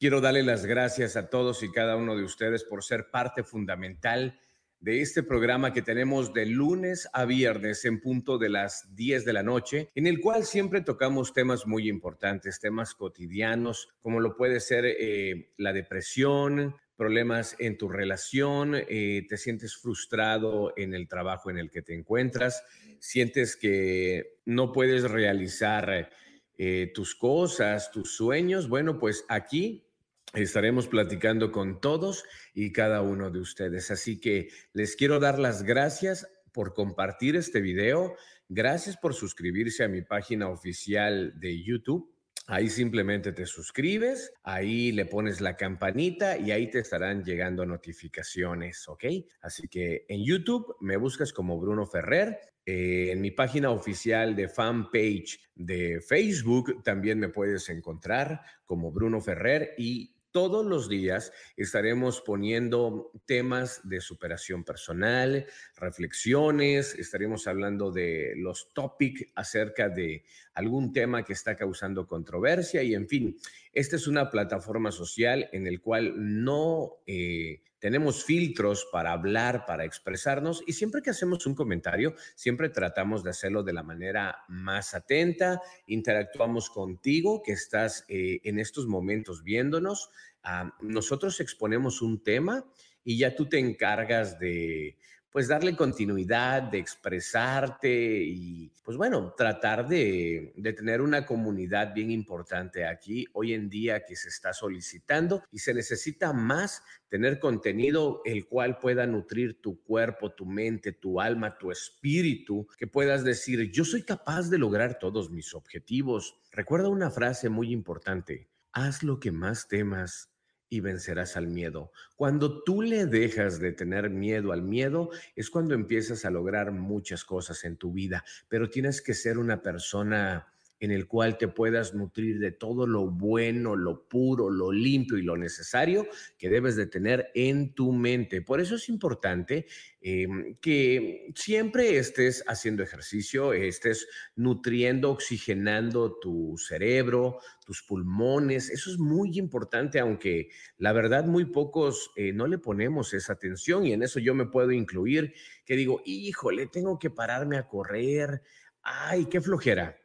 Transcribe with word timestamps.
Quiero 0.00 0.20
darle 0.20 0.44
las 0.44 0.64
gracias 0.64 1.16
a 1.16 1.28
todos 1.28 1.64
y 1.64 1.72
cada 1.72 1.96
uno 1.96 2.16
de 2.16 2.22
ustedes 2.22 2.62
por 2.62 2.84
ser 2.84 3.10
parte 3.10 3.42
fundamental 3.42 4.38
de 4.78 5.00
este 5.00 5.24
programa 5.24 5.72
que 5.72 5.82
tenemos 5.82 6.32
de 6.32 6.46
lunes 6.46 7.08
a 7.12 7.24
viernes 7.24 7.84
en 7.84 8.00
punto 8.00 8.38
de 8.38 8.48
las 8.48 8.94
10 8.94 9.24
de 9.24 9.32
la 9.32 9.42
noche, 9.42 9.90
en 9.96 10.06
el 10.06 10.20
cual 10.20 10.44
siempre 10.44 10.82
tocamos 10.82 11.32
temas 11.32 11.66
muy 11.66 11.88
importantes, 11.88 12.60
temas 12.60 12.94
cotidianos, 12.94 13.88
como 14.00 14.20
lo 14.20 14.36
puede 14.36 14.60
ser 14.60 14.84
eh, 14.86 15.50
la 15.56 15.72
depresión, 15.72 16.76
problemas 16.94 17.56
en 17.58 17.76
tu 17.76 17.88
relación, 17.88 18.76
eh, 18.76 19.26
te 19.28 19.36
sientes 19.36 19.76
frustrado 19.76 20.74
en 20.76 20.94
el 20.94 21.08
trabajo 21.08 21.50
en 21.50 21.58
el 21.58 21.72
que 21.72 21.82
te 21.82 21.96
encuentras, 21.96 22.62
sientes 23.00 23.56
que 23.56 24.38
no 24.44 24.70
puedes 24.70 25.10
realizar 25.10 26.08
eh, 26.56 26.92
tus 26.94 27.16
cosas, 27.16 27.90
tus 27.90 28.14
sueños, 28.14 28.68
bueno, 28.68 29.00
pues 29.00 29.24
aquí 29.28 29.87
Estaremos 30.34 30.88
platicando 30.88 31.50
con 31.50 31.80
todos 31.80 32.24
y 32.54 32.72
cada 32.72 33.00
uno 33.00 33.30
de 33.30 33.40
ustedes. 33.40 33.90
Así 33.90 34.20
que 34.20 34.48
les 34.74 34.94
quiero 34.94 35.20
dar 35.20 35.38
las 35.38 35.62
gracias 35.62 36.28
por 36.52 36.74
compartir 36.74 37.34
este 37.36 37.60
video. 37.60 38.14
Gracias 38.48 38.96
por 38.96 39.14
suscribirse 39.14 39.84
a 39.84 39.88
mi 39.88 40.02
página 40.02 40.48
oficial 40.48 41.38
de 41.40 41.62
YouTube. 41.62 42.12
Ahí 42.46 42.70
simplemente 42.70 43.32
te 43.32 43.44
suscribes, 43.44 44.32
ahí 44.42 44.90
le 44.92 45.04
pones 45.04 45.42
la 45.42 45.54
campanita 45.54 46.38
y 46.38 46.50
ahí 46.50 46.70
te 46.70 46.78
estarán 46.78 47.22
llegando 47.22 47.66
notificaciones, 47.66 48.88
¿ok? 48.88 49.04
Así 49.42 49.68
que 49.68 50.06
en 50.08 50.24
YouTube 50.24 50.76
me 50.80 50.96
buscas 50.96 51.32
como 51.32 51.60
Bruno 51.60 51.86
Ferrer. 51.86 52.38
Eh, 52.64 53.12
en 53.12 53.20
mi 53.20 53.30
página 53.30 53.70
oficial 53.70 54.34
de 54.34 54.48
fanpage 54.48 55.40
de 55.54 56.00
Facebook 56.00 56.82
también 56.82 57.18
me 57.18 57.28
puedes 57.28 57.68
encontrar 57.68 58.40
como 58.64 58.92
Bruno 58.92 59.20
Ferrer 59.20 59.74
y 59.76 60.17
todos 60.38 60.64
los 60.64 60.88
días 60.88 61.32
estaremos 61.56 62.20
poniendo 62.20 63.10
temas 63.26 63.80
de 63.82 64.00
superación 64.00 64.62
personal, 64.62 65.44
reflexiones, 65.74 66.94
estaremos 66.94 67.48
hablando 67.48 67.90
de 67.90 68.34
los 68.36 68.72
topics 68.72 69.26
acerca 69.34 69.88
de 69.88 70.24
algún 70.58 70.92
tema 70.92 71.24
que 71.24 71.32
está 71.32 71.54
causando 71.54 72.08
controversia 72.08 72.82
y 72.82 72.92
en 72.92 73.06
fin, 73.06 73.36
esta 73.72 73.94
es 73.94 74.08
una 74.08 74.28
plataforma 74.28 74.90
social 74.90 75.48
en 75.52 75.68
el 75.68 75.80
cual 75.80 76.14
no 76.16 76.96
eh, 77.06 77.62
tenemos 77.78 78.24
filtros 78.24 78.88
para 78.90 79.12
hablar, 79.12 79.66
para 79.66 79.84
expresarnos 79.84 80.64
y 80.66 80.72
siempre 80.72 81.00
que 81.00 81.10
hacemos 81.10 81.46
un 81.46 81.54
comentario, 81.54 82.16
siempre 82.34 82.70
tratamos 82.70 83.22
de 83.22 83.30
hacerlo 83.30 83.62
de 83.62 83.72
la 83.72 83.84
manera 83.84 84.38
más 84.48 84.94
atenta, 84.94 85.62
interactuamos 85.86 86.70
contigo 86.70 87.40
que 87.40 87.52
estás 87.52 88.04
eh, 88.08 88.40
en 88.42 88.58
estos 88.58 88.88
momentos 88.88 89.44
viéndonos, 89.44 90.10
ah, 90.42 90.74
nosotros 90.80 91.38
exponemos 91.38 92.02
un 92.02 92.20
tema 92.24 92.64
y 93.04 93.16
ya 93.16 93.36
tú 93.36 93.48
te 93.48 93.60
encargas 93.60 94.40
de 94.40 94.98
pues 95.30 95.48
darle 95.48 95.76
continuidad, 95.76 96.62
de 96.62 96.78
expresarte 96.78 98.22
y 98.24 98.72
pues 98.82 98.96
bueno, 98.96 99.34
tratar 99.36 99.86
de, 99.86 100.52
de, 100.56 100.72
tener 100.72 101.00
una 101.00 101.26
comunidad 101.26 101.92
bien 101.94 102.10
importante 102.10 102.86
aquí 102.86 103.26
hoy 103.34 103.52
en 103.52 103.68
día 103.68 104.04
que 104.06 104.16
se 104.16 104.28
está 104.28 104.52
solicitando 104.52 105.42
y 105.52 105.58
se 105.58 105.74
necesita 105.74 106.32
más 106.32 106.82
tener 107.08 107.38
contenido 107.38 108.22
el 108.24 108.46
cual 108.46 108.78
pueda 108.78 109.06
nutrir 109.06 109.60
tu 109.60 109.82
cuerpo, 109.82 110.32
tu 110.32 110.46
mente, 110.46 110.92
tu 110.92 111.20
alma, 111.20 111.58
tu 111.58 111.70
espíritu, 111.70 112.66
que 112.78 112.86
puedas 112.86 113.24
decir, 113.24 113.70
yo 113.70 113.84
soy 113.84 114.02
capaz 114.02 114.48
de 114.48 114.58
lograr 114.58 114.98
todos 114.98 115.30
mis 115.30 115.54
objetivos. 115.54 116.40
Recuerda 116.52 116.88
una 116.88 117.10
frase 117.10 117.48
muy 117.48 117.72
importante, 117.72 118.48
haz 118.72 119.02
lo 119.02 119.20
que 119.20 119.32
más 119.32 119.68
temas 119.68 120.30
y 120.68 120.80
vencerás 120.80 121.36
al 121.36 121.46
miedo. 121.46 121.92
Cuando 122.16 122.62
tú 122.62 122.82
le 122.82 123.06
dejas 123.06 123.58
de 123.58 123.72
tener 123.72 124.10
miedo 124.10 124.52
al 124.52 124.62
miedo, 124.62 125.10
es 125.34 125.50
cuando 125.50 125.74
empiezas 125.74 126.24
a 126.24 126.30
lograr 126.30 126.72
muchas 126.72 127.24
cosas 127.24 127.64
en 127.64 127.76
tu 127.76 127.92
vida, 127.92 128.24
pero 128.48 128.68
tienes 128.68 129.00
que 129.02 129.14
ser 129.14 129.38
una 129.38 129.62
persona 129.62 130.52
en 130.80 130.92
el 130.92 131.06
cual 131.06 131.38
te 131.38 131.48
puedas 131.48 131.94
nutrir 131.94 132.38
de 132.38 132.52
todo 132.52 132.86
lo 132.86 133.10
bueno, 133.10 133.74
lo 133.76 134.08
puro, 134.08 134.50
lo 134.50 134.70
limpio 134.70 135.18
y 135.18 135.22
lo 135.22 135.36
necesario 135.36 136.06
que 136.38 136.48
debes 136.48 136.76
de 136.76 136.86
tener 136.86 137.30
en 137.34 137.74
tu 137.74 137.92
mente. 137.92 138.42
Por 138.42 138.60
eso 138.60 138.76
es 138.76 138.88
importante 138.88 139.66
em, 140.00 140.56
que 140.60 141.32
siempre 141.34 141.98
estés 141.98 142.44
haciendo 142.46 142.82
ejercicio, 142.82 143.52
estés 143.52 144.06
nutriendo, 144.36 145.10
oxigenando 145.10 146.18
tu 146.20 146.56
cerebro, 146.56 147.40
tus 147.66 147.82
pulmones. 147.82 148.70
Eso 148.70 148.90
es 148.90 148.98
muy 148.98 149.36
importante, 149.38 149.98
aunque 149.98 150.50
la 150.76 150.92
verdad 150.92 151.24
muy 151.24 151.46
pocos 151.46 152.12
eh, 152.16 152.32
no 152.32 152.46
le 152.46 152.58
ponemos 152.58 153.14
esa 153.14 153.32
atención 153.32 153.84
y 153.84 153.92
en 153.92 154.02
eso 154.02 154.20
yo 154.20 154.34
me 154.34 154.46
puedo 154.46 154.70
incluir, 154.70 155.34
que 155.64 155.74
digo, 155.74 156.02
híjole, 156.04 156.66
tengo 156.66 156.98
que 156.98 157.10
pararme 157.10 157.56
a 157.58 157.66
correr. 157.66 158.42
Ay, 158.82 159.26
qué 159.26 159.40
flojera 159.40 159.96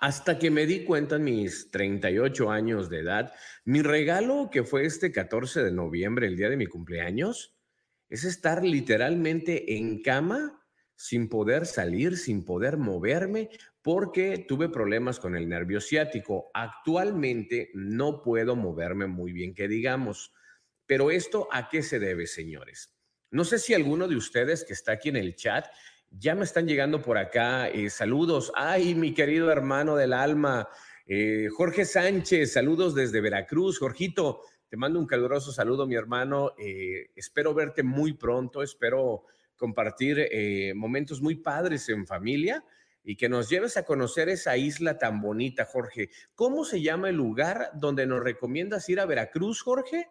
hasta 0.00 0.38
que 0.38 0.50
me 0.50 0.66
di 0.66 0.84
cuenta 0.84 1.16
en 1.16 1.24
mis 1.24 1.70
38 1.70 2.50
años 2.50 2.88
de 2.88 3.00
edad, 3.00 3.32
mi 3.64 3.82
regalo 3.82 4.48
que 4.50 4.64
fue 4.64 4.84
este 4.84 5.10
14 5.10 5.62
de 5.62 5.72
noviembre, 5.72 6.26
el 6.26 6.36
día 6.36 6.48
de 6.48 6.56
mi 6.56 6.66
cumpleaños, 6.66 7.56
es 8.08 8.24
estar 8.24 8.64
literalmente 8.64 9.76
en 9.76 10.02
cama 10.02 10.64
sin 10.94 11.28
poder 11.28 11.66
salir, 11.66 12.16
sin 12.16 12.44
poder 12.44 12.76
moverme, 12.76 13.50
porque 13.82 14.44
tuve 14.48 14.68
problemas 14.68 15.20
con 15.20 15.36
el 15.36 15.48
nervio 15.48 15.80
ciático. 15.80 16.50
Actualmente 16.54 17.70
no 17.74 18.22
puedo 18.22 18.56
moverme 18.56 19.06
muy 19.06 19.32
bien, 19.32 19.54
que 19.54 19.68
digamos. 19.68 20.32
Pero 20.86 21.10
esto 21.10 21.48
a 21.52 21.68
qué 21.68 21.82
se 21.82 21.98
debe, 21.98 22.26
señores? 22.26 22.94
No 23.30 23.44
sé 23.44 23.58
si 23.58 23.74
alguno 23.74 24.08
de 24.08 24.16
ustedes 24.16 24.64
que 24.64 24.72
está 24.72 24.92
aquí 24.92 25.10
en 25.10 25.16
el 25.16 25.36
chat 25.36 25.66
ya 26.10 26.34
me 26.34 26.44
están 26.44 26.66
llegando 26.66 27.02
por 27.02 27.18
acá 27.18 27.68
eh, 27.68 27.90
saludos. 27.90 28.52
Ay, 28.54 28.94
mi 28.94 29.12
querido 29.14 29.50
hermano 29.50 29.96
del 29.96 30.12
alma, 30.12 30.68
eh, 31.06 31.48
Jorge 31.54 31.84
Sánchez, 31.84 32.52
saludos 32.52 32.94
desde 32.94 33.20
Veracruz. 33.20 33.78
Jorgito, 33.78 34.42
te 34.68 34.76
mando 34.76 34.98
un 34.98 35.06
caluroso 35.06 35.52
saludo, 35.52 35.86
mi 35.86 35.94
hermano. 35.94 36.52
Eh, 36.58 37.10
espero 37.14 37.54
verte 37.54 37.82
muy 37.82 38.14
pronto, 38.14 38.62
espero 38.62 39.24
compartir 39.56 40.28
momentos 40.76 41.20
muy 41.20 41.34
padres 41.34 41.88
en 41.88 42.06
familia 42.06 42.64
y 43.02 43.16
que 43.16 43.28
nos 43.28 43.48
lleves 43.48 43.76
a 43.76 43.82
conocer 43.82 44.28
esa 44.28 44.56
isla 44.56 44.98
tan 44.98 45.20
bonita, 45.20 45.64
Jorge. 45.64 46.10
¿Cómo 46.36 46.64
se 46.64 46.80
llama 46.80 47.08
el 47.08 47.16
lugar 47.16 47.72
donde 47.74 48.06
nos 48.06 48.22
recomiendas 48.22 48.88
ir 48.88 49.00
a 49.00 49.06
Veracruz, 49.06 49.62
Jorge? 49.62 50.08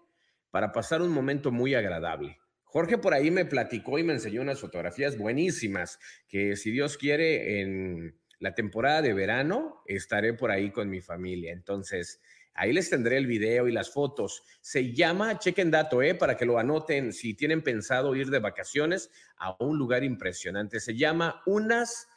Para 0.51 0.73
pasar 0.73 1.01
un 1.01 1.11
momento 1.11 1.49
muy 1.49 1.75
agradable. 1.75 2.39
Jorge 2.69 2.97
por 2.97 3.13
ahí 3.13 3.31
me 3.31 3.45
platicó 3.45 3.97
y 3.97 4.03
me 4.03 4.13
enseñó 4.13 4.41
unas 4.41 4.59
fotografías 4.59 5.17
buenísimas 5.17 5.99
que 6.27 6.55
si 6.55 6.71
Dios 6.71 6.97
quiere 6.97 7.61
en 7.61 8.17
la 8.39 8.53
temporada 8.53 9.01
de 9.01 9.13
verano 9.13 9.81
estaré 9.85 10.33
por 10.33 10.51
ahí 10.51 10.71
con 10.71 10.89
mi 10.89 11.01
familia. 11.01 11.53
Entonces, 11.53 12.21
ahí 12.53 12.73
les 12.73 12.89
tendré 12.89 13.17
el 13.17 13.25
video 13.25 13.67
y 13.67 13.71
las 13.71 13.91
fotos. 13.91 14.43
Se 14.61 14.93
llama, 14.93 15.39
chequen 15.39 15.71
dato, 15.71 16.01
eh, 16.01 16.13
para 16.13 16.35
que 16.35 16.45
lo 16.45 16.59
anoten 16.59 17.13
si 17.13 17.33
tienen 17.33 17.63
pensado 17.63 18.15
ir 18.15 18.29
de 18.29 18.39
vacaciones 18.39 19.09
a 19.37 19.55
un 19.63 19.77
lugar 19.77 20.03
impresionante. 20.03 20.79
Se 20.79 20.95
llama 20.95 21.41
Unas 21.45 22.07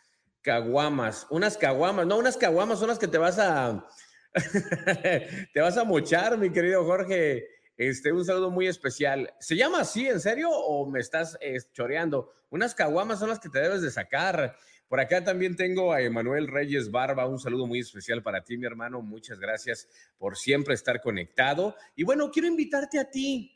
Caguamas. 0.42 1.26
Unas 1.30 1.56
Caguamas, 1.56 2.06
no, 2.06 2.18
unas 2.18 2.36
Caguamas 2.36 2.78
son 2.78 2.88
las 2.88 2.98
que 2.98 3.08
te 3.08 3.18
vas 3.18 3.38
a... 3.38 3.86
te 5.52 5.60
vas 5.60 5.76
a 5.76 5.84
mochar, 5.84 6.38
mi 6.38 6.50
querido 6.50 6.84
Jorge. 6.84 7.59
Este, 7.80 8.12
un 8.12 8.26
saludo 8.26 8.50
muy 8.50 8.66
especial. 8.66 9.32
¿Se 9.40 9.56
llama 9.56 9.80
así, 9.80 10.06
en 10.06 10.20
serio, 10.20 10.50
o 10.50 10.86
me 10.90 11.00
estás 11.00 11.38
eh, 11.40 11.56
choreando? 11.72 12.30
Unas 12.50 12.74
caguamas 12.74 13.20
son 13.20 13.30
las 13.30 13.40
que 13.40 13.48
te 13.48 13.58
debes 13.58 13.80
de 13.80 13.90
sacar. 13.90 14.54
Por 14.86 15.00
acá 15.00 15.24
también 15.24 15.56
tengo 15.56 15.90
a 15.90 16.02
Emanuel 16.02 16.46
Reyes 16.46 16.90
Barba. 16.90 17.26
Un 17.26 17.38
saludo 17.38 17.66
muy 17.66 17.78
especial 17.78 18.22
para 18.22 18.44
ti, 18.44 18.58
mi 18.58 18.66
hermano. 18.66 19.00
Muchas 19.00 19.40
gracias 19.40 19.88
por 20.18 20.36
siempre 20.36 20.74
estar 20.74 21.00
conectado. 21.00 21.74
Y 21.96 22.04
bueno, 22.04 22.30
quiero 22.30 22.48
invitarte 22.48 22.98
a 22.98 23.10
ti, 23.10 23.50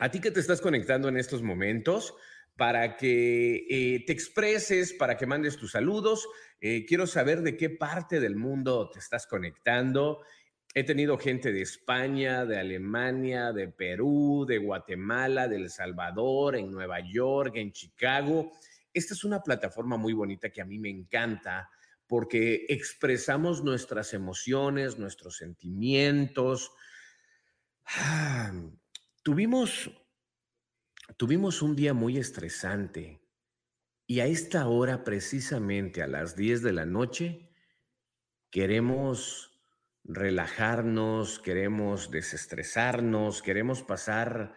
a 0.00 0.10
ti 0.10 0.20
que 0.20 0.32
te 0.32 0.40
estás 0.40 0.60
conectando 0.60 1.08
en 1.08 1.16
estos 1.16 1.40
momentos 1.40 2.16
para 2.56 2.96
que 2.96 3.66
eh, 3.70 4.04
te 4.04 4.12
expreses, 4.12 4.92
para 4.92 5.16
que 5.16 5.26
mandes 5.26 5.56
tus 5.56 5.70
saludos. 5.70 6.26
Eh, 6.60 6.84
quiero 6.86 7.06
saber 7.06 7.42
de 7.42 7.56
qué 7.56 7.70
parte 7.70 8.18
del 8.18 8.34
mundo 8.34 8.90
te 8.90 8.98
estás 8.98 9.28
conectando. 9.28 10.22
He 10.74 10.84
tenido 10.84 11.16
gente 11.18 11.52
de 11.52 11.62
España, 11.62 12.44
de 12.44 12.58
Alemania, 12.58 13.52
de 13.52 13.68
Perú, 13.68 14.44
de 14.46 14.58
Guatemala, 14.58 15.48
de 15.48 15.56
El 15.56 15.70
Salvador, 15.70 16.56
en 16.56 16.70
Nueva 16.70 17.00
York, 17.00 17.56
en 17.56 17.72
Chicago. 17.72 18.52
Esta 18.92 19.14
es 19.14 19.24
una 19.24 19.42
plataforma 19.42 19.96
muy 19.96 20.12
bonita 20.12 20.50
que 20.50 20.60
a 20.60 20.66
mí 20.66 20.78
me 20.78 20.90
encanta 20.90 21.70
porque 22.06 22.66
expresamos 22.68 23.62
nuestras 23.62 24.14
emociones, 24.14 24.98
nuestros 24.98 25.36
sentimientos. 25.36 26.70
tuvimos, 29.22 29.90
tuvimos 31.16 31.62
un 31.62 31.76
día 31.76 31.94
muy 31.94 32.18
estresante 32.18 33.20
y 34.10 34.20
a 34.20 34.26
esta 34.26 34.66
hora, 34.68 35.04
precisamente 35.04 36.02
a 36.02 36.06
las 36.06 36.34
10 36.34 36.62
de 36.62 36.72
la 36.72 36.86
noche, 36.86 37.50
queremos 38.50 39.47
relajarnos, 40.04 41.38
queremos 41.40 42.10
desestresarnos, 42.10 43.42
queremos 43.42 43.82
pasar 43.82 44.54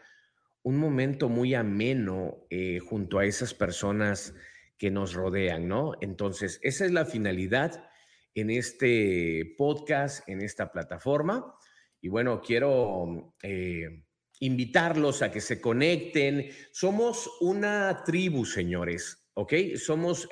un 0.64 0.78
momento 0.78 1.30
muy 1.30 1.54
ameno 1.56 2.46
eh, 2.50 2.80
junto 2.80 3.20
a 3.20 3.26
esas 3.26 3.54
personas 3.54 4.34
que 4.78 4.92
nos 4.92 5.14
rodean, 5.14 5.68
¿no? 5.68 5.94
Entonces, 6.02 6.60
esa 6.64 6.86
es 6.86 6.92
la 6.92 7.06
finalidad 7.06 7.90
en 8.34 8.50
este 8.50 9.54
podcast, 9.58 10.28
en 10.28 10.42
esta 10.42 10.72
plataforma. 10.72 11.56
Y 12.02 12.10
bueno, 12.10 12.42
quiero 12.42 13.36
eh, 13.44 14.04
invitarlos 14.40 15.22
a 15.22 15.32
que 15.32 15.42
se 15.42 15.62
conecten. 15.62 16.50
Somos 16.72 17.30
una 17.42 18.04
tribu, 18.04 18.46
señores, 18.46 19.30
¿ok? 19.34 19.54
Somos, 19.76 20.28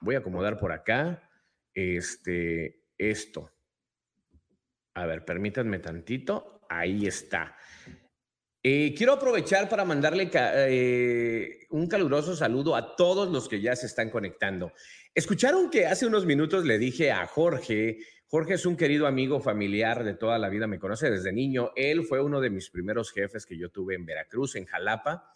voy 0.00 0.14
a 0.14 0.18
acomodar 0.18 0.58
por 0.58 0.72
acá, 0.72 1.30
este, 1.74 2.84
esto. 2.98 3.55
A 4.96 5.04
ver, 5.04 5.24
permítanme 5.26 5.78
tantito. 5.78 6.62
Ahí 6.70 7.06
está. 7.06 7.54
Eh, 8.62 8.94
quiero 8.96 9.12
aprovechar 9.12 9.68
para 9.68 9.84
mandarle 9.84 10.30
eh, 10.32 11.66
un 11.70 11.86
caluroso 11.86 12.34
saludo 12.34 12.74
a 12.74 12.96
todos 12.96 13.30
los 13.30 13.46
que 13.46 13.60
ya 13.60 13.76
se 13.76 13.86
están 13.86 14.08
conectando. 14.08 14.72
Escucharon 15.14 15.68
que 15.68 15.86
hace 15.86 16.06
unos 16.06 16.24
minutos 16.24 16.64
le 16.64 16.78
dije 16.78 17.12
a 17.12 17.26
Jorge, 17.26 17.98
Jorge 18.26 18.54
es 18.54 18.64
un 18.64 18.74
querido 18.74 19.06
amigo 19.06 19.38
familiar 19.38 20.02
de 20.02 20.14
toda 20.14 20.38
la 20.38 20.48
vida, 20.48 20.66
me 20.66 20.78
conoce 20.78 21.10
desde 21.10 21.30
niño. 21.30 21.72
Él 21.76 22.04
fue 22.04 22.22
uno 22.22 22.40
de 22.40 22.48
mis 22.48 22.70
primeros 22.70 23.12
jefes 23.12 23.44
que 23.44 23.58
yo 23.58 23.68
tuve 23.68 23.96
en 23.96 24.06
Veracruz, 24.06 24.56
en 24.56 24.64
Jalapa. 24.64 25.30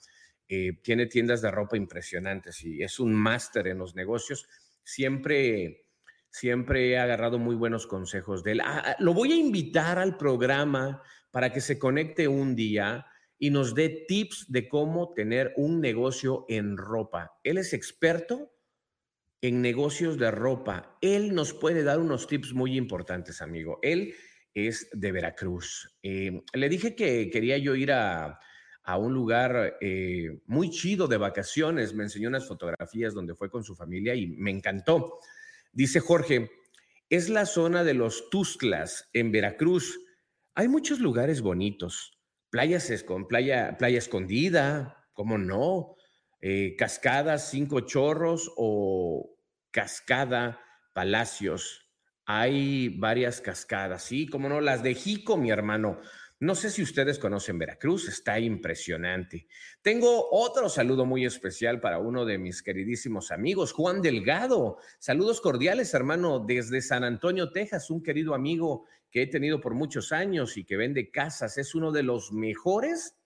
Eh, 0.49 0.81
tiene 0.83 1.05
tiendas 1.05 1.43
de 1.43 1.51
ropa 1.51 1.77
impresionantes 1.77 2.65
y 2.65 2.83
es 2.83 2.99
un 2.99 3.13
máster 3.13 3.69
en 3.69 3.77
los 3.79 3.95
negocios. 3.95 4.49
Siempre, 4.83 5.90
siempre 6.31 6.91
he 6.91 6.99
agarrado 6.99 7.39
muy 7.39 7.57
buenos 7.57 7.87
consejos 7.87 8.43
de 8.43 8.53
él. 8.53 8.61
Ah, 8.65 8.97
lo 8.99 9.13
voy 9.15 9.33
a 9.33 9.37
invitar 9.37 9.99
al 9.99 10.17
programa 10.17 11.03
para 11.31 11.53
que 11.53 11.61
se 11.61 11.79
conecte 11.79 12.29
un 12.29 12.55
día 12.55 13.07
y 13.39 13.51
nos 13.51 13.75
dé 13.75 14.05
tips 14.07 14.47
de 14.49 14.69
cómo 14.69 15.13
tener 15.15 15.53
un 15.57 15.81
negocio 15.81 16.45
en 16.49 16.77
ropa. 16.77 17.33
Él 17.43 17.59
es 17.59 17.73
experto 17.73 18.53
en 19.41 19.63
negocios 19.63 20.19
de 20.19 20.31
ropa. 20.31 20.99
Él 21.01 21.35
nos 21.35 21.55
puede 21.55 21.83
dar 21.83 21.99
unos 21.99 22.27
tips 22.27 22.53
muy 22.53 22.77
importantes, 22.77 23.41
amigo. 23.41 23.79
Él 23.83 24.15
es 24.53 24.89
de 24.93 25.13
Veracruz. 25.13 25.97
Eh, 26.03 26.43
le 26.53 26.69
dije 26.69 26.95
que 26.95 27.31
quería 27.31 27.57
yo 27.59 27.75
ir 27.75 27.93
a, 27.93 28.39
un 28.99 29.15
lugar 29.15 29.77
eh, 29.81 30.41
muy 30.47 30.69
chido 30.71 31.07
de 31.07 31.17
vacaciones. 31.17 31.95
Me 31.95 32.03
enseñó 32.03 32.29
unas 32.29 32.49
fotografías 32.49 33.15
donde 33.15 33.37
fue 33.37 33.49
con 33.49 33.63
su 33.63 33.77
familia 33.77 34.17
y 34.17 34.27
me 34.27 34.51
encantó. 34.51 35.21
Dice 35.73 36.01
Jorge, 36.01 36.51
es 37.09 37.29
la 37.29 37.47
zona 37.47 37.85
de 37.85 37.95
los 37.95 38.31
Tuzlas 38.31 39.09
en 39.13 39.33
Veracruz. 39.33 39.99
Hay 40.55 40.69
muchos 40.69 41.01
lugares 41.01 41.43
bonitos. 41.43 42.19
Playas 42.51 43.05
con 43.05 43.29
playa, 43.29 43.77
playa 43.79 43.99
escondida, 43.99 45.07
¿cómo 45.13 45.39
no? 45.39 45.95
Eh, 46.41 46.75
cascadas, 46.77 47.51
cinco 47.51 47.81
chorros 47.81 48.51
o 48.57 49.37
cascada 49.71 50.61
Palacios. 50.93 51.89
Hay 52.27 52.89
varias 52.99 53.41
cascadas, 53.41 54.05
sí, 54.05 54.27
como 54.27 54.49
no, 54.49 54.61
las 54.61 54.83
de 54.83 54.95
Jico, 54.95 55.37
mi 55.37 55.51
hermano. 55.51 56.01
No 56.43 56.55
sé 56.55 56.71
si 56.71 56.83
ustedes 56.83 57.19
conocen 57.19 57.59
Veracruz, 57.59 58.09
está 58.09 58.41
impresionante. 58.41 59.47
Tengo 59.83 60.27
otro 60.31 60.71
saludo 60.71 61.05
muy 61.05 61.27
especial 61.27 61.81
para 61.81 61.99
uno 61.99 62.25
de 62.25 62.39
mis 62.39 62.63
queridísimos 62.63 63.31
amigos, 63.31 63.73
Juan 63.73 64.01
Delgado. 64.01 64.79
Saludos 64.99 65.43
cordiales, 65.43 65.93
hermano, 65.93 66.39
desde 66.41 66.81
San 66.81 67.05
Antonio, 67.05 67.53
Texas, 67.53 67.91
un 67.91 68.03
querido 68.03 68.35
amigo 68.35 68.87
que 69.11 69.21
he 69.21 69.27
tenido 69.27 69.61
por 69.61 69.75
muchos 69.75 70.13
años 70.13 70.57
y 70.57 70.65
que 70.65 70.79
vende 70.79 71.11
casas. 71.11 71.59
Es 71.59 71.75
uno 71.75 71.93
de 71.93 72.05
los 72.05 72.33
mejores, 72.33 73.19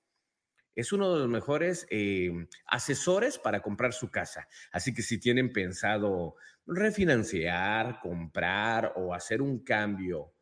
es 0.74 0.92
uno 0.92 1.14
de 1.14 1.20
los 1.20 1.28
mejores 1.28 1.86
eh, 1.90 2.32
asesores 2.66 3.38
para 3.38 3.62
comprar 3.62 3.92
su 3.92 4.10
casa. 4.10 4.48
Así 4.72 4.92
que 4.92 5.02
si 5.02 5.20
tienen 5.20 5.52
pensado 5.52 6.34
refinanciar, 6.66 8.00
comprar 8.00 8.94
o 8.96 9.14
hacer 9.14 9.40
un 9.40 9.62
cambio 9.62 10.33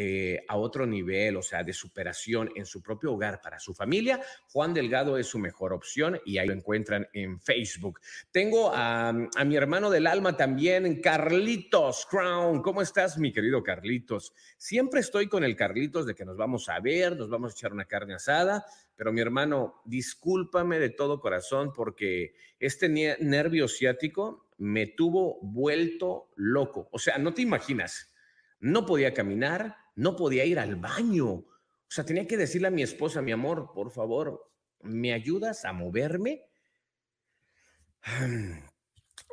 eh, 0.00 0.44
a 0.46 0.56
otro 0.56 0.86
nivel, 0.86 1.36
o 1.36 1.42
sea, 1.42 1.64
de 1.64 1.72
superación 1.72 2.50
en 2.54 2.66
su 2.66 2.80
propio 2.80 3.12
hogar 3.12 3.40
para 3.42 3.58
su 3.58 3.74
familia, 3.74 4.20
Juan 4.52 4.72
Delgado 4.72 5.18
es 5.18 5.26
su 5.26 5.40
mejor 5.40 5.72
opción 5.72 6.20
y 6.24 6.38
ahí 6.38 6.46
lo 6.46 6.54
encuentran 6.54 7.08
en 7.12 7.40
Facebook. 7.40 8.00
Tengo 8.30 8.70
a, 8.72 9.08
a 9.08 9.44
mi 9.44 9.56
hermano 9.56 9.90
del 9.90 10.06
alma 10.06 10.36
también, 10.36 11.00
Carlitos 11.00 12.06
Crown. 12.08 12.62
¿Cómo 12.62 12.80
estás, 12.80 13.18
mi 13.18 13.32
querido 13.32 13.64
Carlitos? 13.64 14.32
Siempre 14.56 15.00
estoy 15.00 15.26
con 15.26 15.42
el 15.42 15.56
Carlitos 15.56 16.06
de 16.06 16.14
que 16.14 16.24
nos 16.24 16.36
vamos 16.36 16.68
a 16.68 16.78
ver, 16.78 17.16
nos 17.16 17.28
vamos 17.28 17.50
a 17.50 17.54
echar 17.54 17.72
una 17.72 17.86
carne 17.86 18.14
asada, 18.14 18.64
pero 18.94 19.12
mi 19.12 19.20
hermano, 19.20 19.82
discúlpame 19.84 20.78
de 20.78 20.90
todo 20.90 21.20
corazón 21.20 21.72
porque 21.72 22.34
este 22.60 22.88
nervio 22.88 23.66
ciático 23.66 24.48
me 24.58 24.86
tuvo 24.86 25.40
vuelto 25.42 26.30
loco. 26.36 26.88
O 26.92 26.98
sea, 27.00 27.18
no 27.18 27.34
te 27.34 27.42
imaginas. 27.42 28.12
No 28.60 28.86
podía 28.86 29.14
caminar, 29.14 29.76
no 29.98 30.14
podía 30.14 30.44
ir 30.44 30.60
al 30.60 30.76
baño. 30.76 31.26
O 31.28 31.90
sea, 31.90 32.04
tenía 32.04 32.26
que 32.26 32.36
decirle 32.36 32.68
a 32.68 32.70
mi 32.70 32.82
esposa, 32.82 33.20
mi 33.20 33.32
amor, 33.32 33.72
por 33.74 33.90
favor, 33.90 34.48
¿me 34.80 35.12
ayudas 35.12 35.64
a 35.64 35.72
moverme? 35.72 36.44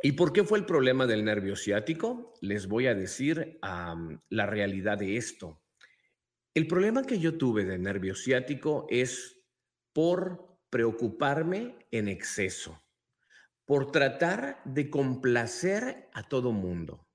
¿Y 0.02 0.14
por 0.14 0.34
qué 0.34 0.44
fue 0.44 0.58
el 0.58 0.66
problema 0.66 1.06
del 1.06 1.24
nervio 1.24 1.56
ciático? 1.56 2.34
Les 2.42 2.68
voy 2.68 2.88
a 2.88 2.96
decir 2.96 3.60
la 3.62 4.46
realidad 4.48 4.98
de 4.98 5.18
esto. 5.18 5.62
El 6.56 6.66
problema 6.66 7.04
que 7.04 7.20
yo 7.20 7.38
tuve 7.38 7.64
de 7.64 7.78
nervio 7.78 8.16
ciático 8.16 8.88
es 8.90 9.40
por 9.94 10.58
preocuparme 10.72 11.78
en 11.92 12.08
exceso, 12.08 12.82
por 13.66 13.92
tratar 13.92 14.64
de 14.66 14.90
complacer 14.90 16.10
a 16.12 16.28
todo 16.28 16.52
mundo. 16.52 17.08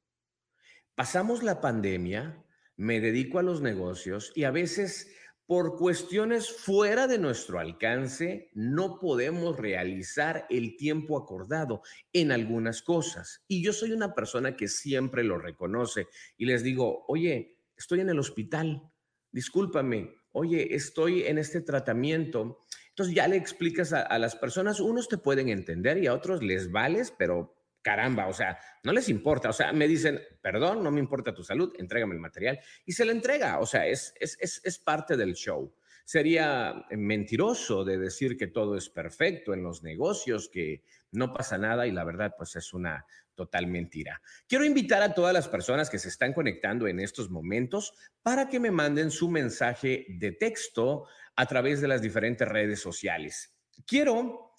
Pasamos 0.94 1.43
la 1.43 1.61
pandemia 1.61 2.44
me 2.80 2.98
dedico 2.98 3.38
a 3.38 3.42
los 3.42 3.60
negocios 3.60 4.32
y 4.34 4.44
a 4.44 4.50
veces 4.50 5.12
por 5.44 5.76
cuestiones 5.76 6.50
fuera 6.50 7.06
de 7.06 7.18
nuestro 7.18 7.58
alcance 7.58 8.48
no 8.54 8.98
podemos 8.98 9.58
realizar 9.58 10.46
el 10.48 10.78
tiempo 10.78 11.18
acordado 11.18 11.82
en 12.14 12.32
algunas 12.32 12.80
cosas. 12.80 13.44
Y 13.46 13.62
yo 13.62 13.74
soy 13.74 13.92
una 13.92 14.14
persona 14.14 14.56
que 14.56 14.66
siempre 14.66 15.24
lo 15.24 15.36
reconoce 15.36 16.06
y 16.38 16.46
les 16.46 16.62
digo, 16.62 17.04
oye, 17.06 17.58
estoy 17.76 18.00
en 18.00 18.08
el 18.08 18.18
hospital, 18.18 18.90
discúlpame, 19.30 20.14
oye, 20.32 20.74
estoy 20.74 21.24
en 21.24 21.36
este 21.36 21.60
tratamiento. 21.60 22.60
Entonces 22.88 23.14
ya 23.14 23.28
le 23.28 23.37
explicas 23.37 23.92
a, 23.92 24.00
a 24.00 24.18
las 24.18 24.37
personas, 24.37 24.80
unos 24.80 25.06
te 25.06 25.18
pueden 25.18 25.50
entender 25.50 25.99
y 25.99 26.06
a 26.06 26.14
otros 26.14 26.42
les 26.42 26.72
vales, 26.72 27.12
pero 27.18 27.60
caramba, 27.82 28.26
o 28.26 28.32
sea, 28.32 28.58
no 28.82 28.92
les 28.92 29.08
importa, 29.08 29.50
o 29.50 29.52
sea, 29.52 29.72
me 29.72 29.88
dicen, 29.88 30.20
perdón, 30.40 30.82
no 30.82 30.90
me 30.90 31.00
importa 31.00 31.34
tu 31.34 31.42
salud, 31.42 31.72
entrégame 31.78 32.14
el 32.14 32.20
material 32.20 32.60
y 32.84 32.92
se 32.92 33.04
le 33.04 33.12
entrega, 33.12 33.58
o 33.58 33.66
sea, 33.66 33.87
es, 33.87 34.14
es, 34.18 34.37
es, 34.40 34.60
es 34.64 34.78
parte 34.78 35.16
del 35.16 35.34
show. 35.34 35.75
Sería 36.04 36.87
mentiroso 36.90 37.84
de 37.84 37.96
decir 37.96 38.37
que 38.37 38.49
todo 38.49 38.76
es 38.76 38.88
perfecto 38.88 39.54
en 39.54 39.62
los 39.62 39.82
negocios, 39.82 40.49
que 40.49 40.82
no 41.12 41.32
pasa 41.32 41.56
nada 41.56 41.87
y 41.87 41.92
la 41.92 42.04
verdad 42.04 42.34
pues 42.37 42.56
es 42.56 42.72
una 42.72 43.06
total 43.34 43.66
mentira. 43.68 44.20
Quiero 44.49 44.64
invitar 44.64 45.02
a 45.02 45.14
todas 45.14 45.32
las 45.32 45.49
personas 45.49 45.88
que 45.88 45.99
se 45.99 46.08
están 46.08 46.32
conectando 46.32 46.87
en 46.88 47.00
estos 47.00 47.30
momentos 47.30 47.94
para 48.22 48.49
que 48.49 48.60
me 48.60 48.70
manden 48.70 49.10
su 49.10 49.30
mensaje 49.30 50.04
de 50.08 50.32
texto 50.32 51.06
a 51.37 51.46
través 51.46 51.80
de 51.80 51.88
las 51.88 52.02
diferentes 52.02 52.46
redes 52.46 52.80
sociales. 52.80 53.54
Quiero 53.87 54.52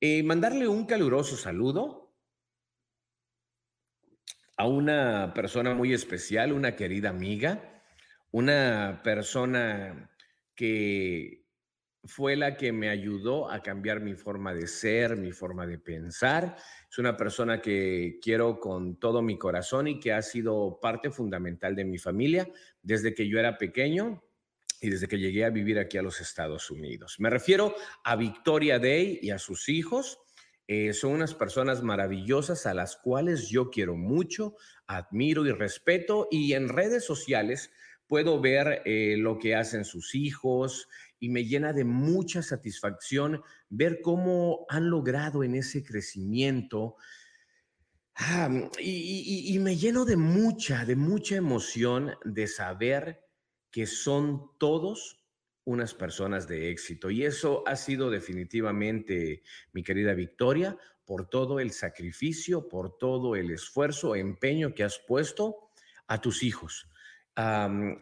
eh, 0.00 0.22
mandarle 0.22 0.68
un 0.68 0.86
caluroso 0.86 1.36
saludo 1.36 2.07
a 4.58 4.66
una 4.66 5.32
persona 5.34 5.72
muy 5.72 5.94
especial, 5.94 6.52
una 6.52 6.74
querida 6.74 7.10
amiga, 7.10 7.82
una 8.32 9.00
persona 9.04 10.10
que 10.54 11.46
fue 12.04 12.36
la 12.36 12.56
que 12.56 12.72
me 12.72 12.88
ayudó 12.88 13.50
a 13.50 13.62
cambiar 13.62 14.00
mi 14.00 14.14
forma 14.14 14.52
de 14.52 14.66
ser, 14.66 15.16
mi 15.16 15.30
forma 15.30 15.66
de 15.66 15.78
pensar. 15.78 16.56
Es 16.90 16.98
una 16.98 17.16
persona 17.16 17.60
que 17.60 18.18
quiero 18.20 18.58
con 18.58 18.98
todo 18.98 19.22
mi 19.22 19.38
corazón 19.38 19.86
y 19.86 20.00
que 20.00 20.12
ha 20.12 20.22
sido 20.22 20.80
parte 20.80 21.10
fundamental 21.10 21.76
de 21.76 21.84
mi 21.84 21.98
familia 21.98 22.48
desde 22.82 23.14
que 23.14 23.28
yo 23.28 23.38
era 23.38 23.58
pequeño 23.58 24.24
y 24.80 24.90
desde 24.90 25.06
que 25.06 25.18
llegué 25.18 25.44
a 25.44 25.50
vivir 25.50 25.78
aquí 25.78 25.98
a 25.98 26.02
los 26.02 26.20
Estados 26.20 26.70
Unidos. 26.70 27.16
Me 27.18 27.30
refiero 27.30 27.74
a 28.02 28.16
Victoria 28.16 28.80
Day 28.80 29.20
y 29.22 29.30
a 29.30 29.38
sus 29.38 29.68
hijos. 29.68 30.18
Eh, 30.70 30.92
son 30.92 31.12
unas 31.12 31.34
personas 31.34 31.82
maravillosas 31.82 32.66
a 32.66 32.74
las 32.74 32.94
cuales 32.96 33.48
yo 33.48 33.70
quiero 33.70 33.96
mucho, 33.96 34.54
admiro 34.86 35.46
y 35.46 35.52
respeto 35.52 36.28
y 36.30 36.52
en 36.52 36.68
redes 36.68 37.06
sociales 37.06 37.70
puedo 38.06 38.38
ver 38.38 38.82
eh, 38.84 39.16
lo 39.16 39.38
que 39.38 39.54
hacen 39.54 39.86
sus 39.86 40.14
hijos 40.14 40.86
y 41.18 41.30
me 41.30 41.46
llena 41.46 41.72
de 41.72 41.84
mucha 41.84 42.42
satisfacción 42.42 43.42
ver 43.70 44.02
cómo 44.02 44.66
han 44.68 44.90
logrado 44.90 45.42
en 45.42 45.54
ese 45.54 45.82
crecimiento. 45.82 46.96
Ah, 48.14 48.50
y, 48.78 49.54
y 49.54 49.58
me 49.60 49.74
lleno 49.74 50.04
de 50.04 50.18
mucha, 50.18 50.84
de 50.84 50.96
mucha 50.96 51.36
emoción 51.36 52.12
de 52.26 52.46
saber 52.46 53.24
que 53.70 53.86
son 53.86 54.50
todos 54.58 55.27
unas 55.68 55.92
personas 55.92 56.48
de 56.48 56.70
éxito. 56.70 57.10
Y 57.10 57.24
eso 57.24 57.62
ha 57.66 57.76
sido 57.76 58.08
definitivamente, 58.08 59.42
mi 59.74 59.82
querida 59.82 60.14
Victoria, 60.14 60.78
por 61.04 61.28
todo 61.28 61.60
el 61.60 61.72
sacrificio, 61.72 62.68
por 62.70 62.96
todo 62.96 63.36
el 63.36 63.50
esfuerzo, 63.50 64.16
empeño 64.16 64.74
que 64.74 64.84
has 64.84 64.98
puesto 64.98 65.70
a 66.06 66.22
tus 66.22 66.42
hijos. 66.42 66.88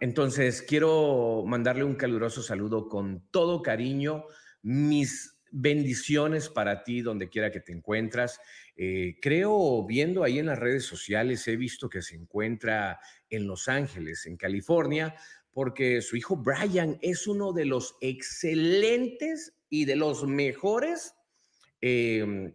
entonces, 0.00 0.62
quiero 0.62 1.42
mandarle 1.44 1.82
un 1.82 1.96
caluroso 1.96 2.40
saludo 2.40 2.88
con 2.88 3.28
todo 3.32 3.60
cariño, 3.62 4.24
mis 4.62 5.36
bendiciones 5.50 6.48
para 6.48 6.84
ti 6.84 7.00
donde 7.00 7.28
quiera 7.28 7.50
que 7.50 7.60
te 7.60 7.72
encuentras. 7.72 8.38
Eh, 8.76 9.16
creo, 9.20 9.84
viendo 9.86 10.22
ahí 10.22 10.38
en 10.38 10.46
las 10.46 10.58
redes 10.58 10.84
sociales, 10.84 11.46
he 11.48 11.56
visto 11.56 11.88
que 11.88 12.02
se 12.02 12.14
encuentra 12.14 13.00
en 13.28 13.46
Los 13.46 13.68
Ángeles, 13.68 14.26
en 14.26 14.36
California, 14.36 15.14
porque 15.56 16.02
su 16.02 16.18
hijo 16.18 16.36
Brian 16.36 16.98
es 17.00 17.26
uno 17.26 17.54
de 17.54 17.64
los 17.64 17.96
excelentes 18.02 19.54
y 19.70 19.86
de 19.86 19.96
los 19.96 20.26
mejores 20.26 21.14
em, 21.80 22.52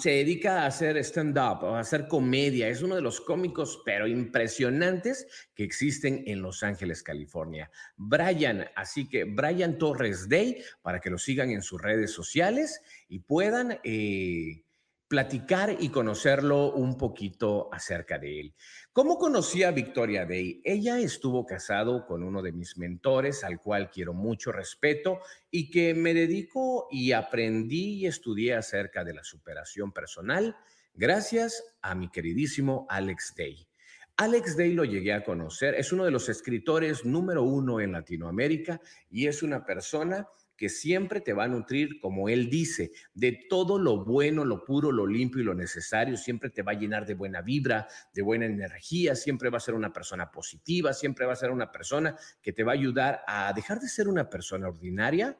se 0.00 0.10
dedica 0.10 0.62
a 0.62 0.66
hacer 0.66 0.96
stand-up, 0.96 1.64
a 1.64 1.78
hacer 1.78 2.08
comedia. 2.08 2.66
Es 2.66 2.82
uno 2.82 2.96
de 2.96 3.00
los 3.00 3.20
cómicos, 3.20 3.80
pero 3.84 4.08
impresionantes 4.08 5.28
que 5.54 5.62
existen 5.62 6.24
en 6.26 6.42
Los 6.42 6.64
Ángeles, 6.64 7.04
California. 7.04 7.70
Brian, 7.96 8.66
así 8.74 9.08
que 9.08 9.22
Brian 9.22 9.78
Torres 9.78 10.28
Day, 10.28 10.64
para 10.82 10.98
que 10.98 11.10
lo 11.10 11.18
sigan 11.18 11.50
en 11.50 11.62
sus 11.62 11.80
redes 11.80 12.10
sociales 12.10 12.82
y 13.08 13.20
puedan 13.20 13.78
eh, 13.84 14.64
platicar 15.12 15.76
y 15.78 15.90
conocerlo 15.90 16.72
un 16.72 16.96
poquito 16.96 17.68
acerca 17.70 18.18
de 18.18 18.40
él. 18.40 18.54
¿Cómo 18.94 19.18
conocí 19.18 19.62
a 19.62 19.70
Victoria 19.70 20.24
Day? 20.24 20.62
Ella 20.64 20.98
estuvo 21.00 21.44
casado 21.44 22.06
con 22.06 22.22
uno 22.22 22.40
de 22.40 22.52
mis 22.52 22.78
mentores, 22.78 23.44
al 23.44 23.60
cual 23.60 23.90
quiero 23.90 24.14
mucho 24.14 24.52
respeto 24.52 25.18
y 25.50 25.68
que 25.68 25.92
me 25.92 26.14
dedico 26.14 26.88
y 26.90 27.12
aprendí 27.12 27.96
y 27.96 28.06
estudié 28.06 28.54
acerca 28.54 29.04
de 29.04 29.12
la 29.12 29.22
superación 29.22 29.92
personal 29.92 30.56
gracias 30.94 31.62
a 31.82 31.94
mi 31.94 32.08
queridísimo 32.08 32.86
Alex 32.88 33.34
Day. 33.36 33.68
Alex 34.16 34.56
Day 34.56 34.72
lo 34.72 34.86
llegué 34.86 35.12
a 35.12 35.24
conocer, 35.24 35.74
es 35.74 35.92
uno 35.92 36.06
de 36.06 36.10
los 36.10 36.30
escritores 36.30 37.04
número 37.04 37.42
uno 37.42 37.82
en 37.82 37.92
Latinoamérica 37.92 38.80
y 39.10 39.26
es 39.26 39.42
una 39.42 39.62
persona 39.66 40.26
que 40.56 40.68
siempre 40.68 41.20
te 41.20 41.32
va 41.32 41.44
a 41.44 41.48
nutrir, 41.48 42.00
como 42.00 42.28
él 42.28 42.48
dice, 42.48 42.92
de 43.14 43.46
todo 43.48 43.78
lo 43.78 44.04
bueno, 44.04 44.44
lo 44.44 44.64
puro, 44.64 44.92
lo 44.92 45.06
limpio 45.06 45.40
y 45.40 45.44
lo 45.44 45.54
necesario, 45.54 46.16
siempre 46.16 46.50
te 46.50 46.62
va 46.62 46.72
a 46.72 46.78
llenar 46.78 47.06
de 47.06 47.14
buena 47.14 47.42
vibra, 47.42 47.88
de 48.12 48.22
buena 48.22 48.46
energía, 48.46 49.14
siempre 49.14 49.50
va 49.50 49.58
a 49.58 49.60
ser 49.60 49.74
una 49.74 49.92
persona 49.92 50.30
positiva, 50.30 50.92
siempre 50.92 51.26
va 51.26 51.32
a 51.32 51.36
ser 51.36 51.50
una 51.50 51.70
persona 51.70 52.16
que 52.40 52.52
te 52.52 52.64
va 52.64 52.72
a 52.72 52.74
ayudar 52.74 53.22
a 53.26 53.52
dejar 53.52 53.80
de 53.80 53.88
ser 53.88 54.08
una 54.08 54.28
persona 54.28 54.68
ordinaria 54.68 55.38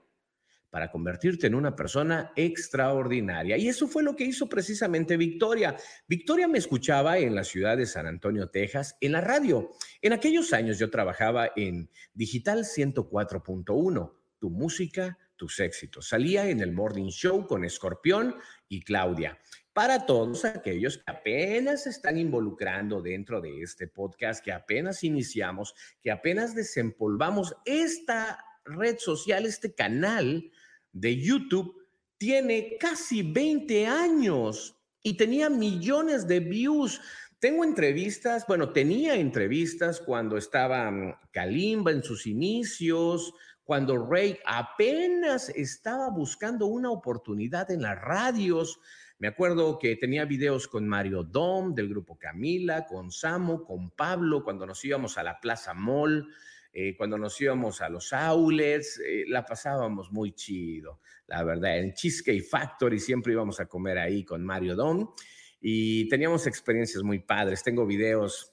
para 0.72 0.90
convertirte 0.90 1.46
en 1.46 1.54
una 1.54 1.76
persona 1.76 2.32
extraordinaria. 2.34 3.58
Y 3.58 3.68
eso 3.68 3.86
fue 3.86 4.02
lo 4.02 4.16
que 4.16 4.24
hizo 4.24 4.48
precisamente 4.48 5.18
Victoria. 5.18 5.76
Victoria 6.08 6.48
me 6.48 6.56
escuchaba 6.56 7.18
en 7.18 7.34
la 7.34 7.44
ciudad 7.44 7.76
de 7.76 7.84
San 7.84 8.06
Antonio, 8.06 8.48
Texas, 8.48 8.96
en 9.02 9.12
la 9.12 9.20
radio. 9.20 9.70
En 10.00 10.14
aquellos 10.14 10.54
años 10.54 10.78
yo 10.78 10.88
trabajaba 10.88 11.50
en 11.56 11.90
Digital 12.14 12.60
104.1 12.60 14.21
tu 14.42 14.50
música, 14.50 15.16
tus 15.36 15.60
éxitos. 15.60 16.08
Salía 16.08 16.50
en 16.50 16.58
el 16.58 16.72
Morning 16.72 17.10
Show 17.10 17.46
con 17.46 17.64
Escorpión 17.64 18.34
y 18.68 18.82
Claudia. 18.82 19.38
Para 19.72 20.04
todos 20.04 20.44
aquellos 20.44 20.98
que 20.98 21.04
apenas 21.06 21.86
están 21.86 22.18
involucrando 22.18 23.00
dentro 23.00 23.40
de 23.40 23.62
este 23.62 23.86
podcast, 23.86 24.44
que 24.44 24.50
apenas 24.50 25.04
iniciamos, 25.04 25.76
que 26.02 26.10
apenas 26.10 26.56
desempolvamos 26.56 27.54
esta 27.64 28.44
red 28.64 28.98
social, 28.98 29.46
este 29.46 29.76
canal 29.76 30.50
de 30.90 31.16
YouTube, 31.16 31.86
tiene 32.18 32.76
casi 32.80 33.22
20 33.22 33.86
años 33.86 34.76
y 35.04 35.16
tenía 35.16 35.48
millones 35.50 36.26
de 36.26 36.40
views. 36.40 37.00
Tengo 37.38 37.62
entrevistas, 37.62 38.44
bueno, 38.48 38.72
tenía 38.72 39.14
entrevistas 39.14 40.00
cuando 40.00 40.36
estaba 40.36 40.90
mm, 40.90 41.14
Kalimba 41.30 41.92
en 41.92 42.02
sus 42.02 42.26
inicios, 42.26 43.34
cuando 43.64 44.06
Ray 44.06 44.38
apenas 44.44 45.48
estaba 45.50 46.10
buscando 46.10 46.66
una 46.66 46.90
oportunidad 46.90 47.70
en 47.70 47.82
las 47.82 48.00
radios. 48.00 48.80
Me 49.18 49.28
acuerdo 49.28 49.78
que 49.78 49.96
tenía 49.96 50.24
videos 50.24 50.66
con 50.66 50.88
Mario 50.88 51.22
Dom 51.22 51.74
del 51.74 51.88
grupo 51.88 52.18
Camila, 52.18 52.86
con 52.86 53.12
Samo, 53.12 53.64
con 53.64 53.90
Pablo, 53.90 54.42
cuando 54.42 54.66
nos 54.66 54.84
íbamos 54.84 55.16
a 55.16 55.22
la 55.22 55.38
Plaza 55.38 55.74
Mall, 55.74 56.28
eh, 56.72 56.96
cuando 56.96 57.18
nos 57.18 57.40
íbamos 57.40 57.80
a 57.82 57.88
los 57.88 58.12
outlets, 58.12 58.98
eh, 58.98 59.24
la 59.28 59.44
pasábamos 59.44 60.10
muy 60.10 60.32
chido, 60.32 61.00
la 61.26 61.44
verdad. 61.44 61.78
En 61.78 61.92
Cheesecake 61.92 62.42
Factory 62.42 62.98
siempre 62.98 63.32
íbamos 63.32 63.60
a 63.60 63.66
comer 63.66 63.98
ahí 63.98 64.24
con 64.24 64.42
Mario 64.42 64.74
Dom 64.74 65.14
y 65.60 66.08
teníamos 66.08 66.46
experiencias 66.48 67.04
muy 67.04 67.20
padres. 67.20 67.62
Tengo 67.62 67.86
videos 67.86 68.52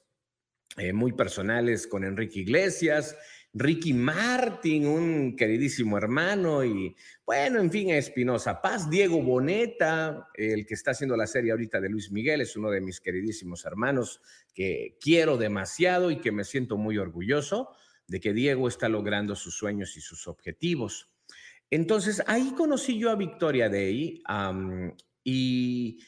eh, 0.78 0.94
muy 0.94 1.14
personales 1.14 1.88
con 1.88 2.04
Enrique 2.04 2.42
Iglesias 2.42 3.18
Ricky 3.54 3.94
Martin, 3.94 4.86
un 4.86 5.36
queridísimo 5.36 5.98
hermano, 5.98 6.64
y 6.64 6.96
bueno, 7.26 7.60
en 7.60 7.72
fin, 7.72 7.90
Espinosa 7.90 8.62
Paz, 8.62 8.90
Diego 8.90 9.22
Boneta, 9.24 10.28
el 10.36 10.68
que 10.68 10.76
está 10.76 10.92
haciendo 10.92 11.18
la 11.18 11.26
serie 11.26 11.52
ahorita 11.52 11.82
de 11.82 11.90
Luis 11.90 12.12
Miguel, 12.12 12.42
es 12.42 12.56
uno 12.56 12.70
de 12.70 12.82
mis 12.82 13.02
queridísimos 13.02 13.66
hermanos 13.66 14.22
que 14.54 14.98
quiero 15.02 15.38
demasiado 15.38 16.12
y 16.12 16.22
que 16.22 16.32
me 16.32 16.44
siento 16.44 16.78
muy 16.78 16.98
orgulloso 17.00 17.70
de 18.08 18.20
que 18.20 18.34
Diego 18.34 18.68
está 18.68 18.88
logrando 18.88 19.36
sus 19.36 19.56
sueños 19.56 19.98
y 19.98 20.02
sus 20.02 20.28
objetivos. 20.28 21.10
Entonces, 21.72 22.24
ahí 22.28 22.54
conocí 22.56 23.00
yo 23.00 23.10
a 23.10 23.16
Victoria 23.16 23.70
Day 23.70 24.22
y 25.24 26.00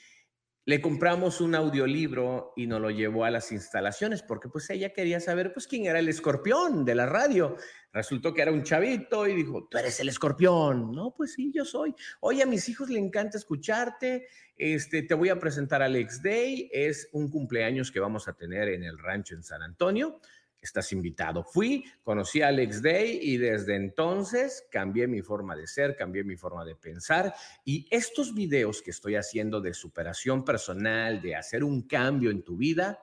le 0.71 0.79
compramos 0.79 1.41
un 1.41 1.53
audiolibro 1.53 2.53
y 2.55 2.65
nos 2.65 2.79
lo 2.79 2.91
llevó 2.91 3.25
a 3.25 3.29
las 3.29 3.51
instalaciones 3.51 4.23
porque 4.23 4.47
pues 4.47 4.69
ella 4.69 4.93
quería 4.93 5.19
saber 5.19 5.51
pues 5.51 5.67
quién 5.67 5.85
era 5.85 5.99
el 5.99 6.07
escorpión 6.07 6.85
de 6.85 6.95
la 6.95 7.05
radio. 7.05 7.57
Resultó 7.91 8.33
que 8.33 8.41
era 8.41 8.53
un 8.53 8.63
chavito 8.63 9.27
y 9.27 9.35
dijo, 9.35 9.67
tú 9.69 9.77
eres 9.77 9.99
el 9.99 10.07
escorpión. 10.07 10.93
No, 10.93 11.13
pues 11.13 11.33
sí, 11.33 11.51
yo 11.53 11.65
soy. 11.65 11.93
Oye, 12.21 12.43
a 12.43 12.45
mis 12.45 12.69
hijos 12.69 12.89
le 12.89 12.99
encanta 12.99 13.37
escucharte. 13.37 14.29
Este, 14.55 15.01
te 15.01 15.13
voy 15.13 15.27
a 15.27 15.37
presentar 15.37 15.81
a 15.81 15.87
Alex 15.87 16.23
Day. 16.23 16.69
Es 16.71 17.09
un 17.11 17.29
cumpleaños 17.29 17.91
que 17.91 17.99
vamos 17.99 18.29
a 18.29 18.33
tener 18.37 18.69
en 18.69 18.85
el 18.85 18.97
rancho 18.97 19.35
en 19.35 19.43
San 19.43 19.61
Antonio 19.63 20.21
estás 20.61 20.91
invitado. 20.93 21.43
Fui, 21.43 21.83
conocí 22.03 22.41
a 22.41 22.47
Alex 22.47 22.81
Day 22.81 23.19
y 23.21 23.37
desde 23.37 23.75
entonces 23.75 24.67
cambié 24.71 25.07
mi 25.07 25.21
forma 25.21 25.55
de 25.55 25.67
ser, 25.67 25.95
cambié 25.95 26.23
mi 26.23 26.35
forma 26.35 26.63
de 26.63 26.75
pensar 26.75 27.33
y 27.65 27.87
estos 27.89 28.33
videos 28.33 28.81
que 28.81 28.91
estoy 28.91 29.15
haciendo 29.15 29.61
de 29.61 29.73
superación 29.73 30.45
personal, 30.45 31.21
de 31.21 31.35
hacer 31.35 31.63
un 31.63 31.87
cambio 31.87 32.29
en 32.29 32.43
tu 32.43 32.57
vida, 32.57 32.99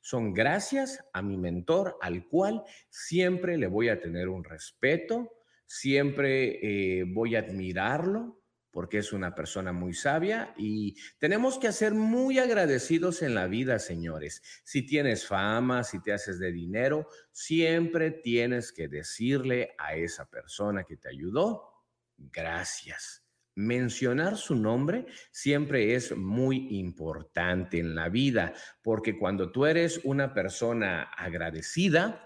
son 0.00 0.32
gracias 0.32 1.04
a 1.12 1.22
mi 1.22 1.36
mentor 1.36 1.96
al 2.00 2.26
cual 2.28 2.62
siempre 2.88 3.58
le 3.58 3.66
voy 3.66 3.88
a 3.88 4.00
tener 4.00 4.28
un 4.28 4.44
respeto, 4.44 5.32
siempre 5.66 7.00
eh, 7.00 7.04
voy 7.04 7.36
a 7.36 7.40
admirarlo 7.40 8.40
porque 8.76 8.98
es 8.98 9.14
una 9.14 9.34
persona 9.34 9.72
muy 9.72 9.94
sabia 9.94 10.52
y 10.54 10.96
tenemos 11.16 11.58
que 11.58 11.72
ser 11.72 11.94
muy 11.94 12.38
agradecidos 12.38 13.22
en 13.22 13.34
la 13.34 13.46
vida, 13.46 13.78
señores. 13.78 14.42
Si 14.64 14.82
tienes 14.82 15.26
fama, 15.26 15.82
si 15.82 16.02
te 16.02 16.12
haces 16.12 16.38
de 16.38 16.52
dinero, 16.52 17.08
siempre 17.32 18.10
tienes 18.10 18.72
que 18.72 18.86
decirle 18.86 19.74
a 19.78 19.96
esa 19.96 20.28
persona 20.28 20.84
que 20.84 20.98
te 20.98 21.08
ayudó, 21.08 21.86
gracias. 22.18 23.24
Mencionar 23.54 24.36
su 24.36 24.54
nombre 24.54 25.06
siempre 25.30 25.94
es 25.94 26.14
muy 26.14 26.68
importante 26.76 27.78
en 27.78 27.94
la 27.94 28.10
vida, 28.10 28.52
porque 28.82 29.16
cuando 29.18 29.52
tú 29.52 29.64
eres 29.64 30.02
una 30.04 30.34
persona 30.34 31.04
agradecida, 31.16 32.25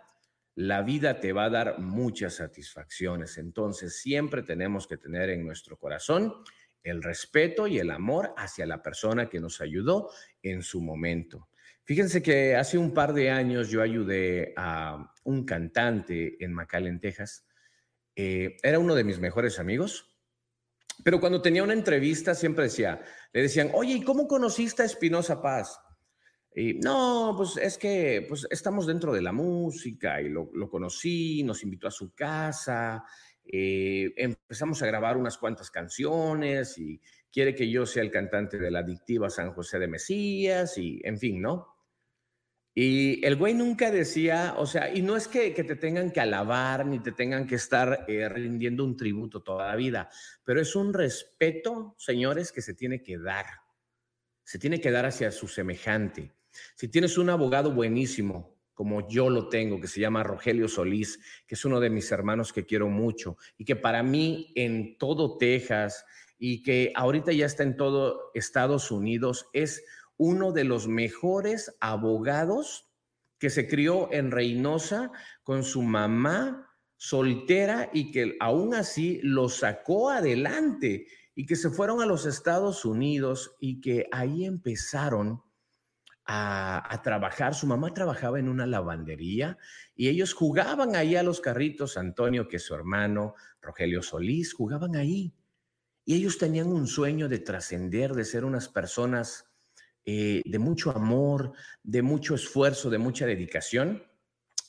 la 0.60 0.82
vida 0.82 1.20
te 1.20 1.32
va 1.32 1.44
a 1.44 1.50
dar 1.50 1.78
muchas 1.78 2.34
satisfacciones. 2.34 3.38
Entonces, 3.38 3.96
siempre 3.96 4.42
tenemos 4.42 4.86
que 4.86 4.98
tener 4.98 5.30
en 5.30 5.46
nuestro 5.46 5.78
corazón 5.78 6.34
el 6.82 7.02
respeto 7.02 7.66
y 7.66 7.78
el 7.78 7.90
amor 7.90 8.34
hacia 8.36 8.66
la 8.66 8.82
persona 8.82 9.30
que 9.30 9.40
nos 9.40 9.62
ayudó 9.62 10.10
en 10.42 10.62
su 10.62 10.82
momento. 10.82 11.48
Fíjense 11.84 12.22
que 12.22 12.56
hace 12.56 12.76
un 12.76 12.92
par 12.92 13.14
de 13.14 13.30
años 13.30 13.70
yo 13.70 13.80
ayudé 13.80 14.52
a 14.54 15.10
un 15.24 15.46
cantante 15.46 16.36
en 16.44 16.52
McAllen, 16.52 17.00
Texas. 17.00 17.46
Eh, 18.14 18.58
era 18.62 18.78
uno 18.78 18.94
de 18.94 19.04
mis 19.04 19.18
mejores 19.18 19.58
amigos, 19.58 20.14
pero 21.02 21.20
cuando 21.20 21.40
tenía 21.40 21.62
una 21.62 21.72
entrevista 21.72 22.34
siempre 22.34 22.64
decía, 22.64 23.00
le 23.32 23.40
decían, 23.40 23.70
oye, 23.72 23.94
¿y 23.94 24.04
cómo 24.04 24.28
conociste 24.28 24.82
a 24.82 24.86
Espinosa 24.86 25.40
Paz? 25.40 25.80
No, 26.54 27.34
pues 27.36 27.56
es 27.58 27.78
que 27.78 28.26
pues 28.28 28.46
estamos 28.50 28.86
dentro 28.86 29.12
de 29.12 29.22
la 29.22 29.32
música 29.32 30.20
y 30.20 30.28
lo, 30.28 30.50
conocí, 30.68 31.42
nos 31.44 31.62
invitó 31.62 31.86
a 31.86 31.92
su 31.92 32.12
casa, 32.12 33.04
eh, 33.44 34.12
empezamos 34.16 34.82
a 34.82 34.86
grabar 34.86 35.16
unas 35.16 35.38
cuantas 35.38 35.70
canciones 35.70 36.76
y 36.78 37.00
quiere 37.32 37.54
que 37.54 37.70
yo 37.70 37.86
sea 37.86 38.02
el 38.02 38.10
cantante 38.10 38.58
de 38.58 38.70
la 38.70 38.80
adictiva 38.80 39.30
San 39.30 39.52
José 39.52 39.78
de 39.78 39.88
Mesías 39.88 40.76
y 40.76 41.00
en 41.04 41.18
fin, 41.18 41.40
¿no? 41.40 41.68
Y 42.74 43.24
el 43.26 43.36
güey 43.36 43.54
nunca 43.54 43.90
decía, 43.90 44.54
o 44.56 44.64
sea, 44.66 44.94
y 44.94 45.02
no 45.02 45.16
es 45.16 45.28
que, 45.28 45.50
te 45.50 45.76
tengan 45.76 46.12
que 46.12 46.20
alabar 46.20 46.86
ni 46.86 47.00
te 47.00 47.12
tengan 47.12 47.46
que 47.46 47.56
estar 47.56 48.04
eh, 48.08 48.28
rindiendo 48.28 48.84
un 48.84 48.96
tributo 48.96 49.42
toda 49.42 49.68
la 49.68 49.76
vida, 49.76 50.08
pero 50.44 50.60
es 50.60 50.76
un 50.76 50.94
respeto, 50.94 51.94
señores, 51.98 52.52
que 52.52 52.62
se 52.62 52.74
tiene 52.74 53.02
que 53.02 53.18
dar. 53.18 53.46
Se 54.44 54.58
tiene 54.58 54.80
que 54.80 54.90
dar 54.90 55.06
hacia 55.06 55.30
su 55.32 55.48
semejante. 55.48 56.32
Si 56.74 56.88
tienes 56.88 57.18
un 57.18 57.30
abogado 57.30 57.72
buenísimo, 57.72 58.56
como 58.74 59.06
yo 59.08 59.28
lo 59.28 59.48
tengo, 59.48 59.80
que 59.80 59.88
se 59.88 60.00
llama 60.00 60.22
Rogelio 60.22 60.66
Solís, 60.66 61.20
que 61.46 61.54
es 61.54 61.64
uno 61.64 61.80
de 61.80 61.90
mis 61.90 62.10
hermanos 62.12 62.52
que 62.52 62.64
quiero 62.64 62.88
mucho 62.88 63.36
y 63.58 63.64
que 63.64 63.76
para 63.76 64.02
mí 64.02 64.52
en 64.54 64.96
todo 64.96 65.36
Texas 65.36 66.04
y 66.38 66.62
que 66.62 66.90
ahorita 66.96 67.32
ya 67.32 67.44
está 67.44 67.62
en 67.62 67.76
todo 67.76 68.30
Estados 68.32 68.90
Unidos, 68.90 69.48
es 69.52 69.84
uno 70.16 70.52
de 70.52 70.64
los 70.64 70.88
mejores 70.88 71.76
abogados 71.80 72.90
que 73.38 73.50
se 73.50 73.68
crió 73.68 74.10
en 74.12 74.30
Reynosa 74.30 75.12
con 75.42 75.62
su 75.62 75.82
mamá 75.82 76.70
soltera 76.96 77.90
y 77.92 78.10
que 78.10 78.36
aún 78.40 78.74
así 78.74 79.20
lo 79.22 79.48
sacó 79.48 80.10
adelante 80.10 81.06
y 81.34 81.46
que 81.46 81.56
se 81.56 81.70
fueron 81.70 82.02
a 82.02 82.06
los 82.06 82.26
Estados 82.26 82.84
Unidos 82.84 83.56
y 83.60 83.80
que 83.80 84.06
ahí 84.12 84.44
empezaron 84.44 85.42
a, 86.32 87.00
trabajar. 87.02 87.54
Su 87.54 87.66
mamá 87.66 87.92
trabajaba 87.92 88.38
en 88.38 88.48
una 88.48 88.64
lavandería 88.64 89.58
y 89.96 90.08
ellos 90.08 90.32
jugaban 90.32 90.94
ahí 90.94 91.16
a 91.16 91.24
los 91.24 91.40
carritos. 91.40 91.96
Antonio, 91.96 92.46
que 92.46 92.56
es 92.56 92.62
su 92.62 92.74
hermano, 92.74 93.34
Rogelio 93.60 94.00
Solís, 94.00 94.54
jugaban 94.54 94.94
ahí. 94.94 95.34
Y 96.04 96.14
ellos 96.14 96.38
tenían 96.38 96.68
un 96.68 96.86
sueño 96.86 97.28
de 97.28 97.40
trascender, 97.40 98.12
de 98.12 98.24
ser 98.24 98.44
unas 98.44 98.68
personas 98.68 99.50
eh, 100.04 100.42
de 100.44 100.58
mucho 100.60 100.92
amor, 100.92 101.52
de 101.82 102.02
mucho 102.02 102.36
esfuerzo, 102.36 102.90
de 102.90 102.98
mucha 102.98 103.26
dedicación. 103.26 104.04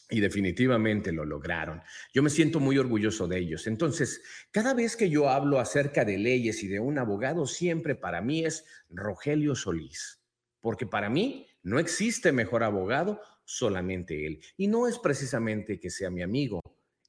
Y 0.09 0.19
definitivamente 0.19 1.11
lo 1.11 1.25
lograron. 1.25 1.83
Yo 2.11 2.23
me 2.23 2.31
siento 2.31 2.59
muy 2.59 2.79
orgulloso 2.79 3.27
de 3.27 3.37
ellos. 3.37 3.67
Entonces, 3.67 4.21
cada 4.49 4.73
vez 4.73 4.97
que 4.97 5.11
yo 5.11 5.29
hablo 5.29 5.59
acerca 5.59 6.05
de 6.05 6.17
leyes 6.17 6.63
y 6.63 6.67
de 6.67 6.79
un 6.79 6.97
abogado, 6.97 7.45
siempre 7.45 7.93
para 7.95 8.19
mí 8.19 8.43
es 8.43 8.65
Rogelio 8.89 9.55
Solís, 9.55 10.21
porque 10.59 10.85
para 10.85 11.09
mí 11.09 11.47
no 11.63 11.79
existe 11.79 12.31
mejor 12.31 12.63
abogado, 12.63 13.21
solamente 13.43 14.25
él. 14.25 14.41
Y 14.57 14.67
no 14.67 14.87
es 14.87 14.99
precisamente 14.99 15.79
que 15.79 15.89
sea 15.89 16.09
mi 16.09 16.21
amigo, 16.21 16.61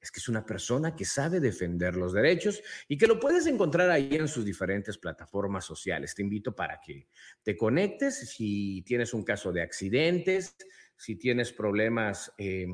es 0.02 0.10
que 0.10 0.18
es 0.18 0.28
una 0.28 0.44
persona 0.44 0.96
que 0.96 1.04
sabe 1.04 1.38
defender 1.38 1.96
los 1.96 2.12
derechos 2.12 2.60
y 2.88 2.98
que 2.98 3.06
lo 3.06 3.20
puedes 3.20 3.46
encontrar 3.46 3.88
ahí 3.88 4.08
en 4.12 4.26
sus 4.26 4.44
diferentes 4.44 4.98
plataformas 4.98 5.64
sociales. 5.64 6.14
Te 6.14 6.22
invito 6.22 6.54
para 6.54 6.80
que 6.80 7.06
te 7.44 7.56
conectes 7.56 8.30
si 8.30 8.82
tienes 8.82 9.14
un 9.14 9.22
caso 9.22 9.52
de 9.52 9.62
accidentes, 9.62 10.56
si 10.96 11.14
tienes 11.14 11.52
problemas 11.52 12.32
eh, 12.36 12.66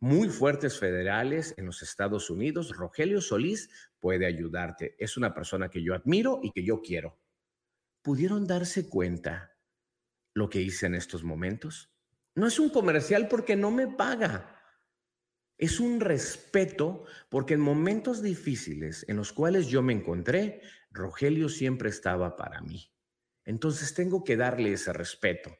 muy 0.00 0.28
fuertes 0.28 0.76
federales 0.76 1.54
en 1.56 1.66
los 1.66 1.82
Estados 1.82 2.28
Unidos. 2.30 2.76
Rogelio 2.76 3.20
Solís 3.20 3.70
puede 4.00 4.26
ayudarte. 4.26 4.96
Es 4.98 5.16
una 5.16 5.32
persona 5.32 5.70
que 5.70 5.84
yo 5.84 5.94
admiro 5.94 6.40
y 6.42 6.50
que 6.50 6.64
yo 6.64 6.82
quiero. 6.82 7.16
¿Pudieron 8.02 8.48
darse 8.48 8.88
cuenta 8.88 9.51
lo 10.34 10.48
que 10.48 10.60
hice 10.60 10.86
en 10.86 10.94
estos 10.94 11.24
momentos. 11.24 11.92
No 12.34 12.46
es 12.46 12.58
un 12.58 12.70
comercial 12.70 13.28
porque 13.28 13.56
no 13.56 13.70
me 13.70 13.88
paga. 13.88 14.58
Es 15.58 15.80
un 15.80 16.00
respeto 16.00 17.04
porque 17.28 17.54
en 17.54 17.60
momentos 17.60 18.22
difíciles 18.22 19.04
en 19.08 19.16
los 19.16 19.32
cuales 19.32 19.68
yo 19.68 19.82
me 19.82 19.92
encontré, 19.92 20.62
Rogelio 20.90 21.48
siempre 21.48 21.90
estaba 21.90 22.36
para 22.36 22.60
mí. 22.62 22.90
Entonces 23.44 23.94
tengo 23.94 24.24
que 24.24 24.36
darle 24.36 24.72
ese 24.72 24.92
respeto. 24.92 25.56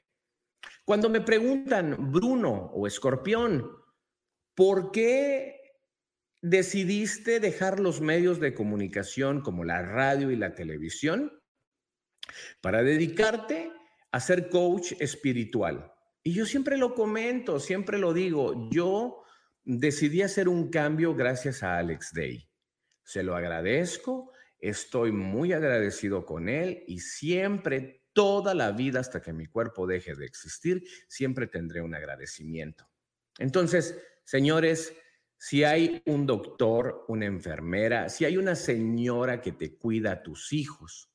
Cuando 0.85 1.09
me 1.09 1.21
preguntan, 1.21 2.13
Bruno 2.13 2.71
o 2.75 2.87
Escorpión, 2.87 3.71
¿por 4.55 4.91
qué 4.91 5.63
decidiste 6.41 7.39
dejar 7.39 7.79
los 7.79 8.01
medios 8.01 8.41
de 8.41 8.55
comunicación 8.55 9.43
como 9.43 9.65
la 9.65 9.83
radio 9.83 10.31
y 10.31 10.37
la 10.37 10.55
televisión 10.55 11.41
para 12.61 12.83
dedicarte 12.83 13.71
a 14.13 14.21
coach 14.51 14.93
espiritual. 15.01 15.93
Y 16.23 16.35
yo 16.35 16.47
siempre 16.47 16.77
lo 16.77 16.95
comento, 16.95 17.59
siempre 17.59 17.99
lo 17.99 18.13
digo, 18.13 18.71
yo 18.71 19.25
decidí 19.65 20.23
hacer 20.23 20.49
un 20.49 20.71
cambio 20.71 21.15
gracias 21.15 21.63
a 21.63 21.79
Alex 21.79 22.13
Day. 22.13 22.49
Se 23.03 23.23
lo 23.23 23.35
agradezco, 23.35 24.31
estoy 24.61 25.11
muy 25.13 25.53
agradecido 25.53 26.25
con 26.25 26.49
él 26.49 26.85
y 26.87 27.01
siempre, 27.01 28.05
toda 28.13 28.55
la 28.55 28.73
vida 28.73 29.01
hasta 29.01 29.23
que 29.23 29.33
mi 29.33 29.47
cuerpo 29.47 29.87
deje 29.87 30.15
de 30.15 30.27
existir, 30.27 30.85
siempre 31.09 31.47
tendré 31.47 31.81
un 31.81 31.95
agradecimiento. 31.95 32.87
Entonces, 33.39 33.99
señores, 34.25 34.95
si 35.39 35.65
hay 35.65 36.03
un 36.07 36.27
doctor, 36.27 37.07
una 37.09 37.25
enfermera, 37.25 38.11
si 38.11 38.27
hay 38.27 38.37
una 38.37 38.55
señora 38.55 39.41
que 39.41 39.53
te 39.53 39.77
cuida 39.77 40.13
a 40.13 40.23
tus 40.23 40.53
hijos, 40.53 41.12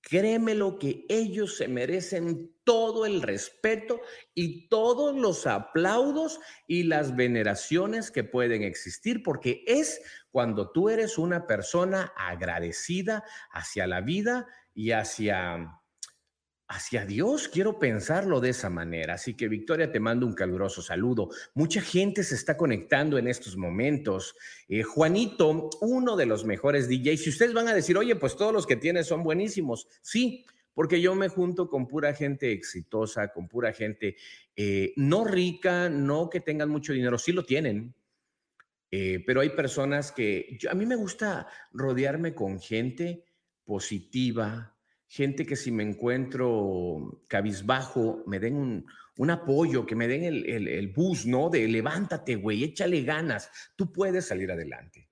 Créemelo 0.00 0.78
que 0.78 1.04
ellos 1.08 1.56
se 1.56 1.68
merecen 1.68 2.54
todo 2.64 3.06
el 3.06 3.22
respeto 3.22 4.00
y 4.34 4.68
todos 4.68 5.16
los 5.16 5.46
aplaudos 5.46 6.40
y 6.66 6.84
las 6.84 7.16
veneraciones 7.16 8.10
que 8.10 8.24
pueden 8.24 8.62
existir, 8.62 9.22
porque 9.22 9.64
es 9.66 10.00
cuando 10.30 10.70
tú 10.70 10.88
eres 10.88 11.18
una 11.18 11.46
persona 11.46 12.12
agradecida 12.16 13.24
hacia 13.50 13.86
la 13.86 14.00
vida 14.00 14.46
y 14.74 14.92
hacia 14.92 15.77
hacia 16.68 17.06
Dios, 17.06 17.48
quiero 17.48 17.78
pensarlo 17.78 18.40
de 18.40 18.50
esa 18.50 18.68
manera. 18.68 19.14
Así 19.14 19.34
que 19.34 19.48
Victoria, 19.48 19.90
te 19.90 20.00
mando 20.00 20.26
un 20.26 20.34
caluroso 20.34 20.82
saludo. 20.82 21.30
Mucha 21.54 21.80
gente 21.80 22.22
se 22.22 22.34
está 22.34 22.56
conectando 22.56 23.16
en 23.16 23.26
estos 23.26 23.56
momentos. 23.56 24.36
Eh, 24.68 24.82
Juanito, 24.82 25.70
uno 25.80 26.16
de 26.16 26.26
los 26.26 26.44
mejores 26.44 26.88
DJs. 26.88 27.22
Si 27.22 27.30
ustedes 27.30 27.54
van 27.54 27.68
a 27.68 27.74
decir, 27.74 27.96
oye, 27.96 28.14
pues 28.16 28.36
todos 28.36 28.52
los 28.52 28.66
que 28.66 28.76
tienes 28.76 29.06
son 29.06 29.22
buenísimos. 29.22 29.88
Sí, 30.02 30.44
porque 30.74 31.00
yo 31.00 31.14
me 31.14 31.28
junto 31.28 31.68
con 31.68 31.88
pura 31.88 32.12
gente 32.12 32.52
exitosa, 32.52 33.32
con 33.32 33.48
pura 33.48 33.72
gente 33.72 34.16
eh, 34.54 34.92
no 34.96 35.24
rica, 35.24 35.88
no 35.88 36.28
que 36.28 36.40
tengan 36.40 36.68
mucho 36.68 36.92
dinero, 36.92 37.18
sí 37.18 37.32
lo 37.32 37.44
tienen. 37.44 37.94
Eh, 38.90 39.22
pero 39.26 39.40
hay 39.40 39.50
personas 39.50 40.12
que 40.12 40.58
a 40.70 40.74
mí 40.74 40.86
me 40.86 40.96
gusta 40.96 41.48
rodearme 41.72 42.34
con 42.34 42.60
gente 42.60 43.24
positiva, 43.64 44.77
gente 45.08 45.46
que 45.46 45.56
si 45.56 45.72
me 45.72 45.82
encuentro 45.82 47.24
cabizbajo, 47.28 48.22
me 48.26 48.38
den 48.38 48.84
un, 49.16 49.30
apoyo, 49.30 49.84
que 49.84 49.96
me 49.96 50.06
den 50.06 50.22
el, 50.22 50.68
el, 50.68 50.88
bus, 50.88 51.26
¿no? 51.26 51.48
De 51.50 51.66
levántate, 51.66 52.36
güey, 52.36 52.62
échale 52.62 53.02
ganas, 53.02 53.50
tú 53.74 53.92
puedes 53.92 54.26
salir 54.26 54.52
adelante. 54.52 55.08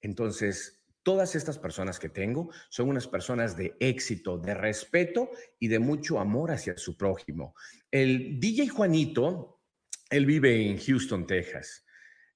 Entonces, 0.00 0.80
todas 1.02 1.34
estas 1.34 1.58
personas 1.58 1.98
que 1.98 2.08
tengo 2.08 2.50
son 2.68 2.88
unas 2.88 3.06
personas 3.06 3.56
de 3.56 3.76
éxito, 3.80 4.38
de 4.38 4.54
respeto 4.54 5.30
y 5.58 5.68
de 5.68 5.78
mucho 5.78 6.20
amor 6.20 6.50
hacia 6.50 6.76
su 6.76 6.96
prójimo. 6.96 7.54
El 7.90 8.38
DJ 8.40 8.68
Juanito, 8.68 9.62
él 10.10 10.26
vive 10.26 10.68
en 10.68 10.78
Houston, 10.78 11.26
Texas. 11.26 11.86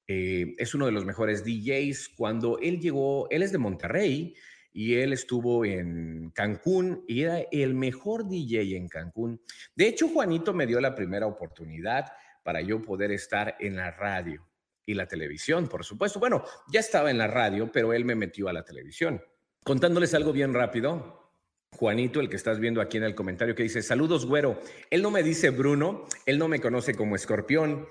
Eh, 0.07 0.55
es 0.59 0.75
uno 0.75 0.87
de 0.87 0.93
los 0.93 1.05
mejores 1.05 1.45
DJs. 1.45 2.11
Cuando 2.17 2.59
él 2.59 2.79
llegó, 2.79 3.29
él 3.31 3.43
es 3.43 3.53
de 3.53 3.59
Monterrey, 3.59 4.35
y 4.77 4.97
él 4.97 5.13
estuvo 5.13 5.65
en 5.65 6.31
Cancún 6.35 7.05
y 7.07 7.23
era 7.23 7.39
el 7.53 7.75
mejor 7.75 8.29
DJ 8.29 8.77
en 8.77 8.89
Cancún. 8.89 9.41
De 9.77 9.87
hecho, 9.87 10.09
Juanito 10.09 10.53
me 10.53 10.67
dio 10.67 10.81
la 10.81 10.97
primera 10.97 11.29
oportunidad 11.29 12.13
para 12.43 12.61
yo 12.61 12.83
poder 12.83 13.13
estar 13.13 13.57
en 13.61 13.77
la 13.77 13.93
radio 13.93 14.45
y 14.85 14.95
la 14.95 15.07
televisión, 15.07 15.69
por 15.69 15.85
supuesto. 15.85 16.19
Bueno, 16.19 16.45
ya 16.73 16.81
estaba 16.81 17.13
en 17.13 17.19
la 17.19 17.29
radio, 17.29 17.71
pero 17.73 17.93
él 17.93 18.05
me 18.05 18.17
metió 18.17 18.49
a 18.49 18.53
la 18.53 18.65
televisión. 18.65 19.23
Contándoles 19.63 20.13
algo 20.13 20.33
bien 20.33 20.53
rápido, 20.53 21.31
Juanito, 21.71 22.21
el 22.21 22.29
que 22.29 22.37
estás 22.37 22.59
viendo 22.59 22.81
aquí 22.81 22.97
en 22.97 23.05
el 23.05 23.15
comentario, 23.15 23.55
que 23.55 23.63
dice, 23.63 23.81
saludos, 23.81 24.27
güero. 24.27 24.61
Él 24.91 25.03
no 25.03 25.13
me 25.13 25.23
dice 25.23 25.51
Bruno, 25.51 26.05
él 26.27 26.37
no 26.37 26.49
me 26.49 26.61
conoce 26.61 26.97
como 26.97 27.15
escorpión. 27.15 27.87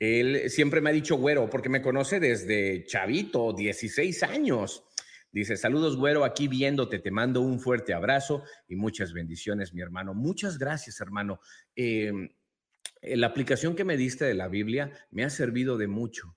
Él 0.00 0.50
siempre 0.50 0.80
me 0.80 0.90
ha 0.90 0.92
dicho 0.92 1.14
güero 1.14 1.48
porque 1.48 1.68
me 1.68 1.80
conoce 1.80 2.18
desde 2.18 2.84
chavito, 2.86 3.52
16 3.52 4.24
años. 4.24 4.84
Dice, 5.34 5.56
saludos, 5.56 5.96
güero, 5.96 6.24
aquí 6.24 6.46
viéndote, 6.46 7.00
te 7.00 7.10
mando 7.10 7.40
un 7.40 7.58
fuerte 7.58 7.92
abrazo 7.92 8.44
y 8.68 8.76
muchas 8.76 9.12
bendiciones, 9.12 9.74
mi 9.74 9.82
hermano. 9.82 10.14
Muchas 10.14 10.58
gracias, 10.58 11.00
hermano. 11.00 11.40
Em, 11.74 12.28
eh, 13.02 13.16
la 13.16 13.26
aplicación 13.26 13.74
que 13.74 13.82
me 13.82 13.96
diste 13.96 14.24
de 14.24 14.34
la 14.34 14.46
Biblia 14.46 14.92
me 15.10 15.24
ha 15.24 15.30
servido 15.30 15.76
de 15.76 15.88
mucho. 15.88 16.36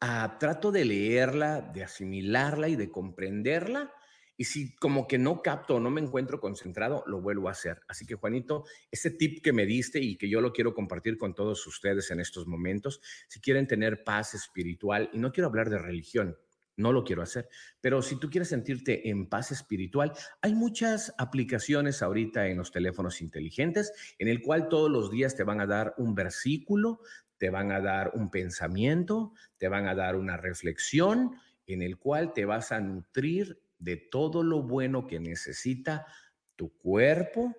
Ah, 0.00 0.36
trato 0.38 0.70
de 0.70 0.84
leerla, 0.84 1.60
de 1.60 1.82
asimilarla 1.82 2.68
y 2.68 2.76
de 2.76 2.92
comprenderla 2.92 3.92
y 4.36 4.44
si 4.44 4.76
como 4.76 5.08
que 5.08 5.18
no 5.18 5.42
capto 5.42 5.74
o 5.74 5.80
no 5.80 5.90
me 5.90 6.00
encuentro 6.00 6.38
concentrado, 6.38 7.02
lo 7.08 7.20
vuelvo 7.20 7.48
a 7.48 7.52
hacer. 7.52 7.80
Así 7.88 8.06
que 8.06 8.14
Juanito, 8.14 8.66
ese 8.90 9.10
tip 9.10 9.42
que 9.42 9.52
me 9.52 9.66
diste 9.66 9.98
y 9.98 10.16
que 10.16 10.28
yo 10.28 10.40
lo 10.40 10.52
quiero 10.52 10.74
compartir 10.74 11.16
con 11.16 11.34
todos 11.34 11.66
ustedes 11.66 12.10
en 12.12 12.20
estos 12.20 12.46
momentos, 12.46 13.00
si 13.28 13.40
quieren 13.40 13.66
tener 13.66 14.04
paz 14.04 14.34
espiritual, 14.34 15.10
y 15.12 15.18
no 15.18 15.32
quiero 15.32 15.48
hablar 15.48 15.70
de 15.70 15.78
religión, 15.78 16.36
no 16.76 16.92
lo 16.92 17.04
quiero 17.04 17.22
hacer, 17.22 17.48
pero 17.80 18.02
si 18.02 18.18
tú 18.18 18.30
quieres 18.30 18.48
sentirte 18.48 19.08
en 19.08 19.28
paz 19.28 19.50
espiritual, 19.52 20.12
hay 20.42 20.54
muchas 20.54 21.14
aplicaciones 21.18 22.02
ahorita 22.02 22.46
en 22.48 22.58
los 22.58 22.70
teléfonos 22.70 23.20
inteligentes 23.22 23.92
en 24.18 24.28
el 24.28 24.42
cual 24.42 24.68
todos 24.68 24.90
los 24.90 25.10
días 25.10 25.34
te 25.36 25.44
van 25.44 25.60
a 25.60 25.66
dar 25.66 25.94
un 25.96 26.14
versículo, 26.14 27.00
te 27.38 27.50
van 27.50 27.72
a 27.72 27.80
dar 27.80 28.12
un 28.14 28.30
pensamiento, 28.30 29.32
te 29.56 29.68
van 29.68 29.86
a 29.88 29.94
dar 29.94 30.16
una 30.16 30.36
reflexión 30.36 31.36
en 31.66 31.82
el 31.82 31.98
cual 31.98 32.32
te 32.32 32.44
vas 32.44 32.72
a 32.72 32.80
nutrir 32.80 33.60
de 33.78 33.96
todo 33.96 34.42
lo 34.42 34.62
bueno 34.62 35.06
que 35.06 35.20
necesita 35.20 36.06
tu 36.54 36.76
cuerpo, 36.78 37.54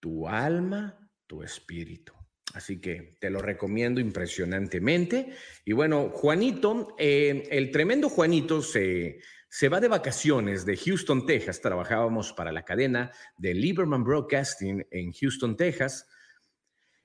tu 0.00 0.28
alma, 0.28 1.08
tu 1.26 1.42
espíritu. 1.42 2.15
Así 2.56 2.80
que 2.80 3.18
te 3.20 3.28
lo 3.28 3.42
recomiendo 3.42 4.00
impresionantemente. 4.00 5.30
Y 5.66 5.74
bueno, 5.74 6.08
Juanito, 6.08 6.96
eh, 6.98 7.46
el 7.50 7.70
tremendo 7.70 8.08
Juanito 8.08 8.62
se, 8.62 9.20
se 9.46 9.68
va 9.68 9.78
de 9.78 9.88
vacaciones 9.88 10.64
de 10.64 10.74
Houston, 10.74 11.26
Texas. 11.26 11.60
Trabajábamos 11.60 12.32
para 12.32 12.52
la 12.52 12.64
cadena 12.64 13.12
de 13.36 13.52
Lieberman 13.52 14.04
Broadcasting 14.04 14.86
en 14.90 15.12
Houston, 15.12 15.54
Texas. 15.54 16.08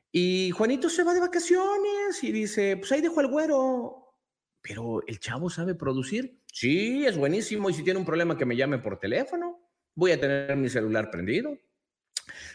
Y 0.10 0.52
Juanito 0.52 0.90
se 0.90 1.04
va 1.04 1.14
de 1.14 1.20
vacaciones 1.20 2.24
y 2.24 2.32
dice, 2.32 2.78
pues 2.78 2.90
ahí 2.94 3.02
dejo 3.02 3.20
al 3.20 3.28
güero. 3.28 4.16
Pero 4.62 5.06
el 5.06 5.20
chavo 5.20 5.50
sabe 5.50 5.76
producir. 5.76 6.40
Sí, 6.46 7.06
es 7.06 7.18
buenísimo. 7.18 7.70
Y 7.70 7.74
si 7.74 7.84
tiene 7.84 8.00
un 8.00 8.06
problema, 8.06 8.38
que 8.38 8.46
me 8.46 8.56
llame 8.56 8.78
por 8.80 9.00
teléfono. 9.00 9.70
Voy 9.96 10.12
a 10.14 10.20
tener 10.20 10.56
mi 10.56 10.70
celular 10.70 11.12
prendido. 11.12 11.58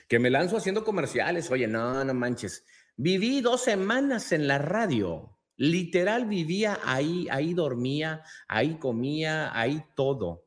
Que 0.08 0.18
me 0.18 0.30
lanzo 0.30 0.56
haciendo 0.56 0.82
comerciales. 0.82 1.50
Oye, 1.50 1.66
no, 1.66 2.02
no 2.02 2.14
manches. 2.14 2.64
Viví 2.96 3.42
dos 3.42 3.64
semanas 3.64 4.32
en 4.32 4.48
la 4.48 4.58
radio. 4.58 5.38
Literal 5.56 6.26
vivía 6.26 6.80
ahí, 6.84 7.28
ahí 7.30 7.54
dormía, 7.54 8.22
ahí 8.48 8.78
comía, 8.78 9.58
ahí 9.58 9.84
todo. 9.94 10.46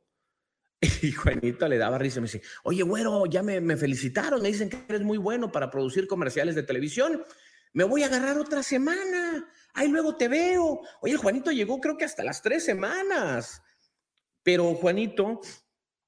Y 1.02 1.12
Juanito 1.12 1.68
le 1.68 1.78
daba 1.78 1.98
risa 1.98 2.22
me 2.22 2.26
dice, 2.26 2.42
oye, 2.64 2.84
güero, 2.84 3.26
ya 3.26 3.44
me, 3.44 3.78
felicitaron, 3.78 4.42
me 4.42 4.50
dicen 4.50 4.70
que 4.70 4.84
eres 4.88 5.02
muy 5.02 5.18
bueno 5.18 5.52
para 5.52 5.70
producir 5.70 6.08
comerciales 6.08 6.56
de 6.56 6.64
televisión. 6.64 7.24
Me 7.74 7.84
voy 7.84 8.04
a 8.04 8.08
agarrar 8.08 8.38
otra 8.38 8.64
semana. 8.64 9.48
Ay, 9.74 9.90
luego 9.90 10.16
te 10.16 10.28
veo. 10.28 10.82
Oye, 11.02 11.18
Juanito 11.18 11.52
llegó 11.52 11.80
creo 11.80 11.98
que 11.98 12.06
hasta 12.06 12.24
las 12.24 12.42
tres 12.42 12.66
semanas. 12.66 13.62
Pero 14.42 14.74
Juanito, 14.76 15.42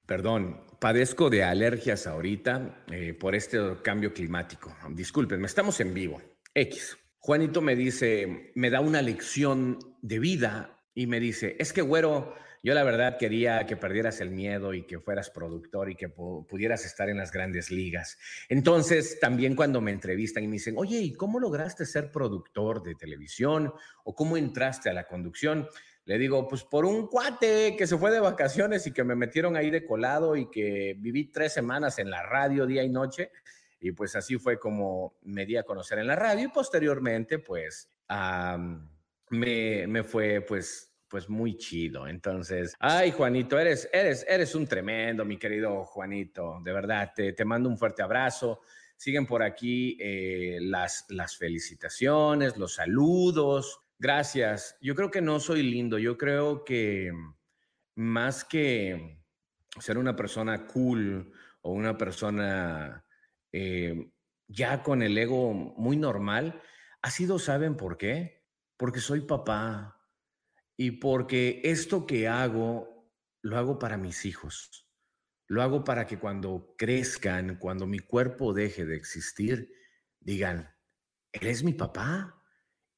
perdón, 0.06 0.64
padezco 0.80 1.30
de 1.30 1.44
alergias 1.44 2.06
ahorita 2.06 2.84
eh, 2.90 3.14
por 3.14 3.34
este 3.34 3.58
cambio 3.82 4.12
climático. 4.12 4.74
Disculpenme, 4.90 5.46
estamos 5.46 5.78
en 5.80 5.94
vivo. 5.94 6.20
X. 6.54 6.98
Juanito 7.18 7.60
me 7.60 7.76
dice, 7.76 8.52
me 8.54 8.70
da 8.70 8.80
una 8.80 9.00
lección 9.00 9.78
de 10.02 10.18
vida 10.18 10.82
y 10.94 11.06
me 11.06 11.20
dice, 11.20 11.56
es 11.58 11.72
que 11.72 11.82
güero, 11.82 12.34
yo 12.64 12.74
la 12.74 12.84
verdad 12.84 13.16
quería 13.18 13.66
que 13.66 13.76
perdieras 13.76 14.20
el 14.20 14.30
miedo 14.30 14.72
y 14.72 14.86
que 14.86 15.00
fueras 15.00 15.30
productor 15.30 15.90
y 15.90 15.96
que 15.96 16.08
pudieras 16.08 16.84
estar 16.84 17.08
en 17.08 17.16
las 17.16 17.32
grandes 17.32 17.72
ligas. 17.72 18.18
Entonces, 18.48 19.18
también 19.18 19.56
cuando 19.56 19.80
me 19.80 19.90
entrevistan 19.90 20.44
y 20.44 20.46
me 20.46 20.54
dicen, 20.54 20.74
oye, 20.76 20.98
¿y 20.98 21.12
cómo 21.12 21.40
lograste 21.40 21.86
ser 21.86 22.12
productor 22.12 22.82
de 22.82 22.94
televisión? 22.94 23.72
¿O 24.04 24.14
cómo 24.14 24.36
entraste 24.36 24.90
a 24.90 24.92
la 24.92 25.08
conducción? 25.08 25.66
Le 26.04 26.18
digo, 26.18 26.46
pues 26.46 26.62
por 26.62 26.84
un 26.84 27.08
cuate 27.08 27.74
que 27.76 27.86
se 27.86 27.96
fue 27.96 28.12
de 28.12 28.20
vacaciones 28.20 28.86
y 28.86 28.92
que 28.92 29.02
me 29.02 29.16
metieron 29.16 29.56
ahí 29.56 29.70
de 29.70 29.84
colado 29.84 30.36
y 30.36 30.50
que 30.50 30.94
viví 30.98 31.32
tres 31.32 31.52
semanas 31.52 31.98
en 31.98 32.10
la 32.10 32.22
radio 32.22 32.66
día 32.66 32.84
y 32.84 32.88
noche. 32.88 33.32
Y 33.82 33.92
pues 33.92 34.16
así 34.16 34.38
fue 34.38 34.58
como 34.58 35.18
me 35.22 35.44
di 35.44 35.56
a 35.56 35.64
conocer 35.64 35.98
en 35.98 36.06
la 36.06 36.16
radio 36.16 36.46
y 36.46 36.48
posteriormente 36.48 37.40
pues 37.40 37.90
me, 39.30 39.86
me 39.86 40.04
fue 40.04 40.40
pues 40.40 40.92
pues 41.12 41.28
muy 41.28 41.58
chido. 41.58 42.08
Entonces, 42.08 42.74
ay, 42.78 43.10
Juanito, 43.10 43.58
eres, 43.58 43.86
eres, 43.92 44.24
eres 44.26 44.54
un 44.54 44.66
tremendo, 44.66 45.26
mi 45.26 45.36
querido 45.36 45.84
Juanito. 45.84 46.58
De 46.64 46.72
verdad, 46.72 47.12
te, 47.14 47.34
te 47.34 47.44
mando 47.44 47.68
un 47.68 47.76
fuerte 47.76 48.02
abrazo. 48.02 48.62
Siguen 48.96 49.26
por 49.26 49.42
aquí 49.42 49.98
eh, 50.00 50.56
las, 50.62 51.04
las 51.10 51.36
felicitaciones, 51.36 52.56
los 52.56 52.76
saludos. 52.76 53.78
Gracias. 53.98 54.78
Yo 54.80 54.94
creo 54.94 55.10
que 55.10 55.20
no 55.20 55.38
soy 55.38 55.62
lindo. 55.62 55.98
Yo 55.98 56.16
creo 56.16 56.64
que 56.64 57.12
más 57.94 58.42
que 58.42 59.18
ser 59.80 59.98
una 59.98 60.16
persona 60.16 60.66
cool 60.66 61.30
o 61.60 61.72
una 61.72 61.98
persona 61.98 63.04
eh, 63.52 64.10
ya 64.48 64.82
con 64.82 65.02
el 65.02 65.16
ego 65.16 65.52
muy 65.52 65.96
normal, 65.96 66.60
ha 67.02 67.10
sido, 67.10 67.38
¿saben 67.38 67.76
por 67.76 67.96
qué? 67.96 68.44
Porque 68.76 69.00
soy 69.00 69.20
papá, 69.20 70.02
y 70.76 70.92
porque 70.92 71.60
esto 71.64 72.06
que 72.06 72.28
hago, 72.28 73.08
lo 73.42 73.56
hago 73.56 73.78
para 73.78 73.96
mis 73.96 74.24
hijos. 74.24 74.88
Lo 75.46 75.62
hago 75.62 75.84
para 75.84 76.06
que 76.06 76.18
cuando 76.18 76.74
crezcan, 76.78 77.56
cuando 77.58 77.86
mi 77.86 77.98
cuerpo 77.98 78.52
deje 78.52 78.86
de 78.86 78.96
existir, 78.96 79.72
digan, 80.18 80.74
él 81.32 81.46
es 81.46 81.62
mi 81.62 81.72
papá, 81.72 82.42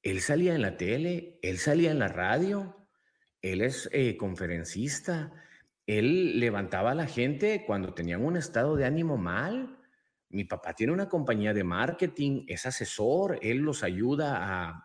él 0.03 0.21
salía 0.21 0.55
en 0.55 0.63
la 0.63 0.77
tele, 0.77 1.39
él 1.43 1.59
salía 1.59 1.91
en 1.91 1.99
la 1.99 2.09
radio, 2.09 2.89
él 3.43 3.61
es 3.61 3.89
eh, 3.93 4.17
conferencista, 4.17 5.33
él 5.87 6.39
levantaba 6.41 6.93
a 6.93 6.95
la 6.95 7.07
gente 7.07 7.65
cuando 7.67 7.93
tenían 7.93 8.25
un 8.25 8.37
estado 8.37 8.77
de 8.77 8.87
ánimo 8.87 9.17
mal. 9.17 9.79
Mi 10.35 10.45
papá 10.45 10.75
tiene 10.75 10.93
una 10.93 11.09
compañía 11.09 11.55
de 11.55 11.65
marketing, 11.65 12.45
es 12.47 12.67
asesor, 12.67 13.39
él 13.41 13.59
los 13.59 13.83
ayuda 13.83 14.85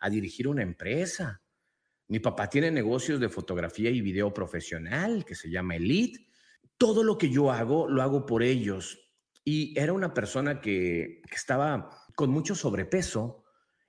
a 0.00 0.10
dirigir 0.10 0.48
una 0.48 0.62
empresa. 0.62 1.40
Mi 2.10 2.18
papá 2.18 2.50
tiene 2.50 2.72
negocios 2.72 3.20
de 3.20 3.28
fotografía 3.28 3.88
y 3.88 4.00
video 4.00 4.34
profesional 4.34 5.24
que 5.24 5.36
se 5.36 5.48
llama 5.48 5.76
Elite. 5.76 6.26
Todo 6.76 7.04
lo 7.04 7.16
que 7.16 7.30
yo 7.30 7.52
hago, 7.52 7.88
lo 7.88 8.02
hago 8.02 8.26
por 8.26 8.42
ellos. 8.42 8.98
Y 9.44 9.78
era 9.78 9.92
una 9.92 10.12
persona 10.12 10.60
que, 10.60 11.22
estaba 11.32 11.88
con 12.16 12.30
mucho 12.30 12.56
sobrepeso 12.56 13.44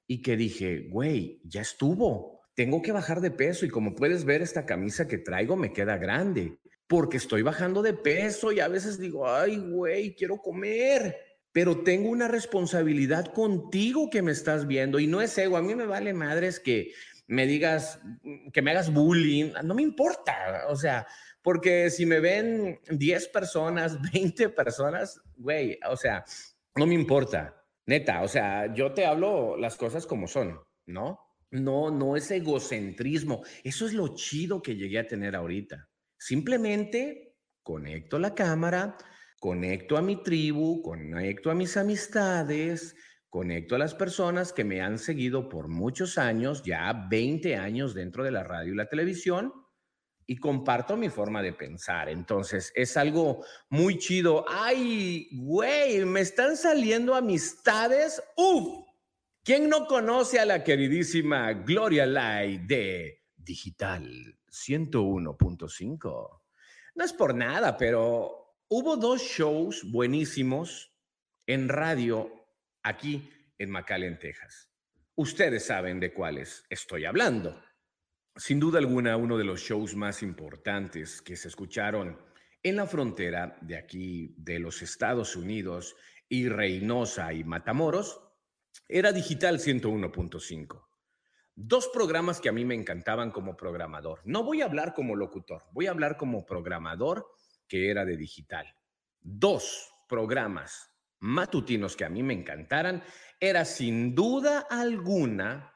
y 0.06 0.22
que 0.22 0.38
dije, 0.38 0.88
güey, 0.92 1.42
ya 1.46 1.62
estuvo. 1.62 2.42
Tengo 2.54 2.84
que 2.84 2.92
bajar 2.92 3.22
de 3.22 3.32
peso 3.32 3.66
y 3.66 3.70
como 3.70 3.96
puedes 3.96 4.24
ver, 4.24 4.44
esta 4.44 4.68
camisa 4.68 5.08
que 5.08 5.18
traigo 5.18 5.56
me 5.56 5.74
queda 5.74 5.98
grande 5.98 6.60
porque 6.92 7.16
estoy 7.16 7.42
bajando 7.42 7.82
de 7.82 7.94
peso 7.94 8.52
y 8.52 8.60
a 8.60 8.68
veces 8.68 9.00
digo, 9.00 9.26
ay, 9.26 9.56
güey, 9.56 10.14
quiero 10.14 10.36
comer 10.42 11.16
pero 11.54 11.84
tengo 11.84 12.10
una 12.10 12.28
responsabilidad 12.28 13.26
contigo 13.34 14.10
que 14.10 14.22
me 14.22 14.32
estás 14.32 14.68
viendo 14.68 15.00
y 15.00 15.08
no 15.08 15.22
es 15.22 15.38
ego, 15.38 15.58
a 15.58 15.62
mí 15.62 15.76
me 15.76 15.86
vale 15.86 16.14
madres 16.14 16.60
que 16.60 16.92
me 17.28 17.46
digas, 17.46 18.00
que 18.54 18.62
me 18.62 18.72
hagas 18.72 18.94
bullying, 18.94 19.52
no 19.64 19.74
me 19.74 19.82
importa, 19.82 20.66
o 20.68 20.76
sea, 20.76 21.08
porque 21.42 21.90
si 21.90 22.06
me 22.06 22.20
ven 22.20 22.80
10 22.90 23.28
personas, 23.30 23.98
20 24.14 24.50
personas, 24.50 25.22
güey, 25.38 25.78
o 25.90 25.98
sea, 25.98 26.24
no 26.76 26.86
me 26.86 26.96
importa, 26.96 27.64
neta, 27.86 28.22
o 28.22 28.28
sea, 28.28 28.74
yo 28.74 28.94
te 28.94 29.06
hablo 29.06 29.58
las 29.58 29.76
cosas 29.76 30.06
como 30.06 30.28
son, 30.28 30.60
¿no? 30.86 31.20
No, 31.52 31.92
no 31.92 32.16
es 32.16 32.32
egocentrismo, 32.32 33.44
eso 33.64 33.86
es 33.86 33.94
lo 33.94 34.16
chido 34.16 34.62
que 34.62 34.76
llegué 34.76 35.00
a 35.00 35.08
tener 35.08 35.36
ahorita. 35.36 35.91
Simplemente 36.22 37.36
conecto 37.64 38.20
la 38.20 38.36
cámara, 38.36 38.96
conecto 39.40 39.98
a 39.98 40.02
mi 40.02 40.22
tribu, 40.22 40.82
conecto 40.84 41.50
a 41.50 41.56
mis 41.56 41.78
amistades, 41.78 42.96
Conecto 43.32 43.76
a 43.76 43.80
las 43.80 43.96
personas 43.96 44.52
que 44.52 44.66
me 44.66 44.82
han 44.82 45.00
seguido 45.00 45.48
por 45.48 45.70
muchos 45.70 46.18
años, 46.18 46.64
ya 46.64 46.92
20 47.10 47.56
años 47.56 47.94
dentro 47.94 48.26
de 48.26 48.32
la 48.32 48.44
radio 48.44 48.74
y 48.74 48.76
la 48.76 48.90
televisión, 48.90 49.54
y 50.28 50.36
comparto 50.36 50.98
mi 50.98 51.08
forma 51.08 51.42
de 51.42 51.54
pensar. 51.54 52.10
Entonces, 52.10 52.74
es 52.76 52.98
algo 52.98 53.46
muy 53.70 53.98
chido. 54.00 54.44
Ay, 54.50 55.30
güey, 55.32 56.04
me 56.04 56.20
están 56.20 56.58
saliendo 56.58 57.16
amistades. 57.16 58.22
Uf. 58.36 58.86
¿Quién 59.46 59.70
no 59.70 59.86
conoce 59.86 60.38
a 60.38 60.46
la 60.46 60.62
queridísima 60.62 61.54
Gloria 61.54 62.06
Lai 62.06 62.58
de 62.68 63.21
Digital 63.44 64.38
101.5? 64.50 66.42
No 66.96 67.04
es 67.04 67.14
por 67.14 67.34
nada, 67.36 67.78
pero 67.78 68.58
hubo 68.68 68.98
dos 68.98 69.22
shows 69.22 69.90
buenísimos 69.90 70.94
en 71.46 71.70
radio 71.70 72.30
aquí 72.84 73.30
en 73.58 73.72
McAllen, 73.72 74.20
Texas. 74.20 74.70
Ustedes 75.16 75.66
saben 75.66 76.00
de 76.00 76.14
cuáles 76.14 76.64
estoy 76.70 77.06
hablando. 77.06 77.62
Sin 78.36 78.60
duda 78.60 78.80
alguna, 78.80 79.18
uno 79.18 79.38
de 79.38 79.44
los 79.44 79.62
shows 79.62 79.96
más 79.96 80.24
importantes 80.24 81.22
que 81.22 81.36
se 81.36 81.50
escucharon 81.50 82.18
en 82.64 82.76
la 82.76 82.88
frontera 82.88 83.58
de 83.62 83.78
aquí 83.78 84.36
de 84.38 84.60
los 84.60 84.82
Estados 84.82 85.36
Unidos 85.36 85.96
y 86.30 86.48
Reynosa 86.48 87.34
y 87.34 87.44
Matamoros 87.44 88.22
era 88.88 89.12
Digital 89.12 89.60
101.5. 89.60 90.91
dos 91.68 91.88
programas 91.88 92.42
que 92.42 92.50
a 92.50 92.52
mí 92.52 92.66
me 92.66 92.76
encantaban 92.76 93.32
como 93.32 93.56
programador. 93.56 94.22
No 94.26 94.44
voy 94.44 94.62
a 94.62 94.66
hablar 94.66 94.94
como 94.94 95.16
locutor, 95.16 95.64
voy 95.72 95.88
a 95.88 95.92
hablar 95.92 96.18
como 96.18 96.46
programador 96.46 97.28
que 97.68 97.90
era 97.90 98.06
de 98.06 98.18
digital. 98.18 98.66
Dos 99.22 99.90
programas 100.08 100.92
matutinos 101.20 101.96
que 101.96 102.06
a 102.06 102.10
mí 102.10 102.24
me 102.24 102.34
encantaran 102.34 103.04
era 103.40 103.64
sin 103.64 104.16
duda 104.16 104.66
alguna 104.70 105.74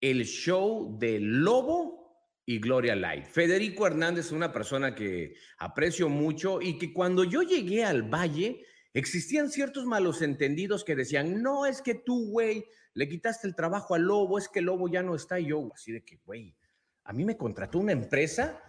el 0.00 0.24
show 0.24 0.96
de 0.98 1.18
Lobo 1.20 1.98
y 2.44 2.60
Gloria 2.60 2.94
Light. 2.94 3.26
Federico 3.26 3.86
Hernández 3.86 4.30
una 4.30 4.52
persona 4.52 4.94
que 4.94 5.34
aprecio 5.58 6.08
mucho 6.08 6.60
y 6.62 6.78
que 6.78 6.92
cuando 6.92 7.24
yo 7.24 7.42
llegué 7.42 7.84
al 7.84 8.02
Valle 8.02 8.64
existían 8.94 9.50
ciertos 9.50 9.84
malos 9.86 10.22
entendidos 10.22 10.84
que 10.84 10.96
decían, 10.96 11.42
no 11.42 11.66
es 11.66 11.82
que 11.82 11.94
tú, 11.94 12.30
güey, 12.30 12.66
le 12.94 13.08
quitaste 13.08 13.46
el 13.46 13.54
trabajo 13.54 13.94
al 13.94 14.02
Lobo, 14.02 14.38
es 14.38 14.48
que 14.48 14.58
el 14.58 14.66
Lobo 14.66 14.88
ya 14.88 15.02
no 15.02 15.14
está. 15.14 15.38
Y 15.38 15.46
yo, 15.46 15.70
así 15.74 15.92
de 15.92 16.04
que, 16.04 16.16
güey, 16.24 16.56
a 17.04 17.12
mí 17.12 17.24
me 17.24 17.36
contrató 17.36 17.78
una 17.78 17.92
empresa 17.92 18.60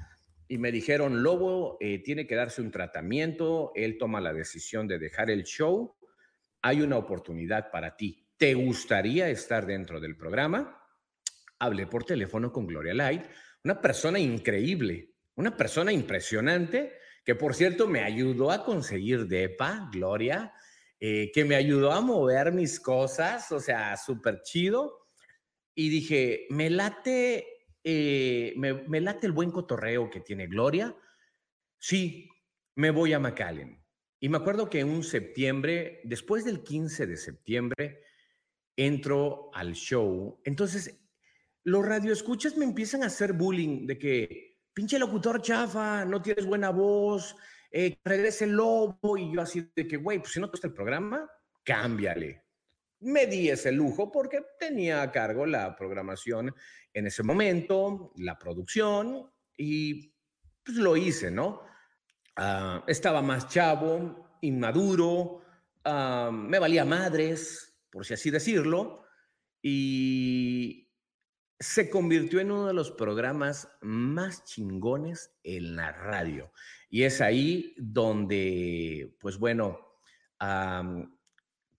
y 0.48 0.58
me 0.58 0.72
dijeron, 0.72 1.24
Lobo 1.24 1.78
eh, 1.80 2.00
tiene 2.04 2.26
que 2.26 2.36
darse 2.36 2.62
un 2.62 2.72
tratamiento, 2.72 3.72
él 3.76 3.98
toma 3.98 4.22
la 4.22 4.34
decisión 4.34 4.88
de 4.88 5.00
dejar 5.00 5.30
el 5.30 5.44
show, 5.44 5.96
hay 6.62 6.82
una 6.82 6.98
oportunidad 6.98 7.72
para 7.72 7.96
ti. 7.96 8.28
¿Te 8.38 8.54
gustaría 8.54 9.30
estar 9.30 9.66
dentro 9.66 10.00
del 10.00 10.16
programa? 10.16 10.82
Hablé 11.60 11.88
por 11.88 12.04
teléfono 12.04 12.52
con 12.52 12.66
Gloria 12.66 12.94
Light, 12.94 13.26
una 13.64 13.82
persona 13.82 14.20
increíble, 14.20 15.14
una 15.36 15.56
persona 15.56 15.92
impresionante, 15.92 16.99
que 17.26 17.36
por 17.36 17.56
cierto 17.56 17.88
me 17.88 18.02
ayudó 18.02 18.52
a 18.52 18.64
conseguir 18.64 19.28
DEPA, 19.28 19.90
Gloria, 19.92 20.54
eh, 21.00 21.32
que 21.34 21.46
me 21.46 21.56
ayudó 21.56 21.92
a 21.92 22.02
mover 22.02 22.52
mis 22.52 22.80
cosas, 22.80 23.52
o 23.52 23.60
sea, 23.60 23.96
súper 23.96 24.42
chido. 24.42 25.00
Y 25.74 25.90
dije, 25.90 26.46
me 26.50 26.70
late, 26.70 27.46
eh, 27.84 28.54
me, 28.58 29.00
late 29.00 29.28
el 29.28 29.32
buen 29.32 29.52
cotorreo 29.52 30.10
que 30.10 30.20
tiene 30.20 30.48
Gloria. 30.48 30.94
Sí, 31.78 32.30
me 32.76 32.92
voy 32.92 33.14
a 33.14 33.20
McAllen. 33.20 33.82
Y 34.20 34.28
me 34.28 34.38
acuerdo 34.38 34.70
que 34.70 34.84
un 34.84 35.04
septiembre, 35.04 36.02
después 36.04 36.44
del 36.44 36.64
15 36.64 37.08
de 37.08 37.16
septiembre, 37.16 38.04
entro 38.76 39.50
al 39.54 39.74
show. 39.74 40.42
Entonces, 40.44 41.00
los 41.64 41.86
radioescuchas 41.86 42.58
me 42.58 42.66
empiezan 42.66 43.04
a 43.04 43.08
hacer 43.08 43.32
bullying 43.32 43.88
de 43.88 43.98
que, 43.98 44.49
pinche 44.80 44.98
locutor 44.98 45.42
chafa, 45.42 46.06
no 46.06 46.22
tienes 46.22 46.46
buena 46.46 46.70
voz, 46.70 47.36
eh, 47.70 48.00
regrese 48.02 48.46
el 48.46 48.52
lobo. 48.52 49.18
Y 49.18 49.34
yo 49.34 49.42
así 49.42 49.70
de 49.76 49.86
que, 49.86 49.98
güey, 49.98 50.20
pues 50.20 50.32
si 50.32 50.40
no 50.40 50.48
te 50.48 50.52
gusta 50.52 50.68
el 50.68 50.74
programa, 50.74 51.30
cámbiale. 51.66 52.46
Me 53.02 53.28
di 53.28 53.50
ese 53.50 53.74
lujo 53.74 54.10
porque 54.10 54.42
tenía 54.58 55.02
a 55.02 55.12
cargo 55.12 55.46
la 55.46 55.76
programación 55.76 56.56
en 56.94 57.08
ese 57.08 57.24
momento, 57.24 58.14
la 58.16 58.40
producción, 58.40 59.30
y 59.58 60.14
pues 60.64 60.78
lo 60.78 60.96
hice, 60.96 61.30
¿no? 61.30 61.64
Ah, 62.38 62.82
estaba 62.88 63.22
más 63.22 63.50
chavo, 63.50 64.38
inmaduro, 64.40 65.42
ah, 65.84 66.32
me 66.32 66.58
valía 66.58 66.86
madres, 66.86 67.78
por 67.90 68.06
si 68.06 68.14
así 68.14 68.32
decirlo, 68.32 69.04
y 69.62 70.89
se 71.60 71.90
convirtió 71.90 72.40
en 72.40 72.52
uno 72.52 72.68
de 72.68 72.74
los 72.74 72.92
programas 72.92 73.70
más 73.82 74.46
chingones 74.46 75.36
en 75.44 75.76
la 75.76 75.92
radio. 75.92 76.52
Y 76.90 77.04
es 77.04 77.20
ahí 77.20 77.76
donde, 77.78 79.18
pues 79.20 79.38
bueno, 79.38 79.80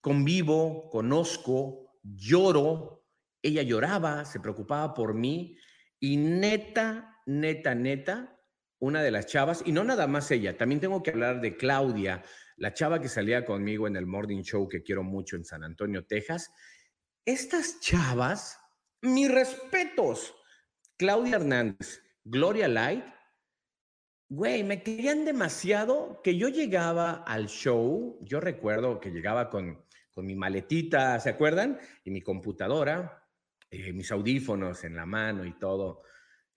convivo, 0.00 0.90
conozco, 0.90 1.98
lloro. 2.02 3.06
Ella 3.42 3.62
lloraba, 3.62 4.24
se 4.26 4.40
preocupaba 4.40 4.92
por 4.92 5.14
mí 5.14 5.56
y 5.98 6.16
neta, 6.16 7.18
neta, 7.26 7.74
neta, 7.74 8.38
una 8.78 9.02
de 9.02 9.10
las 9.10 9.26
chavas, 9.26 9.62
y 9.66 9.72
no 9.72 9.84
nada 9.84 10.06
más 10.06 10.30
ella, 10.30 10.56
también 10.56 10.80
tengo 10.80 11.02
que 11.02 11.10
hablar 11.10 11.40
de 11.40 11.56
Claudia, 11.56 12.22
la 12.56 12.72
chava 12.72 13.00
que 13.00 13.08
salía 13.08 13.44
conmigo 13.44 13.86
en 13.86 13.96
el 13.96 14.06
Morning 14.06 14.42
Show 14.42 14.68
que 14.68 14.82
quiero 14.82 15.02
mucho 15.02 15.36
en 15.36 15.44
San 15.44 15.64
Antonio, 15.64 16.06
Texas. 16.06 16.50
Estas 17.24 17.80
chavas, 17.80 18.59
mis 19.02 19.30
respetos, 19.30 20.34
Claudia 20.96 21.36
Hernández, 21.36 22.02
Gloria 22.24 22.68
Light, 22.68 23.04
Güey, 24.32 24.62
me 24.62 24.80
querían 24.84 25.24
demasiado 25.24 26.20
que 26.22 26.36
yo 26.36 26.48
llegaba 26.48 27.24
al 27.26 27.48
show, 27.48 28.16
yo 28.22 28.38
recuerdo 28.38 29.00
que 29.00 29.10
llegaba 29.10 29.50
con, 29.50 29.84
con 30.12 30.24
mi 30.24 30.36
maletita, 30.36 31.18
¿se 31.18 31.30
acuerdan? 31.30 31.80
Y 32.04 32.12
mi 32.12 32.20
computadora, 32.20 33.26
eh, 33.72 33.92
mis 33.92 34.12
audífonos 34.12 34.84
en 34.84 34.94
la 34.94 35.04
mano 35.04 35.44
y 35.44 35.58
todo. 35.58 36.02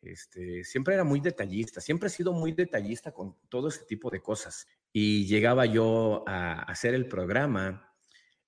Este, 0.03 0.63
siempre 0.63 0.93
era 0.93 1.03
muy 1.03 1.19
detallista, 1.19 1.81
siempre 1.81 2.07
he 2.07 2.11
sido 2.11 2.31
muy 2.31 2.51
detallista 2.51 3.11
con 3.11 3.39
todo 3.49 3.69
ese 3.69 3.85
tipo 3.85 4.11
de 4.11 4.21
cosas. 4.21 4.67
Y 4.91 5.25
llegaba 5.25 5.65
yo 5.65 6.23
a 6.27 6.61
hacer 6.61 6.93
el 6.93 7.07
programa 7.07 7.91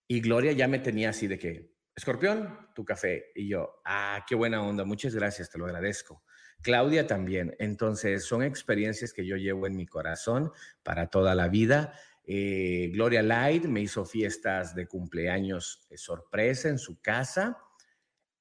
y 0.07 0.19
Gloria 0.21 0.51
ya 0.51 0.67
me 0.67 0.77
tenía 0.77 1.09
así 1.09 1.25
de 1.25 1.39
que, 1.39 1.74
escorpión, 1.95 2.69
tu 2.73 2.83
café. 2.83 3.31
Y 3.35 3.47
yo, 3.47 3.81
ah, 3.85 4.25
qué 4.27 4.35
buena 4.35 4.61
onda, 4.61 4.83
muchas 4.83 5.15
gracias, 5.15 5.49
te 5.49 5.57
lo 5.57 5.65
agradezco. 5.65 6.23
Claudia 6.61 7.07
también. 7.07 7.55
Entonces, 7.59 8.25
son 8.25 8.43
experiencias 8.43 9.13
que 9.13 9.25
yo 9.25 9.37
llevo 9.37 9.67
en 9.67 9.75
mi 9.75 9.85
corazón 9.85 10.51
para 10.83 11.07
toda 11.07 11.35
la 11.35 11.47
vida. 11.47 11.93
Eh, 12.27 12.89
Gloria 12.91 13.21
Light 13.21 13.65
me 13.65 13.81
hizo 13.81 14.03
fiestas 14.03 14.73
de 14.73 14.87
cumpleaños 14.87 15.85
eh, 15.89 15.97
sorpresa 15.97 16.69
en 16.69 16.79
su 16.79 16.99
casa. 16.99 17.57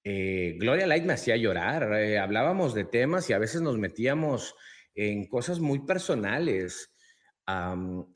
Eh, 0.02 0.56
Gloria 0.58 0.86
Light 0.86 1.04
me 1.04 1.12
hacía 1.12 1.36
llorar. 1.36 1.92
hablábamos 2.18 2.74
de 2.74 2.84
temas 2.84 3.28
y 3.28 3.34
a 3.34 3.38
veces 3.38 3.60
nos 3.60 3.78
metíamos 3.78 4.54
en 4.94 5.26
cosas 5.28 5.60
muy 5.60 5.80
personales. 5.80 6.90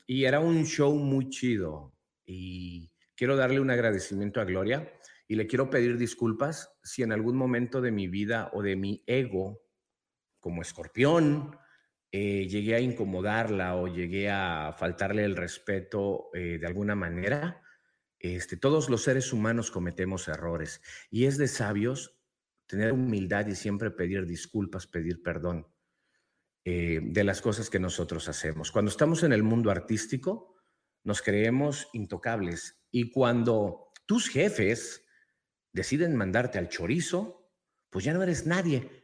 y 0.07 0.25
era 0.25 0.39
un 0.39 0.65
show 0.65 0.95
muy 0.95 1.29
chido. 1.29 1.93
Y 2.25 2.91
quiero 3.15 3.35
darle 3.35 3.59
un 3.59 3.69
agradecimiento 3.69 4.41
a 4.41 4.45
Gloria 4.45 4.91
y 5.29 5.35
le 5.35 5.45
quiero 5.45 5.69
pedir 5.69 5.95
disculpas 5.97 6.73
si 6.83 7.03
en 7.03 7.11
algún 7.11 7.37
momento 7.37 7.81
de 7.81 7.91
mi 7.91 8.07
vida 8.07 8.49
o 8.51 8.63
de 8.63 8.75
mi 8.75 9.03
ego 9.05 9.61
como 10.39 10.63
escorpión, 10.63 11.55
eh, 12.11 12.47
llegué 12.47 12.73
a 12.73 12.79
incomodarla 12.79 13.75
o 13.75 13.87
llegué 13.87 14.31
a 14.31 14.73
faltarle 14.75 15.23
el 15.23 15.35
respeto 15.35 16.31
eh, 16.33 16.57
de 16.57 16.65
alguna 16.65 16.95
manera. 16.95 17.61
Este, 18.17 18.57
todos 18.57 18.89
los 18.89 19.03
seres 19.03 19.31
humanos 19.31 19.69
cometemos 19.69 20.27
errores 20.27 20.81
y 21.11 21.25
es 21.25 21.37
de 21.37 21.47
sabios 21.47 22.19
tener 22.65 22.91
humildad 22.91 23.45
y 23.45 23.55
siempre 23.55 23.91
pedir 23.91 24.25
disculpas, 24.25 24.87
pedir 24.87 25.21
perdón 25.21 25.67
eh, 26.65 27.01
de 27.03 27.23
las 27.23 27.39
cosas 27.41 27.69
que 27.69 27.79
nosotros 27.79 28.27
hacemos. 28.27 28.71
Cuando 28.71 28.89
estamos 28.89 29.21
en 29.21 29.33
el 29.33 29.43
mundo 29.43 29.69
artístico, 29.69 30.55
nos 31.03 31.21
creemos 31.21 31.87
intocables 31.93 32.81
y 32.89 33.11
cuando 33.11 33.91
tus 34.07 34.27
jefes 34.27 35.05
deciden 35.71 36.15
mandarte 36.15 36.57
al 36.57 36.69
chorizo, 36.69 37.51
pues 37.89 38.05
ya 38.05 38.13
no 38.13 38.23
eres 38.23 38.45
nadie, 38.45 38.99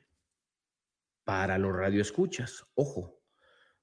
para 1.26 1.58
los 1.58 1.76
radioescuchas. 1.76 2.66
Ojo, 2.76 3.22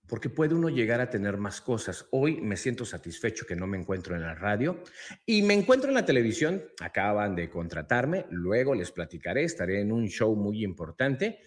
porque 0.06 0.30
puede 0.30 0.54
uno 0.54 0.68
llegar 0.68 1.00
a 1.00 1.10
tener 1.10 1.36
más 1.36 1.60
cosas. 1.60 2.06
Hoy 2.10 2.40
me 2.40 2.56
siento 2.56 2.84
satisfecho 2.84 3.46
que 3.46 3.56
no 3.56 3.66
me 3.66 3.78
encuentro 3.78 4.14
en 4.14 4.22
la 4.22 4.34
radio 4.34 4.82
y 5.26 5.42
me 5.42 5.54
encuentro 5.54 5.88
en 5.88 5.94
la 5.94 6.06
televisión. 6.06 6.64
Acaban 6.80 7.34
de 7.34 7.50
contratarme, 7.50 8.26
luego 8.30 8.74
les 8.74 8.90
platicaré, 8.90 9.44
estaré 9.44 9.80
en 9.80 9.92
un 9.92 10.08
show 10.08 10.34
muy 10.34 10.64
importante 10.64 11.40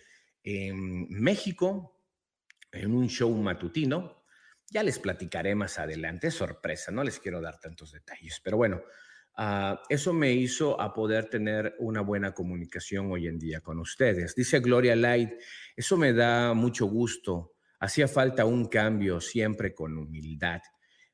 en 0.44 1.10
México, 1.10 2.04
en 2.72 2.94
un 2.94 3.08
show 3.08 3.32
matutino. 3.32 4.24
Ya 4.70 4.84
les 4.84 5.00
platicaré 5.00 5.56
más 5.56 5.80
adelante, 5.80 6.32
sorpresa, 6.32 6.92
no 6.92 7.04
les 7.04 7.20
quiero 7.20 7.40
dar 7.40 7.60
tantos 7.60 7.92
detalles, 7.92 8.42
pero 8.44 8.58
bueno, 8.58 8.82
Ah, 9.38 9.82
eso 9.90 10.14
me 10.14 10.32
hizo 10.32 10.80
a 10.80 10.94
poder 10.94 11.30
tener 11.30 11.76
una 11.80 12.00
buena 12.00 12.34
comunicación 12.34 13.12
hoy 13.12 13.28
en 13.28 13.38
día 13.38 13.60
con 13.60 13.80
ustedes. 13.80 14.34
Dice 14.34 14.62
Gloria 14.62 14.96
Light, 14.96 15.32
eso 15.76 15.98
me 15.98 16.14
da 16.14 16.54
mucho 16.54 16.86
gusto. 16.86 17.56
Hacía 17.80 18.08
falta 18.08 18.46
un 18.46 18.66
cambio 18.68 19.20
siempre 19.20 19.74
con 19.74 19.98
humildad. 19.98 20.62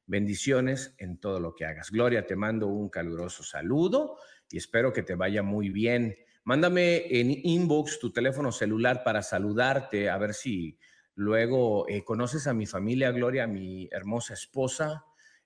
Bendiciones 0.05 0.93
en 0.99 1.19
todo 1.19 1.39
lo 1.39 1.55
que 1.55 1.65
hagas. 1.65 1.89
Gloria, 1.89 2.27
te 2.27 2.35
mando 2.35 2.67
un 2.67 2.89
caluroso 2.89 3.43
saludo 3.43 4.17
y 4.49 4.57
espero 4.57 4.93
que 4.93 5.01
te 5.01 5.15
vaya 5.15 5.41
muy 5.41 5.69
bien. 5.69 6.15
Mándame 6.43 7.05
en 7.19 7.31
inbox 7.31 7.97
tu 7.99 8.11
teléfono 8.11 8.51
celular 8.51 9.03
para 9.03 9.23
saludarte, 9.23 10.09
a 10.09 10.17
ver 10.17 10.33
si 10.35 10.77
luego 11.15 11.87
eh, 11.87 12.03
conoces 12.03 12.45
a 12.45 12.53
mi 12.53 12.65
familia, 12.67 13.11
Gloria, 13.11 13.47
mi 13.47 13.87
hermosa 13.91 14.33
esposa, 14.33 15.05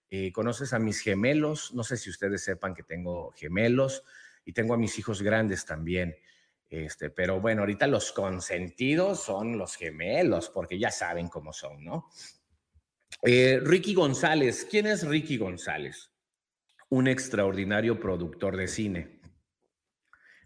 eh, 0.09 0.31
conoces 0.31 0.73
a 0.73 0.79
mis 0.79 0.99
gemelos, 0.99 1.73
no 1.73 1.83
sé 1.83 1.97
si 1.97 2.09
ustedes 2.09 2.43
sepan 2.43 2.73
que 2.73 2.83
tengo 2.83 3.31
gemelos 3.31 4.03
y 4.45 4.53
tengo 4.53 4.73
a 4.73 4.77
mis 4.77 4.97
hijos 4.99 5.21
grandes 5.21 5.65
también. 5.65 6.15
Este, 6.69 7.09
pero 7.09 7.39
bueno, 7.39 7.61
ahorita 7.61 7.87
los 7.87 8.11
consentidos 8.11 9.23
son 9.23 9.57
los 9.57 9.75
gemelos, 9.75 10.49
porque 10.49 10.77
ya 10.77 10.91
saben 10.91 11.27
cómo 11.27 11.53
son, 11.53 11.83
¿no? 11.83 12.09
Eh, 13.21 13.59
Ricky 13.63 13.93
González, 13.93 14.67
¿quién 14.69 14.87
es 14.87 15.07
Ricky 15.07 15.37
González? 15.37 16.11
Un 16.89 17.07
extraordinario 17.07 17.99
productor 17.99 18.57
de 18.57 18.67
cine. 18.67 19.21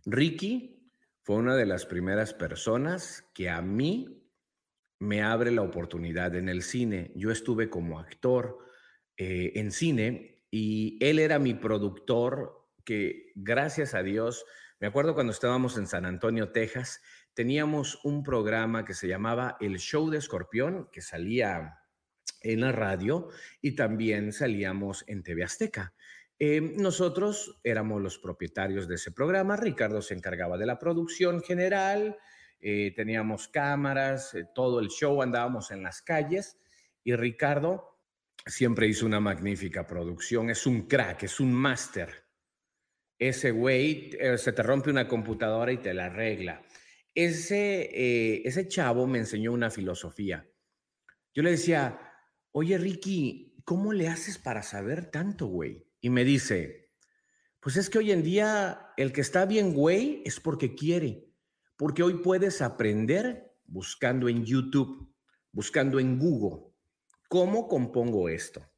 Ricky 0.05 0.91
fue 1.21 1.37
una 1.37 1.55
de 1.55 1.65
las 1.65 1.85
primeras 1.85 2.33
personas 2.33 3.25
que 3.33 3.49
a 3.49 3.61
mí 3.61 4.23
me 4.99 5.21
abre 5.21 5.51
la 5.51 5.61
oportunidad 5.61 6.35
en 6.35 6.49
el 6.49 6.61
cine. 6.63 7.11
Yo 7.15 7.31
estuve 7.31 7.69
como 7.69 7.99
actor 7.99 8.68
eh, 9.21 9.51
en 9.59 9.73
cine 9.73 10.45
y 10.49 10.97
él 11.01 11.19
era 11.19 11.39
mi 11.39 11.53
productor 11.53 12.69
que 12.85 13.33
gracias 13.35 13.93
a 13.93 14.01
Dios, 14.01 14.45
me 14.79 14.87
acuerdo 14.87 15.13
cuando 15.13 15.33
estábamos 15.33 15.77
en 15.77 15.87
San 15.87 16.05
Antonio, 16.05 16.53
Texas, 16.53 17.01
teníamos 17.33 17.99
un 18.05 18.23
programa 18.23 18.85
que 18.85 18.93
se 18.93 19.09
llamaba 19.09 19.57
El 19.59 19.77
Show 19.77 20.09
de 20.09 20.19
Escorpión, 20.19 20.87
que 20.93 21.01
salía 21.01 21.79
en 22.41 22.61
la 22.61 22.71
radio 22.71 23.27
y 23.61 23.75
también 23.75 24.31
salíamos 24.31 25.03
en 25.07 25.21
TV 25.21 25.43
Azteca. 25.43 25.93
Em, 26.39 26.77
nosotros 26.77 27.59
éramos 27.65 28.01
los 28.01 28.19
propietarios 28.19 28.87
de 28.87 28.95
ese 28.95 29.11
programa, 29.11 29.57
Ricardo 29.57 30.01
se 30.01 30.13
encargaba 30.13 30.57
de 30.57 30.65
la 30.65 30.79
producción 30.79 31.41
general, 31.41 32.17
eh, 32.61 32.93
teníamos 32.95 33.49
cámaras, 33.49 34.33
eh, 34.33 34.45
todo 34.55 34.79
el 34.79 34.87
show, 34.87 35.21
andábamos 35.21 35.71
en 35.71 35.83
las 35.83 36.01
calles 36.01 36.57
y 37.03 37.17
Ricardo 37.17 37.98
siempre 38.51 38.87
hizo 38.87 39.05
una 39.05 39.19
magnífica 39.19 39.85
producción, 39.87 40.49
es 40.49 40.65
un 40.65 40.87
crack, 40.87 41.23
es 41.23 41.39
un 41.39 41.53
máster. 41.53 42.25
Ese 43.17 43.51
güey 43.51 44.11
eh, 44.19 44.37
se 44.37 44.53
te 44.53 44.63
rompe 44.63 44.89
una 44.89 45.07
computadora 45.07 45.71
y 45.71 45.77
te 45.77 45.93
la 45.93 46.05
arregla. 46.05 46.63
Ese, 47.13 48.47
ese 48.47 48.67
chavo 48.67 49.07
me 49.07 49.19
enseñó 49.19 49.51
una 49.51 49.69
filosofía. 49.69 50.49
Yo 51.33 51.43
le 51.43 51.51
decía, 51.51 51.99
oye 52.51 52.77
Ricky, 52.77 53.55
¿cómo 53.65 53.93
le 53.93 54.07
haces 54.07 54.37
para 54.37 54.63
saber 54.63 55.11
tanto, 55.11 55.47
güey? 55.47 55.85
Y 56.01 56.09
me 56.09 56.23
dice, 56.23 56.91
pues 57.59 57.75
es 57.75 57.89
que 57.89 57.97
hoy 57.97 58.11
en 58.11 58.23
día 58.23 58.93
el 58.95 59.11
que 59.11 59.21
está 59.21 59.45
bien, 59.45 59.73
güey, 59.73 60.21
es 60.25 60.39
porque 60.39 60.75
quiere, 60.75 61.29
porque 61.75 62.03
hoy 62.03 62.15
puedes 62.23 62.61
aprender 62.61 63.53
buscando 63.65 64.29
en 64.29 64.45
YouTube, 64.45 65.13
buscando 65.51 65.99
en 65.99 66.17
Google, 66.17 66.68
¿cómo 67.29 67.69
compongo 67.69 68.27
esto? 68.27 68.69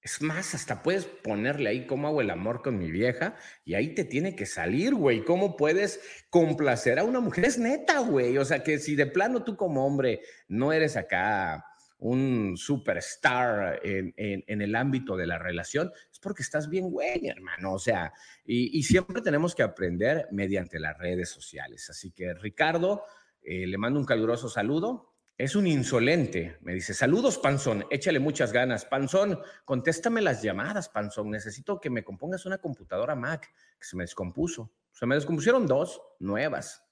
Es 0.00 0.22
más, 0.22 0.54
hasta 0.54 0.82
puedes 0.82 1.04
ponerle 1.04 1.68
ahí 1.68 1.86
cómo 1.86 2.08
hago 2.08 2.20
el 2.20 2.30
amor 2.30 2.62
con 2.62 2.78
mi 2.78 2.90
vieja 2.90 3.36
y 3.64 3.74
ahí 3.74 3.94
te 3.94 4.04
tiene 4.04 4.34
que 4.34 4.46
salir, 4.46 4.94
güey. 4.94 5.24
¿Cómo 5.24 5.56
puedes 5.56 6.00
complacer 6.30 6.98
a 6.98 7.04
una 7.04 7.20
mujer? 7.20 7.44
Es 7.44 7.58
neta, 7.58 8.00
güey. 8.00 8.38
O 8.38 8.44
sea, 8.44 8.62
que 8.62 8.78
si 8.78 8.96
de 8.96 9.06
plano 9.06 9.44
tú 9.44 9.56
como 9.56 9.86
hombre 9.86 10.22
no 10.48 10.72
eres 10.72 10.96
acá 10.96 11.64
un 11.98 12.56
superstar 12.56 13.80
en, 13.82 14.14
en, 14.16 14.62
el 14.62 14.76
ámbito 14.76 15.16
de 15.16 15.26
la 15.26 15.36
relación, 15.36 15.90
es 16.12 16.20
porque 16.20 16.42
estás 16.42 16.68
bien 16.68 16.90
güey, 16.90 17.26
hermano. 17.26 17.74
O 17.74 17.78
sea, 17.78 18.12
y, 18.46 18.82
siempre 18.84 19.20
tenemos 19.20 19.54
que 19.54 19.64
aprender 19.64 20.28
mediante 20.30 20.78
las 20.78 20.96
redes 20.96 21.28
sociales. 21.28 21.90
Así 21.90 22.12
que, 22.12 22.34
Ricardo, 22.34 23.02
eh, 23.42 23.66
le 23.66 23.78
mando 23.78 23.98
un 23.98 24.06
caluroso 24.06 24.48
saludo. 24.48 25.07
Es 25.38 25.54
un 25.54 25.68
insolente. 25.68 26.58
Me 26.62 26.74
dice, 26.74 26.92
saludos, 26.94 27.38
Panzón, 27.38 27.86
échale 27.90 28.18
muchas 28.18 28.52
ganas. 28.52 28.84
Panzón, 28.84 29.38
contéstame 29.64 30.20
las 30.20 30.42
llamadas, 30.42 30.88
Panzón. 30.88 31.30
Necesito 31.30 31.80
que 31.80 31.90
me 31.90 32.02
compongas 32.02 32.44
una 32.44 32.58
computadora 32.58 33.14
Mac 33.14 33.48
que 33.78 33.86
se 33.86 33.96
me 33.96 34.02
descompuso. 34.02 34.72
Se 34.90 35.06
me 35.06 35.14
descompusieron 35.14 35.68
dos 35.68 36.02
nuevas. 36.18 36.82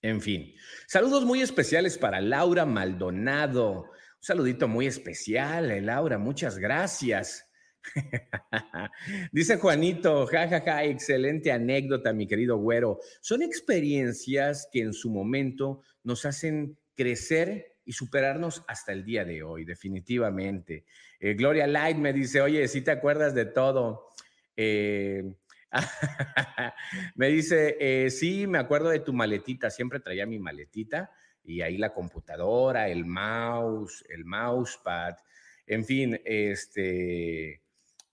En 0.00 0.20
fin, 0.20 0.54
saludos 0.86 1.24
muy 1.24 1.40
especiales 1.42 1.98
para 1.98 2.20
Laura 2.20 2.64
Maldonado. 2.64 3.80
Un 3.80 3.90
saludito 4.20 4.68
muy 4.68 4.86
especial, 4.86 5.72
eh, 5.72 5.80
Laura, 5.80 6.18
muchas 6.18 6.58
gracias. 6.58 7.48
Dice 9.32 9.56
Juanito, 9.56 10.26
jajaja, 10.26 10.60
ja, 10.60 10.64
ja, 10.64 10.84
excelente 10.84 11.50
anécdota, 11.50 12.12
mi 12.12 12.28
querido 12.28 12.58
güero. 12.58 13.00
Son 13.20 13.42
experiencias 13.42 14.68
que 14.70 14.82
en 14.82 14.92
su 14.92 15.10
momento 15.10 15.82
nos 16.04 16.24
hacen 16.24 16.78
crecer 16.96 17.76
y 17.84 17.92
superarnos 17.92 18.64
hasta 18.66 18.92
el 18.92 19.04
día 19.04 19.24
de 19.24 19.42
hoy, 19.42 19.64
definitivamente. 19.64 20.84
Eh, 21.20 21.34
Gloria 21.34 21.66
Light 21.66 21.96
me 21.96 22.12
dice, 22.12 22.40
oye, 22.40 22.66
si 22.68 22.80
te 22.80 22.90
acuerdas 22.90 23.34
de 23.34 23.46
todo. 23.46 24.08
Eh, 24.56 25.22
me 27.14 27.28
dice, 27.28 28.10
sí, 28.10 28.46
me 28.46 28.58
acuerdo 28.58 28.88
de 28.88 29.00
tu 29.00 29.12
maletita, 29.12 29.70
siempre 29.70 30.00
traía 30.00 30.26
mi 30.26 30.38
maletita 30.38 31.10
y 31.44 31.60
ahí 31.60 31.76
la 31.76 31.92
computadora, 31.92 32.88
el 32.88 33.04
mouse, 33.04 34.04
el 34.08 34.24
mousepad, 34.24 35.16
en 35.66 35.84
fin, 35.84 36.20
este, 36.24 37.62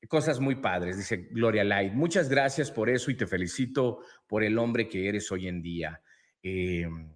cosas 0.07 0.39
muy 0.39 0.55
padres, 0.55 0.97
dice 0.97 1.27
Gloria 1.31 1.63
Light. 1.63 1.93
Muchas 1.93 2.29
gracias 2.29 2.71
por 2.71 2.89
eso 2.89 3.11
y 3.11 3.15
te 3.15 3.27
felicito 3.27 3.99
por 4.27 4.43
el 4.43 4.57
hombre 4.57 4.87
que 4.87 5.07
eres 5.07 5.31
hoy 5.31 5.47
en 5.47 5.61
día. 5.61 6.01
Em, 6.41 7.09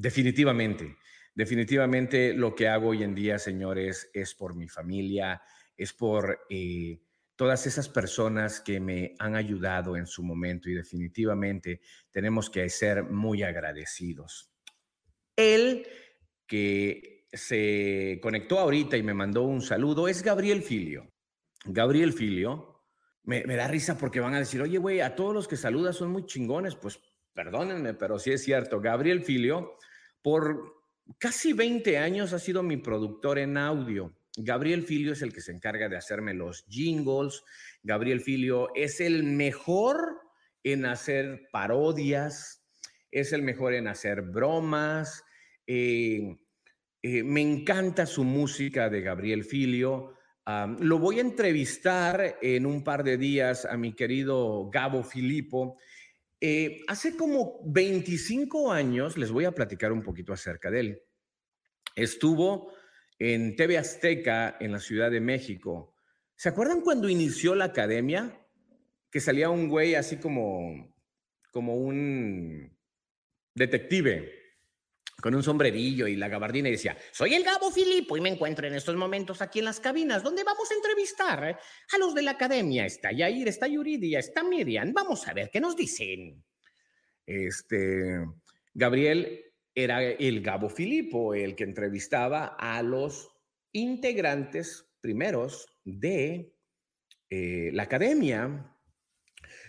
definitivamente, 0.00 0.96
definitivamente 1.34 2.32
lo 2.32 2.54
que 2.54 2.68
hago 2.68 2.88
hoy 2.88 3.02
en 3.02 3.14
día, 3.14 3.38
señores, 3.38 4.10
es 4.12 4.34
por 4.34 4.54
mi 4.54 4.68
familia, 4.68 5.42
es 5.76 5.92
por 5.92 6.46
eh, 6.48 7.00
todas 7.36 7.66
esas 7.66 7.88
personas 7.88 8.60
que 8.60 8.80
me 8.80 9.14
han 9.18 9.36
ayudado 9.36 9.96
en 9.96 10.06
su 10.06 10.22
momento 10.22 10.68
y 10.68 10.74
definitivamente 10.74 11.80
tenemos 12.10 12.50
que 12.50 12.68
ser 12.68 13.04
muy 13.04 13.42
agradecidos. 13.42 14.52
El 15.36 15.86
que 16.46 17.26
se 17.32 18.18
conectó 18.22 18.58
ahorita 18.58 18.96
y 18.96 19.02
me 19.02 19.14
mandó 19.14 19.42
un 19.42 19.60
saludo 19.60 20.08
es 20.08 20.22
Gabriel 20.22 20.62
Filio. 20.62 21.12
Gabriel 21.64 22.12
Filio, 22.12 22.84
me, 23.24 23.42
da 23.42 23.68
risa 23.68 23.98
porque 23.98 24.20
van 24.20 24.34
a 24.34 24.38
decir, 24.38 24.62
oye, 24.62 24.78
güey, 24.78 25.00
a 25.00 25.14
todos 25.14 25.34
los 25.34 25.46
que 25.46 25.56
saludas 25.56 25.96
son 25.96 26.10
muy 26.10 26.24
chingones. 26.24 26.74
Pues 26.74 26.98
perdónenme, 27.34 27.94
pero 27.94 28.18
sí 28.18 28.32
es 28.32 28.42
cierto. 28.42 28.80
Gabriel 28.80 29.22
Filio, 29.22 29.76
por 30.22 30.74
casi 31.18 31.52
20 31.52 31.98
años 31.98 32.32
ha 32.32 32.38
sido 32.38 32.62
mi 32.62 32.76
productor 32.76 33.38
en 33.38 33.56
audio. 33.56 34.14
Gabriel 34.36 34.84
Filio 34.84 35.12
es 35.12 35.22
el 35.22 35.32
que 35.32 35.40
se 35.40 35.52
encarga 35.52 35.88
de 35.88 35.96
hacerme 35.96 36.34
los 36.34 36.64
jingles. 36.66 37.42
Gabriel 37.82 38.20
Filio 38.20 38.68
es 38.74 39.00
el 39.00 39.24
mejor 39.24 40.20
en 40.62 40.84
hacer 40.84 41.48
parodias, 41.50 42.64
es 43.10 43.32
el 43.32 43.42
mejor 43.42 43.74
en 43.74 43.88
hacer 43.88 44.22
bromas, 44.22 45.24
eh, 45.66 46.36
eh, 47.02 47.22
me 47.22 47.40
encanta 47.40 48.06
su 48.06 48.24
música 48.24 48.88
de 48.88 49.00
Gabriel 49.00 49.44
Filio. 49.44 50.14
lo 50.80 50.98
voy 50.98 51.18
a 51.18 51.20
entrevistar 51.20 52.38
en 52.40 52.64
un 52.64 52.82
par 52.82 53.04
de 53.04 53.18
días 53.18 53.66
a 53.66 53.76
mi 53.76 53.92
querido 53.92 54.70
Gabo 54.70 55.02
Filippo. 55.02 55.76
Eh, 56.40 56.82
hace 56.86 57.16
como 57.16 57.60
25 57.64 58.70
años, 58.70 59.18
les 59.18 59.30
voy 59.30 59.44
a 59.44 59.52
platicar 59.52 59.92
un 59.92 60.02
poquito 60.02 60.32
acerca 60.32 60.70
de 60.70 60.80
él. 60.80 61.02
Estuvo 61.96 62.72
en 63.18 63.56
TV 63.56 63.76
Azteca 63.76 64.56
en 64.60 64.72
la 64.72 64.78
Ciudad 64.78 65.10
de 65.10 65.20
México. 65.20 65.94
¿Se 66.36 66.48
acuerdan 66.48 66.80
cuando 66.80 67.08
inició 67.08 67.56
la 67.56 67.66
academia? 67.66 68.40
Que 69.10 69.20
salía 69.20 69.50
un 69.50 69.68
güey 69.68 69.96
así 69.96 70.18
como, 70.18 70.94
como 71.50 71.74
un 71.74 72.78
detective 73.54 74.37
con 75.20 75.34
un 75.34 75.42
sombrerillo 75.42 76.06
y 76.06 76.16
la 76.16 76.28
gabardina 76.28 76.68
y 76.68 76.72
decía, 76.72 76.96
soy 77.10 77.34
el 77.34 77.42
Gabo 77.42 77.70
Filipo 77.70 78.16
y 78.16 78.20
me 78.20 78.28
encuentro 78.28 78.66
en 78.66 78.74
estos 78.74 78.94
momentos 78.94 79.42
aquí 79.42 79.58
en 79.58 79.64
las 79.64 79.80
cabinas 79.80 80.22
donde 80.22 80.44
vamos 80.44 80.70
a 80.70 80.74
entrevistar 80.74 81.44
eh, 81.44 81.56
a 81.94 81.98
los 81.98 82.14
de 82.14 82.22
la 82.22 82.32
academia. 82.32 82.86
Está 82.86 83.10
Yair, 83.10 83.48
está 83.48 83.66
Yuridia, 83.66 84.20
está 84.20 84.44
Miriam. 84.44 84.92
Vamos 84.92 85.26
a 85.26 85.34
ver 85.34 85.50
qué 85.52 85.60
nos 85.60 85.74
dicen. 85.74 86.44
Este, 87.26 88.24
Gabriel 88.72 89.44
era 89.74 90.02
el 90.02 90.40
Gabo 90.40 90.68
Filipo, 90.68 91.34
el 91.34 91.56
que 91.56 91.64
entrevistaba 91.64 92.56
a 92.58 92.82
los 92.82 93.28
integrantes 93.72 94.86
primeros 95.00 95.66
de 95.84 96.54
eh, 97.28 97.70
la 97.72 97.82
academia. 97.82 98.72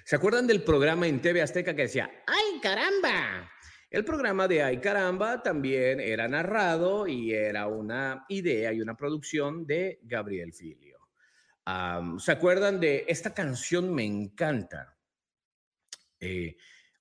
¿Se 0.05 0.15
acuerdan 0.15 0.47
del 0.47 0.63
programa 0.63 1.07
en 1.07 1.21
TV 1.21 1.41
Azteca 1.41 1.75
que 1.75 1.83
decía, 1.83 2.09
¡ay 2.27 2.59
caramba! 2.61 3.51
El 3.89 4.05
programa 4.05 4.47
de 4.47 4.61
Ay 4.61 4.79
Caramba 4.79 5.41
también 5.41 5.99
era 5.99 6.27
narrado 6.27 7.07
y 7.07 7.33
era 7.33 7.65
una 7.65 8.23
idea 8.29 8.71
y 8.71 8.81
una 8.81 8.95
producción 8.95 9.65
de 9.65 9.99
Gabriel 10.03 10.53
Filio. 10.53 10.99
¿Se 12.19 12.31
acuerdan 12.31 12.79
de 12.79 13.05
esta 13.07 13.33
canción? 13.33 13.93
Me 13.93 14.05
encanta. 14.05 14.95
Eh, 16.19 16.55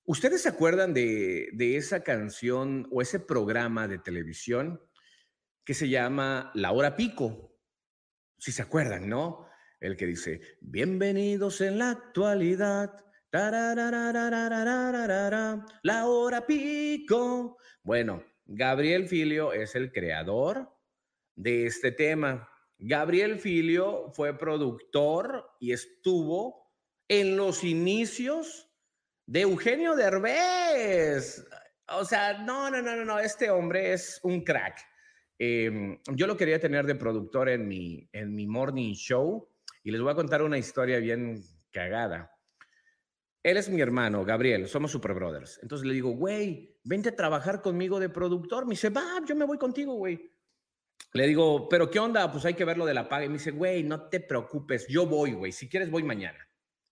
¿Ustedes 0.05 0.41
se 0.41 0.49
acuerdan 0.49 0.95
de, 0.95 1.49
de 1.53 1.77
esa 1.77 2.01
canción 2.01 2.87
o 2.91 3.03
ese 3.03 3.19
programa 3.19 3.87
de 3.87 3.99
televisión 3.99 4.81
que 5.63 5.75
se 5.75 5.89
llama 5.89 6.51
La 6.55 6.71
Hora 6.71 6.95
Pico? 6.95 7.55
Si 8.39 8.51
se 8.51 8.63
acuerdan, 8.63 9.07
¿no? 9.07 9.47
El 9.79 9.95
que 9.95 10.07
dice, 10.07 10.41
bienvenidos 10.59 11.61
en 11.61 11.77
la 11.77 11.91
actualidad 11.91 13.05
la 15.83 16.05
hora 16.05 16.45
pico. 16.45 17.57
Bueno, 17.83 18.23
Gabriel 18.45 19.07
Filio 19.07 19.53
es 19.53 19.75
el 19.75 19.91
creador 19.91 20.67
de 21.35 21.67
este 21.67 21.91
tema. 21.91 22.49
Gabriel 22.79 23.39
Filio 23.39 24.11
fue 24.13 24.37
productor 24.37 25.45
y 25.59 25.73
estuvo 25.73 26.73
en 27.07 27.37
los 27.37 27.63
inicios 27.63 28.71
de 29.25 29.41
Eugenio 29.41 29.95
Derbez. 29.95 31.45
O 31.89 32.05
sea, 32.05 32.39
no, 32.39 32.71
no, 32.71 32.81
no, 32.81 32.95
no, 32.95 33.05
no, 33.05 33.19
este 33.19 33.51
hombre 33.51 33.93
es 33.93 34.19
un 34.23 34.43
crack. 34.43 34.79
Em, 35.37 35.99
yo 36.13 36.25
lo 36.25 36.35
quería 36.35 36.59
tener 36.59 36.85
de 36.85 36.95
productor 36.95 37.49
en 37.49 37.67
mi, 37.67 38.09
en 38.11 38.33
mi 38.33 38.47
morning 38.47 38.93
show 38.93 39.47
y 39.83 39.91
les 39.91 40.01
voy 40.01 40.11
a 40.11 40.15
contar 40.15 40.41
una 40.41 40.57
historia 40.57 40.99
bien 40.99 41.43
cagada. 41.71 42.31
Él 43.41 43.57
es 43.57 43.69
mi 43.69 43.79
hermano, 43.79 44.25
Gabriel, 44.25 44.67
somos 44.67 44.91
super 44.91 45.13
brothers. 45.13 45.59
Entonces 45.61 45.87
le 45.87 45.93
digo, 45.93 46.11
güey, 46.11 46.77
vente 46.83 47.09
a 47.09 47.15
trabajar 47.15 47.61
conmigo 47.61 47.99
de 47.99 48.09
productor. 48.09 48.65
Me 48.65 48.71
dice, 48.71 48.89
va, 48.89 49.21
yo 49.25 49.35
me 49.35 49.45
voy 49.45 49.57
contigo, 49.57 49.93
güey. 49.93 50.31
Le 51.13 51.25
digo, 51.25 51.69
pero 51.69 51.89
¿qué 51.89 51.99
onda? 51.99 52.31
Pues 52.31 52.45
hay 52.45 52.53
que 52.53 52.65
ver 52.65 52.77
lo 52.77 52.85
de 52.85 52.93
la 52.93 53.07
paga. 53.07 53.25
Y 53.25 53.29
me 53.29 53.35
dice, 53.35 53.51
güey, 53.51 53.83
no 53.83 54.09
te 54.09 54.19
preocupes, 54.19 54.87
yo 54.87 55.05
voy, 55.05 55.31
güey. 55.31 55.51
Si 55.51 55.69
quieres, 55.69 55.89
voy 55.89 56.03
mañana. 56.03 56.37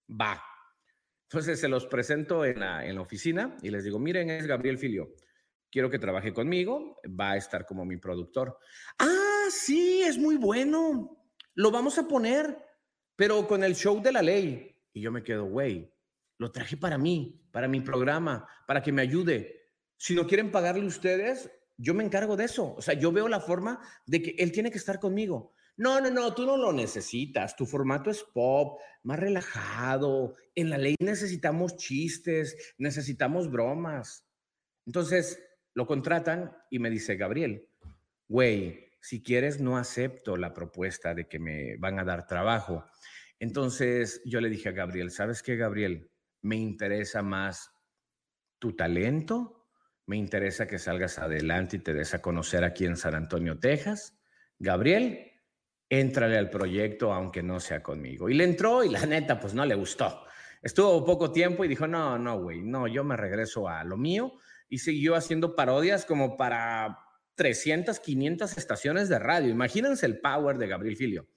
Va. 0.09 0.41
Entonces 1.29 1.59
se 1.59 1.67
los 1.67 1.85
presento 1.85 2.45
en 2.45 2.61
la, 2.61 2.85
en 2.85 2.95
la 2.95 3.01
oficina 3.01 3.57
y 3.61 3.69
les 3.69 3.83
digo, 3.83 3.99
miren, 3.99 4.29
es 4.29 4.47
Gabriel 4.47 4.77
Filio. 4.77 5.13
Quiero 5.69 5.89
que 5.89 5.99
trabaje 5.99 6.33
conmigo, 6.33 7.01
va 7.07 7.31
a 7.31 7.37
estar 7.37 7.65
como 7.65 7.83
mi 7.83 7.97
productor. 7.97 8.57
Ah, 8.99 9.47
sí, 9.49 10.01
es 10.01 10.17
muy 10.17 10.37
bueno. 10.37 11.25
Lo 11.55 11.71
vamos 11.71 11.97
a 11.97 12.07
poner, 12.07 12.57
pero 13.17 13.45
con 13.45 13.65
el 13.65 13.75
show 13.75 14.01
de 14.01 14.13
la 14.13 14.21
ley. 14.21 14.73
Y 14.93 15.01
yo 15.01 15.11
me 15.11 15.23
quedo, 15.23 15.45
güey, 15.45 15.93
lo 16.37 16.51
traje 16.51 16.77
para 16.77 16.97
mí, 16.97 17.41
para 17.51 17.67
mi 17.67 17.81
programa, 17.81 18.47
para 18.67 18.81
que 18.81 18.91
me 18.91 19.01
ayude. 19.01 19.71
Si 19.97 20.13
no 20.13 20.27
quieren 20.27 20.51
pagarle 20.51 20.85
ustedes, 20.85 21.51
yo 21.77 21.93
me 21.93 22.03
encargo 22.03 22.35
de 22.35 22.45
eso. 22.45 22.75
O 22.75 22.81
sea, 22.81 22.93
yo 22.93 23.11
veo 23.11 23.27
la 23.27 23.39
forma 23.39 23.79
de 24.05 24.21
que 24.21 24.35
él 24.37 24.51
tiene 24.51 24.71
que 24.71 24.77
estar 24.77 24.99
conmigo. 24.99 25.53
No, 25.77 26.01
no, 26.01 26.09
no, 26.09 26.33
tú 26.33 26.45
no 26.45 26.57
lo 26.57 26.73
necesitas. 26.73 27.55
Tu 27.55 27.65
formato 27.65 28.09
es 28.09 28.23
pop, 28.23 28.79
más 29.03 29.19
relajado. 29.19 30.35
En 30.55 30.69
la 30.71 30.77
ley 30.77 30.95
necesitamos 30.99 31.77
chistes, 31.77 32.73
necesitamos 32.79 33.49
bromas. 33.49 34.27
Entonces 34.85 35.39
lo 35.73 35.85
contratan 35.85 36.55
y 36.71 36.79
me 36.79 36.89
dice, 36.89 37.15
Gabriel, 37.15 37.69
güey, 38.27 38.89
si 38.99 39.21
quieres 39.21 39.59
no 39.61 39.77
acepto 39.77 40.35
la 40.35 40.53
propuesta 40.53 41.13
de 41.13 41.27
que 41.27 41.37
me 41.37 41.77
van 41.77 41.99
a 41.99 42.03
dar 42.03 42.25
trabajo. 42.25 42.85
Entonces 43.39 44.21
yo 44.25 44.41
le 44.41 44.49
dije 44.49 44.69
a 44.69 44.73
Gabriel, 44.73 45.11
¿sabes 45.11 45.43
qué, 45.43 45.55
Gabriel? 45.55 46.09
Me 46.41 46.55
interesa 46.55 47.21
más 47.21 47.71
tu 48.59 48.75
talento, 48.75 49.67
me 50.05 50.17
interesa 50.17 50.67
que 50.67 50.79
salgas 50.79 51.19
adelante 51.19 51.77
y 51.77 51.79
te 51.79 51.93
des 51.93 52.13
a 52.13 52.21
conocer 52.21 52.63
aquí 52.63 52.85
en 52.85 52.97
San 52.97 53.15
Antonio, 53.15 53.59
Texas. 53.59 54.17
Gabriel, 54.57 55.31
éntrale 55.89 56.37
al 56.37 56.49
proyecto 56.49 57.13
aunque 57.13 57.43
no 57.43 57.59
sea 57.59 57.83
conmigo. 57.83 58.29
Y 58.29 58.33
le 58.33 58.43
entró 58.43 58.83
y 58.83 58.89
la 58.89 59.05
neta, 59.05 59.39
pues 59.39 59.53
no 59.53 59.65
le 59.65 59.75
gustó. 59.75 60.23
Estuvo 60.61 61.05
poco 61.05 61.31
tiempo 61.31 61.63
y 61.63 61.67
dijo, 61.67 61.87
no, 61.87 62.17
no, 62.17 62.39
güey, 62.41 62.61
no, 62.61 62.87
yo 62.87 63.03
me 63.03 63.15
regreso 63.15 63.67
a 63.67 63.83
lo 63.83 63.95
mío 63.95 64.33
y 64.69 64.79
siguió 64.79 65.15
haciendo 65.15 65.55
parodias 65.55 66.05
como 66.05 66.35
para 66.35 66.99
300, 67.35 67.99
500 67.99 68.57
estaciones 68.57 69.09
de 69.09 69.19
radio. 69.19 69.49
Imagínense 69.49 70.05
el 70.05 70.19
power 70.19 70.57
de 70.57 70.67
Gabriel 70.67 70.97
Filio. 70.97 71.27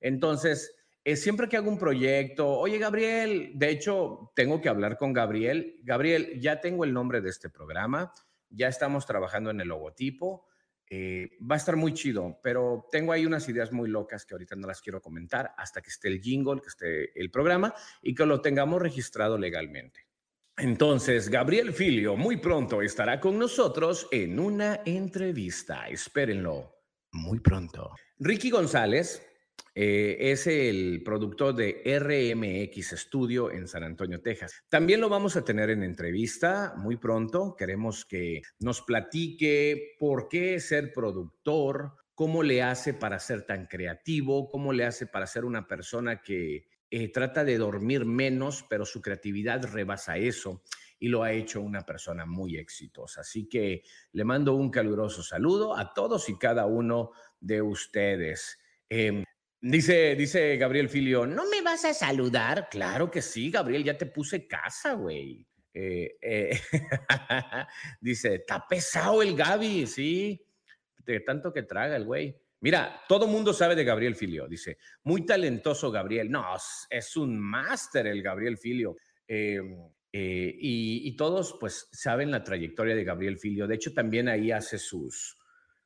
Entonces, 0.00 0.74
eh, 1.04 1.16
siempre 1.16 1.48
que 1.48 1.56
hago 1.56 1.68
un 1.68 1.78
proyecto, 1.78 2.48
oye 2.48 2.78
Gabriel, 2.78 3.52
de 3.54 3.70
hecho, 3.70 4.32
tengo 4.34 4.60
que 4.60 4.68
hablar 4.68 4.96
con 4.96 5.12
Gabriel. 5.12 5.80
Gabriel, 5.82 6.40
ya 6.40 6.60
tengo 6.60 6.84
el 6.84 6.92
nombre 6.92 7.20
de 7.20 7.30
este 7.30 7.50
programa, 7.50 8.12
ya 8.48 8.68
estamos 8.68 9.06
trabajando 9.06 9.50
en 9.50 9.60
el 9.60 9.68
logotipo 9.68 10.48
eh, 10.90 11.30
va 11.40 11.54
a 11.54 11.58
estar 11.58 11.76
muy 11.76 11.94
chido, 11.94 12.38
pero 12.42 12.88
tengo 12.92 13.12
ahí 13.12 13.24
unas 13.24 13.48
ideas 13.48 13.72
muy 13.72 13.88
locas 13.88 14.26
que 14.26 14.34
ahorita 14.34 14.54
no 14.54 14.66
las 14.66 14.82
quiero 14.82 15.00
comentar 15.00 15.54
hasta 15.56 15.80
que 15.80 15.88
esté 15.88 16.08
el 16.08 16.20
jingle, 16.20 16.60
que 16.60 16.68
esté 16.68 17.20
el 17.20 17.30
programa 17.30 17.74
y 18.02 18.14
que 18.14 18.26
lo 18.26 18.40
tengamos 18.40 18.82
registrado 18.82 19.38
legalmente. 19.38 20.06
Entonces, 20.56 21.30
Gabriel 21.30 21.72
Filio 21.72 22.16
muy 22.16 22.36
pronto 22.36 22.80
estará 22.80 23.18
con 23.18 23.38
nosotros 23.38 24.06
en 24.12 24.38
una 24.38 24.82
entrevista. 24.84 25.88
Espérenlo 25.88 26.76
muy 27.12 27.40
pronto. 27.40 27.90
Ricky 28.18 28.50
González 28.50 29.20
eh, 29.74 30.16
es 30.20 30.46
el 30.46 31.02
productor 31.04 31.54
de 31.54 31.82
RMX 31.84 32.90
Studio 33.00 33.50
en 33.50 33.66
San 33.66 33.82
Antonio, 33.82 34.20
Texas. 34.20 34.62
También 34.68 35.00
lo 35.00 35.08
vamos 35.08 35.34
a 35.36 35.44
tener 35.44 35.70
en 35.70 35.82
entrevista 35.82 36.74
muy 36.76 36.96
pronto. 36.96 37.56
Queremos 37.56 38.04
que 38.04 38.42
nos 38.60 38.82
platique 38.82 39.96
por 39.98 40.28
qué 40.28 40.60
ser 40.60 40.92
productor, 40.92 41.94
cómo 42.14 42.44
le 42.44 42.62
hace 42.62 42.94
para 42.94 43.18
ser 43.18 43.46
tan 43.46 43.66
creativo, 43.66 44.48
cómo 44.48 44.72
le 44.72 44.84
hace 44.84 45.06
para 45.06 45.26
ser 45.26 45.44
una 45.44 45.66
persona 45.66 46.22
que 46.22 46.68
eh, 46.90 47.08
trata 47.10 47.44
de 47.44 47.58
dormir 47.58 48.04
menos, 48.04 48.64
pero 48.70 48.86
su 48.86 49.02
creatividad 49.02 49.64
rebasa 49.64 50.16
eso 50.16 50.62
y 51.00 51.08
lo 51.08 51.24
ha 51.24 51.32
hecho 51.32 51.60
una 51.60 51.84
persona 51.84 52.24
muy 52.24 52.56
exitosa. 52.56 53.22
Así 53.22 53.48
que 53.48 53.82
le 54.12 54.24
mando 54.24 54.54
un 54.54 54.70
caluroso 54.70 55.24
saludo 55.24 55.76
a 55.76 55.92
todos 55.92 56.28
y 56.28 56.38
cada 56.38 56.66
uno 56.66 57.10
de 57.40 57.60
ustedes. 57.60 58.58
Em, 58.88 59.24
Dice, 59.66 60.14
dice 60.14 60.58
Gabriel 60.58 60.90
Filio, 60.90 61.24
¿no 61.24 61.48
me 61.48 61.62
vas 61.62 61.86
a 61.86 61.94
saludar? 61.94 62.68
Claro 62.70 63.10
que 63.10 63.22
sí, 63.22 63.50
Gabriel, 63.50 63.82
ya 63.82 63.96
te 63.96 64.04
puse 64.04 64.46
casa, 64.46 64.92
güey. 64.92 65.46
Eh, 65.72 66.18
eh, 66.20 66.60
dice, 67.98 68.34
está 68.34 68.68
pesado 68.68 69.22
el 69.22 69.34
Gaby, 69.34 69.86
sí, 69.86 70.38
de 71.06 71.20
tanto 71.20 71.50
que 71.50 71.62
traga 71.62 71.96
el 71.96 72.04
güey. 72.04 72.38
Mira, 72.60 73.00
todo 73.08 73.26
mundo 73.26 73.54
sabe 73.54 73.74
de 73.74 73.84
Gabriel 73.84 74.16
Filio, 74.16 74.46
dice, 74.46 74.76
muy 75.04 75.24
talentoso 75.24 75.90
Gabriel. 75.90 76.30
No, 76.30 76.44
es 76.90 77.16
un 77.16 77.38
máster 77.38 78.06
el 78.06 78.22
Gabriel 78.22 78.58
Filio. 78.58 78.98
Em, 79.26 79.78
eh, 80.12 80.54
y, 80.60 81.08
y, 81.08 81.16
todos 81.16 81.56
pues 81.58 81.88
saben 81.90 82.30
la 82.30 82.44
trayectoria 82.44 82.94
de 82.94 83.02
Gabriel 83.02 83.38
Filio. 83.38 83.66
De 83.66 83.76
hecho, 83.76 83.94
también 83.94 84.28
ahí 84.28 84.52
hace 84.52 84.76
sus, 84.76 85.38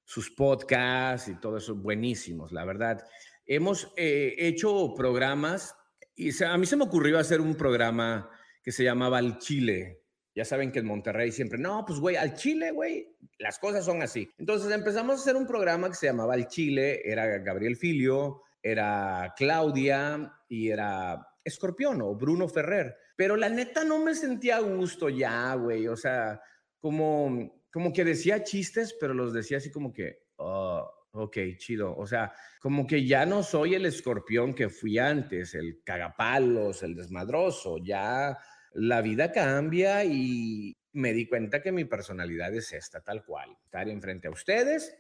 sus 0.05 0.31
podcasts 0.31 1.29
y 1.29 1.39
todo 1.39 1.59
eso 1.59 1.77
buenísimos, 1.77 2.51
la 2.51 2.65
verdad. 2.65 3.07
Hemos 3.51 3.91
eh, 3.97 4.35
hecho 4.37 4.93
programas 4.95 5.75
y 6.15 6.45
a 6.45 6.59
mí 6.59 6.67
se 6.67 6.77
me 6.77 6.85
ocurrió 6.85 7.19
hacer 7.19 7.41
un 7.41 7.55
programa 7.55 8.31
que 8.63 8.73
se 8.73 8.85
llamaba 8.85 9.17
Al 9.17 9.39
Chile. 9.39 10.03
Ya 10.35 10.45
saben 10.45 10.71
que 10.71 10.81
en 10.81 10.87
Monterrey 10.87 11.33
siempre, 11.33 11.59
no, 11.59 11.83
pues 11.87 11.99
güey, 11.99 12.17
al 12.17 12.35
Chile, 12.35 12.73
güey, 12.73 13.17
las 13.39 13.59
cosas 13.59 13.87
son 13.87 14.03
así. 14.03 14.29
Entonces 14.37 14.71
empezamos 14.71 15.17
a 15.17 15.23
hacer 15.23 15.35
un 15.35 15.47
programa 15.47 15.89
que 15.89 15.95
se 15.95 16.07
llamaba 16.07 16.35
Al 16.35 16.47
Chile, 16.49 17.01
era 17.03 17.39
Gabriel 17.39 17.77
Filio, 17.77 18.43
era 18.63 19.33
Claudia 19.35 20.31
y 20.47 20.69
era 20.69 21.27
Escorpión 21.43 22.03
o 22.03 22.15
Bruno 22.15 22.49
Ferrer. 22.49 22.95
Pero 23.17 23.35
la 23.37 23.49
neta 23.49 23.83
no 23.83 24.05
me 24.05 24.15
sentía 24.15 24.59
a 24.59 24.61
gusto 24.61 25.09
ya, 25.09 25.55
güey. 25.55 25.89
O 25.89 25.97
sea, 25.97 26.39
como, 26.81 27.65
como 27.73 27.95
que 27.95 28.05
decía 28.05 28.45
chistes, 28.45 28.95
pero 29.01 29.15
los 29.15 29.33
decía 29.33 29.57
así 29.57 29.71
como 29.71 29.91
que, 29.91 30.19
oh, 30.37 30.98
Ok, 31.13 31.39
chido. 31.57 31.97
O 31.97 32.07
sea, 32.07 32.33
como 32.61 32.87
que 32.87 33.07
ya 33.07 33.25
no 33.25 33.43
soy 33.43 33.75
el 33.75 33.87
escorpión 33.87 34.55
que 34.55 34.69
fui 34.69 34.99
antes, 34.99 35.55
el 35.55 35.83
cagapalos, 35.83 36.83
el 36.83 36.95
desmadroso. 36.95 37.79
Ya 37.79 38.39
la 38.75 39.01
vida 39.01 39.33
cambia 39.33 40.05
y 40.05 40.77
me 40.93 41.13
di 41.13 41.27
cuenta 41.27 41.63
que 41.63 41.73
mi 41.73 41.85
personalidad 41.85 42.55
es 42.55 42.73
esta, 42.73 43.01
tal 43.01 43.25
cual. 43.25 43.57
Estar 43.65 43.89
enfrente 43.89 44.29
a 44.29 44.33
ustedes, 44.33 44.97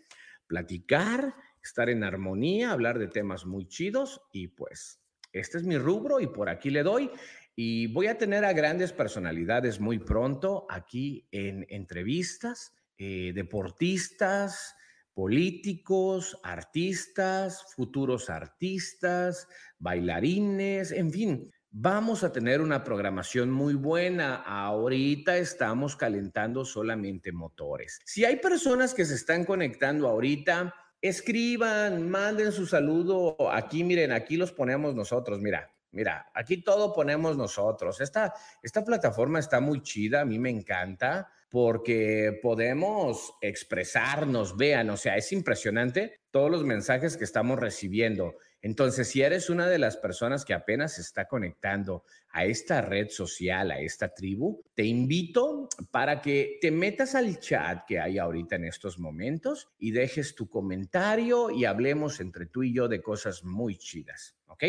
platicar, 0.46 1.34
estar 1.62 1.90
en 1.90 2.04
armonía, 2.04 2.72
hablar 2.72 2.98
de 2.98 3.08
temas 3.08 3.44
muy 3.44 3.66
chidos 3.66 4.22
y 4.32 4.48
pues 4.48 5.00
este 5.32 5.58
es 5.58 5.64
mi 5.64 5.76
rubro 5.76 6.20
y 6.20 6.26
por 6.26 6.48
aquí 6.48 6.70
le 6.70 6.82
doy. 6.82 7.10
Y 7.54 7.88
voy 7.88 8.06
a 8.06 8.16
tener 8.16 8.44
a 8.44 8.52
grandes 8.52 8.92
personalidades 8.92 9.80
muy 9.80 9.98
pronto 9.98 10.66
aquí 10.70 11.26
en 11.32 11.66
entrevistas, 11.68 12.72
eh, 12.96 13.32
deportistas, 13.34 14.76
políticos, 15.18 16.38
artistas, 16.44 17.74
futuros 17.74 18.30
artistas, 18.30 19.48
bailarines, 19.80 20.92
en 20.92 21.10
fin. 21.10 21.50
Vamos 21.72 22.22
a 22.22 22.30
tener 22.30 22.60
una 22.60 22.84
programación 22.84 23.50
muy 23.50 23.74
buena. 23.74 24.36
Ahorita 24.36 25.36
estamos 25.36 25.96
calentando 25.96 26.64
solamente 26.64 27.32
motores. 27.32 27.98
Si 28.04 28.24
hay 28.24 28.36
personas 28.36 28.94
que 28.94 29.04
se 29.04 29.16
están 29.16 29.44
conectando 29.44 30.06
ahorita, 30.06 30.72
escriban, 31.00 32.08
manden 32.08 32.52
su 32.52 32.64
saludo. 32.64 33.36
Aquí, 33.50 33.82
miren, 33.82 34.12
aquí 34.12 34.36
los 34.36 34.52
ponemos 34.52 34.94
nosotros. 34.94 35.40
Mira, 35.40 35.68
mira, 35.90 36.30
aquí 36.32 36.62
todo 36.62 36.94
ponemos 36.94 37.36
nosotros. 37.36 38.00
Esta, 38.00 38.32
esta 38.62 38.84
plataforma 38.84 39.40
está 39.40 39.58
muy 39.58 39.82
chida, 39.82 40.20
a 40.20 40.24
mí 40.24 40.38
me 40.38 40.50
encanta 40.50 41.28
porque 41.50 42.38
podemos 42.42 43.34
expresarnos, 43.40 44.56
vean, 44.56 44.90
o 44.90 44.96
sea, 44.96 45.16
es 45.16 45.32
impresionante 45.32 46.20
todos 46.30 46.50
los 46.50 46.64
mensajes 46.64 47.16
que 47.16 47.24
estamos 47.24 47.58
recibiendo. 47.58 48.36
Entonces, 48.60 49.08
si 49.08 49.22
eres 49.22 49.48
una 49.48 49.68
de 49.68 49.78
las 49.78 49.96
personas 49.96 50.44
que 50.44 50.52
apenas 50.52 50.96
se 50.96 51.00
está 51.00 51.26
conectando 51.26 52.04
a 52.30 52.44
esta 52.44 52.82
red 52.82 53.08
social, 53.08 53.70
a 53.70 53.80
esta 53.80 54.12
tribu, 54.12 54.62
te 54.74 54.84
invito 54.84 55.68
para 55.90 56.20
que 56.20 56.58
te 56.60 56.70
metas 56.70 57.14
al 57.14 57.38
chat 57.38 57.86
que 57.86 57.98
hay 57.98 58.18
ahorita 58.18 58.56
en 58.56 58.64
estos 58.64 58.98
momentos 58.98 59.70
y 59.78 59.92
dejes 59.92 60.34
tu 60.34 60.50
comentario 60.50 61.50
y 61.50 61.64
hablemos 61.64 62.20
entre 62.20 62.46
tú 62.46 62.62
y 62.62 62.74
yo 62.74 62.88
de 62.88 63.00
cosas 63.00 63.44
muy 63.44 63.76
chidas, 63.76 64.36
¿ok? 64.48 64.64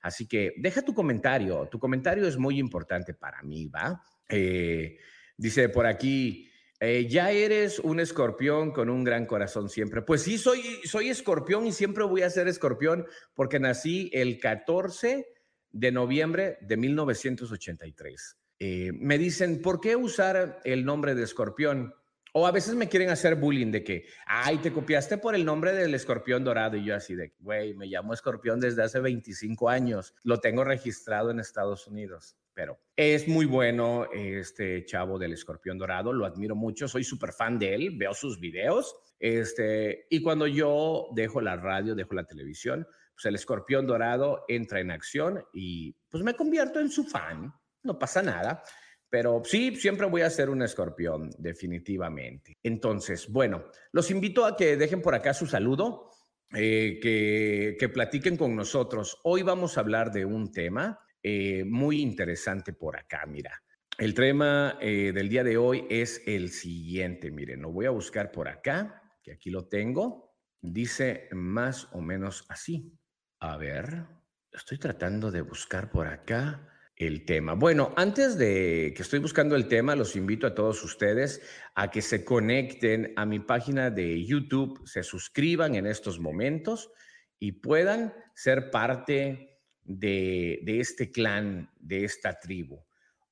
Así 0.00 0.26
que 0.26 0.54
deja 0.56 0.82
tu 0.82 0.94
comentario, 0.94 1.68
tu 1.68 1.78
comentario 1.78 2.26
es 2.26 2.38
muy 2.38 2.58
importante 2.58 3.12
para 3.12 3.42
mí, 3.42 3.66
¿va? 3.66 4.02
Eh, 4.28 4.96
dice 5.42 5.68
por 5.68 5.86
aquí, 5.86 6.48
eh, 6.78 7.06
ya 7.08 7.30
eres 7.32 7.80
un 7.80 7.98
escorpión 8.00 8.70
con 8.70 8.88
un 8.88 9.02
gran 9.04 9.26
corazón 9.26 9.68
siempre. 9.68 10.02
Pues 10.02 10.22
sí, 10.22 10.38
soy, 10.38 10.62
soy 10.84 11.08
escorpión 11.08 11.66
y 11.66 11.72
siempre 11.72 12.04
voy 12.04 12.22
a 12.22 12.30
ser 12.30 12.48
escorpión 12.48 13.06
porque 13.34 13.58
nací 13.58 14.08
el 14.12 14.38
14 14.38 15.26
de 15.70 15.92
noviembre 15.92 16.58
de 16.60 16.76
1983. 16.76 18.36
Eh, 18.60 18.92
me 18.94 19.18
dicen, 19.18 19.60
¿por 19.60 19.80
qué 19.80 19.96
usar 19.96 20.60
el 20.64 20.84
nombre 20.84 21.16
de 21.16 21.24
escorpión? 21.24 21.92
O 22.34 22.46
a 22.46 22.52
veces 22.52 22.74
me 22.76 22.88
quieren 22.88 23.10
hacer 23.10 23.34
bullying 23.34 23.72
de 23.72 23.82
que, 23.82 24.06
ay, 24.26 24.58
te 24.58 24.72
copiaste 24.72 25.18
por 25.18 25.34
el 25.34 25.44
nombre 25.44 25.72
del 25.72 25.94
escorpión 25.94 26.44
dorado. 26.44 26.76
Y 26.76 26.84
yo 26.84 26.94
así 26.94 27.14
de, 27.14 27.34
güey, 27.40 27.74
me 27.74 27.86
llamo 27.86 28.14
escorpión 28.14 28.60
desde 28.60 28.82
hace 28.84 29.00
25 29.00 29.68
años. 29.68 30.14
Lo 30.22 30.38
tengo 30.38 30.62
registrado 30.62 31.30
en 31.30 31.40
Estados 31.40 31.86
Unidos. 31.88 32.36
Pero 32.54 32.78
es 32.96 33.28
muy 33.28 33.46
bueno 33.46 34.06
este 34.12 34.84
chavo 34.84 35.18
del 35.18 35.32
escorpión 35.32 35.78
dorado, 35.78 36.12
lo 36.12 36.26
admiro 36.26 36.54
mucho, 36.54 36.86
soy 36.86 37.04
súper 37.04 37.32
fan 37.32 37.58
de 37.58 37.74
él, 37.74 37.96
veo 37.96 38.14
sus 38.14 38.38
videos. 38.38 38.94
Este, 39.18 40.06
y 40.10 40.20
cuando 40.22 40.46
yo 40.46 41.08
dejo 41.14 41.40
la 41.40 41.56
radio, 41.56 41.94
dejo 41.94 42.14
la 42.14 42.24
televisión, 42.24 42.86
pues 43.14 43.24
el 43.26 43.34
escorpión 43.34 43.86
dorado 43.86 44.44
entra 44.48 44.80
en 44.80 44.90
acción 44.90 45.44
y 45.52 45.96
pues 46.08 46.22
me 46.22 46.34
convierto 46.34 46.80
en 46.80 46.90
su 46.90 47.04
fan, 47.04 47.52
no 47.82 47.98
pasa 47.98 48.22
nada. 48.22 48.62
Pero 49.08 49.42
sí, 49.44 49.76
siempre 49.76 50.06
voy 50.06 50.22
a 50.22 50.30
ser 50.30 50.48
un 50.48 50.62
escorpión, 50.62 51.28
definitivamente. 51.36 52.56
Entonces, 52.62 53.28
bueno, 53.28 53.64
los 53.92 54.10
invito 54.10 54.46
a 54.46 54.56
que 54.56 54.78
dejen 54.78 55.02
por 55.02 55.14
acá 55.14 55.34
su 55.34 55.46
saludo, 55.46 56.08
eh, 56.54 56.98
que, 57.02 57.76
que 57.78 57.88
platiquen 57.90 58.38
con 58.38 58.56
nosotros. 58.56 59.20
Hoy 59.24 59.42
vamos 59.42 59.76
a 59.76 59.80
hablar 59.80 60.12
de 60.12 60.24
un 60.24 60.50
tema 60.50 60.98
eh, 61.22 61.64
muy 61.64 62.00
interesante 62.00 62.72
por 62.72 62.96
acá, 62.96 63.24
mira. 63.26 63.62
El 63.98 64.14
tema 64.14 64.78
eh, 64.80 65.12
del 65.14 65.28
día 65.28 65.44
de 65.44 65.56
hoy 65.56 65.86
es 65.90 66.22
el 66.26 66.50
siguiente, 66.50 67.30
miren, 67.30 67.62
lo 67.62 67.70
voy 67.70 67.86
a 67.86 67.90
buscar 67.90 68.32
por 68.32 68.48
acá, 68.48 69.02
que 69.22 69.32
aquí 69.32 69.50
lo 69.50 69.68
tengo. 69.68 70.34
Dice 70.60 71.28
más 71.32 71.88
o 71.92 72.00
menos 72.00 72.44
así. 72.48 72.98
A 73.38 73.56
ver, 73.56 74.06
estoy 74.50 74.78
tratando 74.78 75.30
de 75.30 75.42
buscar 75.42 75.90
por 75.90 76.06
acá 76.06 76.68
el 76.96 77.24
tema. 77.24 77.54
Bueno, 77.54 77.92
antes 77.96 78.38
de 78.38 78.92
que 78.96 79.02
estoy 79.02 79.18
buscando 79.18 79.56
el 79.56 79.68
tema, 79.68 79.96
los 79.96 80.16
invito 80.16 80.46
a 80.46 80.54
todos 80.54 80.82
ustedes 80.84 81.42
a 81.74 81.90
que 81.90 82.02
se 82.02 82.24
conecten 82.24 83.12
a 83.16 83.26
mi 83.26 83.40
página 83.40 83.90
de 83.90 84.24
YouTube, 84.24 84.86
se 84.86 85.02
suscriban 85.02 85.74
en 85.74 85.86
estos 85.86 86.18
momentos 86.18 86.90
y 87.38 87.52
puedan 87.52 88.14
ser 88.34 88.70
parte 88.70 89.51
de, 89.84 90.62
este 90.66 91.10
clan, 91.10 91.70
de 91.78 92.04
esta 92.04 92.38
tribu. 92.38 92.82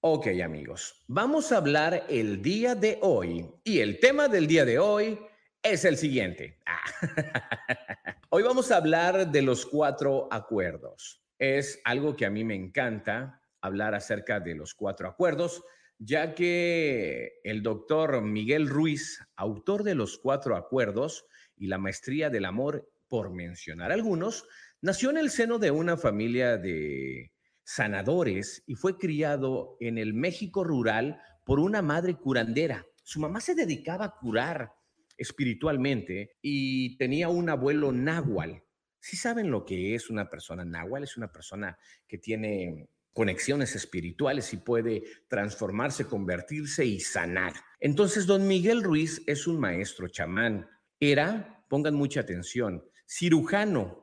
Ok, 0.01 0.29
amigos, 0.43 1.05
vamos 1.09 1.53
a 1.53 1.59
hablar 1.59 2.07
el 2.09 2.41
día 2.41 2.75
de 2.75 2.99
hoy 3.03 3.47
y 3.65 3.81
el 3.81 4.01
tema 4.01 4.29
del 4.29 4.47
día 4.47 4.65
de 4.65 4.79
hoy 4.79 5.19
es 5.63 5.85
el 5.85 5.97
siguiente. 5.97 6.59
hoy 8.31 8.43
vamos 8.43 8.71
a 8.71 8.77
hablar 8.77 9.31
de 9.31 9.43
los 9.43 9.67
cuatro 9.67 10.29
acuerdos. 10.31 11.23
Es 11.39 11.81
algo 11.85 12.17
que 12.17 12.25
a 12.25 12.31
mí 12.31 12.45
me 12.45 12.55
encanta 12.55 13.43
hablar 13.61 13.95
acerca 13.95 14.41
de 14.41 14.55
los 14.55 14.75
cuatro 14.75 15.07
acuerdos, 15.07 15.63
ya 15.99 16.35
que 16.35 17.41
el 17.45 17.63
doctor 17.63 18.23
Miguel 18.23 18.69
Ruiz, 18.69 19.21
autor 19.37 19.85
de 19.85 19.95
los 19.95 20.17
cuatro 20.17 20.57
acuerdos 20.57 21.27
y 21.57 21.67
la 21.67 21.77
maestría 21.77 22.31
del 22.31 22.47
amor, 22.47 22.91
por 23.07 23.31
mencionar 23.31 23.93
algunos, 23.93 24.47
Nació 24.83 25.11
en 25.11 25.19
el 25.19 25.29
seno 25.29 25.59
de 25.59 25.71
una 25.71 25.99
familia 25.99 26.57
de 26.57 27.33
sanadores 27.63 28.63
y 28.67 28.77
fue 28.77 28.97
criado 28.97 29.77
en 29.79 29.99
el 29.99 30.15
México 30.15 30.65
rural 30.65 31.21
por 31.45 31.61
una 31.61 31.83
madre 31.83 32.15
curandera. 32.15 32.87
Su 33.03 33.21
mamá 33.21 33.41
se 33.41 33.55
dedicaba 33.55 34.07
a 34.07 34.17
curar 34.17 34.73
espiritualmente 35.19 36.39
y 36.41 36.97
tenía 36.97 37.29
un 37.29 37.51
abuelo 37.51 37.93
náhuatl. 37.93 38.63
Si 38.99 39.19
saben 39.19 39.51
lo 39.51 39.67
que 39.67 39.95
es 39.95 40.09
una 40.09 40.31
persona 40.31 40.65
náhuatl, 40.65 41.05
es 41.05 41.19
una 41.19 41.31
persona 41.31 41.77
que 42.09 42.17
tiene 42.17 42.89
conexiones 43.13 43.77
espirituales 43.77 44.55
y 44.55 44.57
puede 44.57 45.03
transformarse, 45.29 46.07
convertirse 46.07 46.87
y 46.87 47.01
sanar. 47.01 47.53
Entonces, 47.81 48.25
don 48.25 48.49
Miguel 48.49 48.83
Ruiz 48.83 49.23
es 49.27 49.47
un 49.47 49.61
maestro 49.61 50.09
chamán. 50.09 50.71
Era, 50.99 51.67
pongan 51.69 51.97
mucha 51.97 52.21
atención, 52.21 52.83
cirujano 53.07 54.00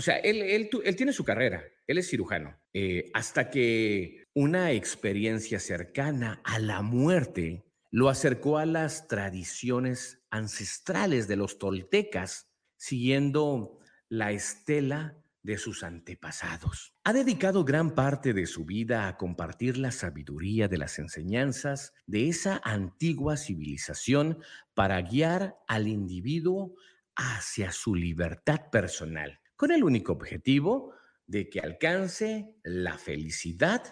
o 0.00 0.02
sea, 0.02 0.16
él, 0.16 0.70
tiene 0.96 1.12
su 1.12 1.24
carrera, 1.24 1.62
él 1.86 1.98
es 1.98 2.08
cirujano, 2.08 2.58
eh, 2.72 3.10
hasta 3.12 3.50
que 3.50 4.24
una 4.32 4.72
experiencia 4.72 5.60
cercana 5.60 6.40
a 6.42 6.58
la 6.58 6.80
muerte 6.80 7.66
lo 7.90 8.08
acercó 8.08 8.56
a 8.56 8.64
las 8.64 9.08
tradiciones 9.08 10.24
ancestrales 10.30 11.28
de 11.28 11.36
los 11.36 11.58
toltecas, 11.58 12.48
siguiendo 12.78 13.78
la 14.08 14.32
estela 14.32 15.18
de 15.42 15.58
sus 15.58 15.82
antepasados. 15.82 16.94
Ha 17.04 17.12
dedicado 17.12 17.66
gran 17.66 17.94
parte 17.94 18.32
de 18.32 18.46
su 18.46 18.64
vida 18.64 19.06
a 19.06 19.18
compartir 19.18 19.76
la 19.76 19.90
sabiduría 19.90 20.66
de 20.66 20.78
las 20.78 20.98
enseñanzas 20.98 21.92
de 22.06 22.26
esa 22.30 22.58
antigua 22.64 23.36
civilización 23.36 24.38
para 24.72 25.02
guiar 25.02 25.58
al 25.68 25.88
individuo 25.88 26.74
hacia 27.16 27.70
su 27.70 27.94
libertad 27.94 28.70
personal 28.72 29.40
con 29.60 29.72
el 29.72 29.84
único 29.84 30.14
objetivo 30.14 30.94
de 31.26 31.50
que 31.50 31.60
alcance 31.60 32.56
la 32.62 32.96
felicidad 32.96 33.82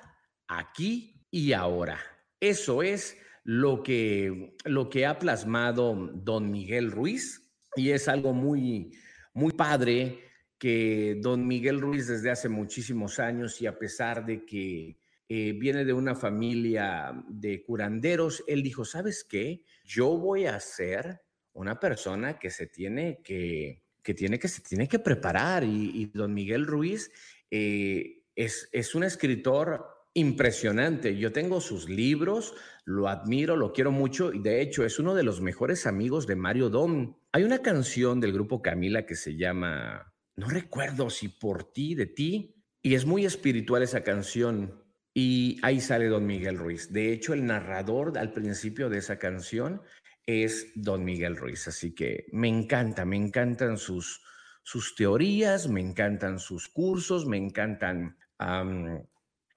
aquí 0.46 1.26
y 1.30 1.52
ahora. 1.52 2.00
Eso 2.40 2.82
es 2.82 3.18
lo 3.44 3.82
que, 3.82 4.56
lo 4.64 4.88
que 4.88 5.04
ha 5.04 5.18
plasmado 5.18 5.94
don 6.14 6.50
Miguel 6.50 6.90
Ruiz 6.90 7.52
y 7.76 7.90
es 7.90 8.08
algo 8.08 8.32
muy, 8.32 8.96
muy 9.34 9.52
padre 9.52 10.20
que 10.56 11.18
don 11.20 11.46
Miguel 11.46 11.82
Ruiz 11.82 12.06
desde 12.06 12.30
hace 12.30 12.48
muchísimos 12.48 13.18
años 13.18 13.60
y 13.60 13.66
a 13.66 13.78
pesar 13.78 14.24
de 14.24 14.46
que 14.46 14.96
eh, 15.28 15.52
viene 15.52 15.84
de 15.84 15.92
una 15.92 16.14
familia 16.14 17.12
de 17.28 17.62
curanderos, 17.62 18.42
él 18.46 18.62
dijo, 18.62 18.86
¿sabes 18.86 19.22
qué? 19.22 19.64
Yo 19.84 20.16
voy 20.16 20.46
a 20.46 20.58
ser 20.60 21.20
una 21.52 21.78
persona 21.78 22.38
que 22.38 22.48
se 22.48 22.68
tiene 22.68 23.20
que 23.22 23.82
que 24.02 24.14
tiene 24.14 24.38
que, 24.38 24.48
se 24.48 24.62
tiene 24.62 24.88
que 24.88 24.98
preparar 24.98 25.64
y, 25.64 26.06
don 26.14 26.34
Miguel 26.34 26.66
Ruiz 26.66 27.10
eh, 27.50 28.24
es, 28.34 28.68
es 28.72 28.94
un 28.94 29.04
escritor 29.04 29.98
impresionante. 30.14 31.16
Yo 31.16 31.32
tengo 31.32 31.60
sus 31.60 31.88
libros, 31.88 32.54
lo 32.84 33.08
admiro, 33.08 33.56
lo 33.56 33.72
quiero 33.72 33.92
mucho 33.92 34.32
y 34.32 34.40
de 34.40 34.60
hecho 34.60 34.84
es 34.84 34.98
uno 34.98 35.14
de 35.14 35.22
los 35.22 35.40
mejores 35.40 35.86
amigos 35.86 36.26
de 36.26 36.36
Mario 36.36 36.70
Dom. 36.70 37.16
Hay 37.32 37.44
una 37.44 37.60
canción 37.60 38.20
del 38.20 38.32
grupo 38.32 38.62
Camila 38.62 39.06
que 39.06 39.14
se 39.14 39.36
llama, 39.36 40.12
no 40.36 40.48
recuerdo 40.48 41.10
si 41.10 41.28
por 41.28 41.72
ti, 41.72 41.94
de 41.94 42.06
ti, 42.06 42.54
y 42.82 42.94
es 42.94 43.06
muy 43.06 43.24
espiritual 43.24 43.82
esa 43.82 44.02
canción. 44.02 44.82
Y 45.14 45.58
ahí 45.62 45.80
sale 45.80 46.06
don 46.06 46.26
Miguel 46.26 46.58
Ruiz. 46.58 46.92
De 46.92 47.12
hecho, 47.12 47.32
el 47.34 47.44
narrador 47.44 48.16
al 48.18 48.32
principio 48.32 48.88
de 48.88 48.98
esa 48.98 49.18
canción 49.18 49.82
es 50.28 50.72
don 50.74 51.06
Miguel 51.06 51.38
Ruiz. 51.38 51.68
Así 51.68 51.94
que 51.94 52.26
me 52.32 52.48
encanta, 52.48 53.06
me 53.06 53.16
encantan 53.16 53.78
sus, 53.78 54.22
sus 54.62 54.94
teorías, 54.94 55.68
me 55.68 55.80
encantan 55.80 56.38
sus 56.38 56.68
cursos, 56.68 57.24
me 57.26 57.38
encantan 57.38 58.18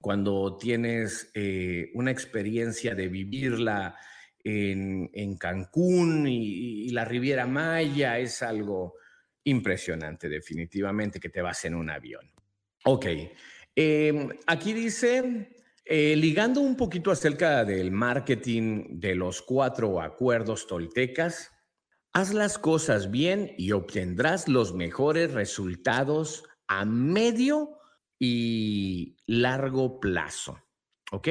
cuando 0.00 0.56
tienes 0.56 1.30
eh, 1.34 1.90
una 1.92 2.10
experiencia 2.10 2.94
de 2.94 3.08
vivirla 3.08 3.96
en, 4.42 5.36
Cancún 5.36 6.26
y, 6.26 6.88
la 6.88 7.04
Riviera 7.04 7.46
Maya, 7.46 8.18
es 8.18 8.42
algo 8.42 8.94
impresionante 9.44 10.28
definitivamente 10.30 11.20
que 11.20 11.28
te 11.28 11.42
vas 11.42 11.66
en 11.66 11.74
un 11.74 11.90
avión. 11.90 12.32
Ok, 12.84 13.06
em, 13.76 14.30
aquí 14.46 14.72
dice 14.72 15.51
eh, 15.84 16.14
ligando 16.16 16.60
un 16.60 16.76
poquito 16.76 17.10
acerca 17.10 17.64
del 17.64 17.90
marketing 17.90 19.00
de 19.00 19.14
los 19.14 19.42
cuatro 19.42 20.00
acuerdos 20.00 20.66
toltecas, 20.66 21.50
haz 22.12 22.32
las 22.32 22.58
cosas 22.58 23.10
bien 23.10 23.52
y 23.58 23.72
obtendrás 23.72 24.46
los 24.48 24.74
mejores 24.74 25.32
resultados 25.32 26.44
a 26.68 26.84
medio 26.84 27.78
y 28.18 29.16
largo 29.26 29.98
plazo. 29.98 30.58
¿Ok? 31.10 31.28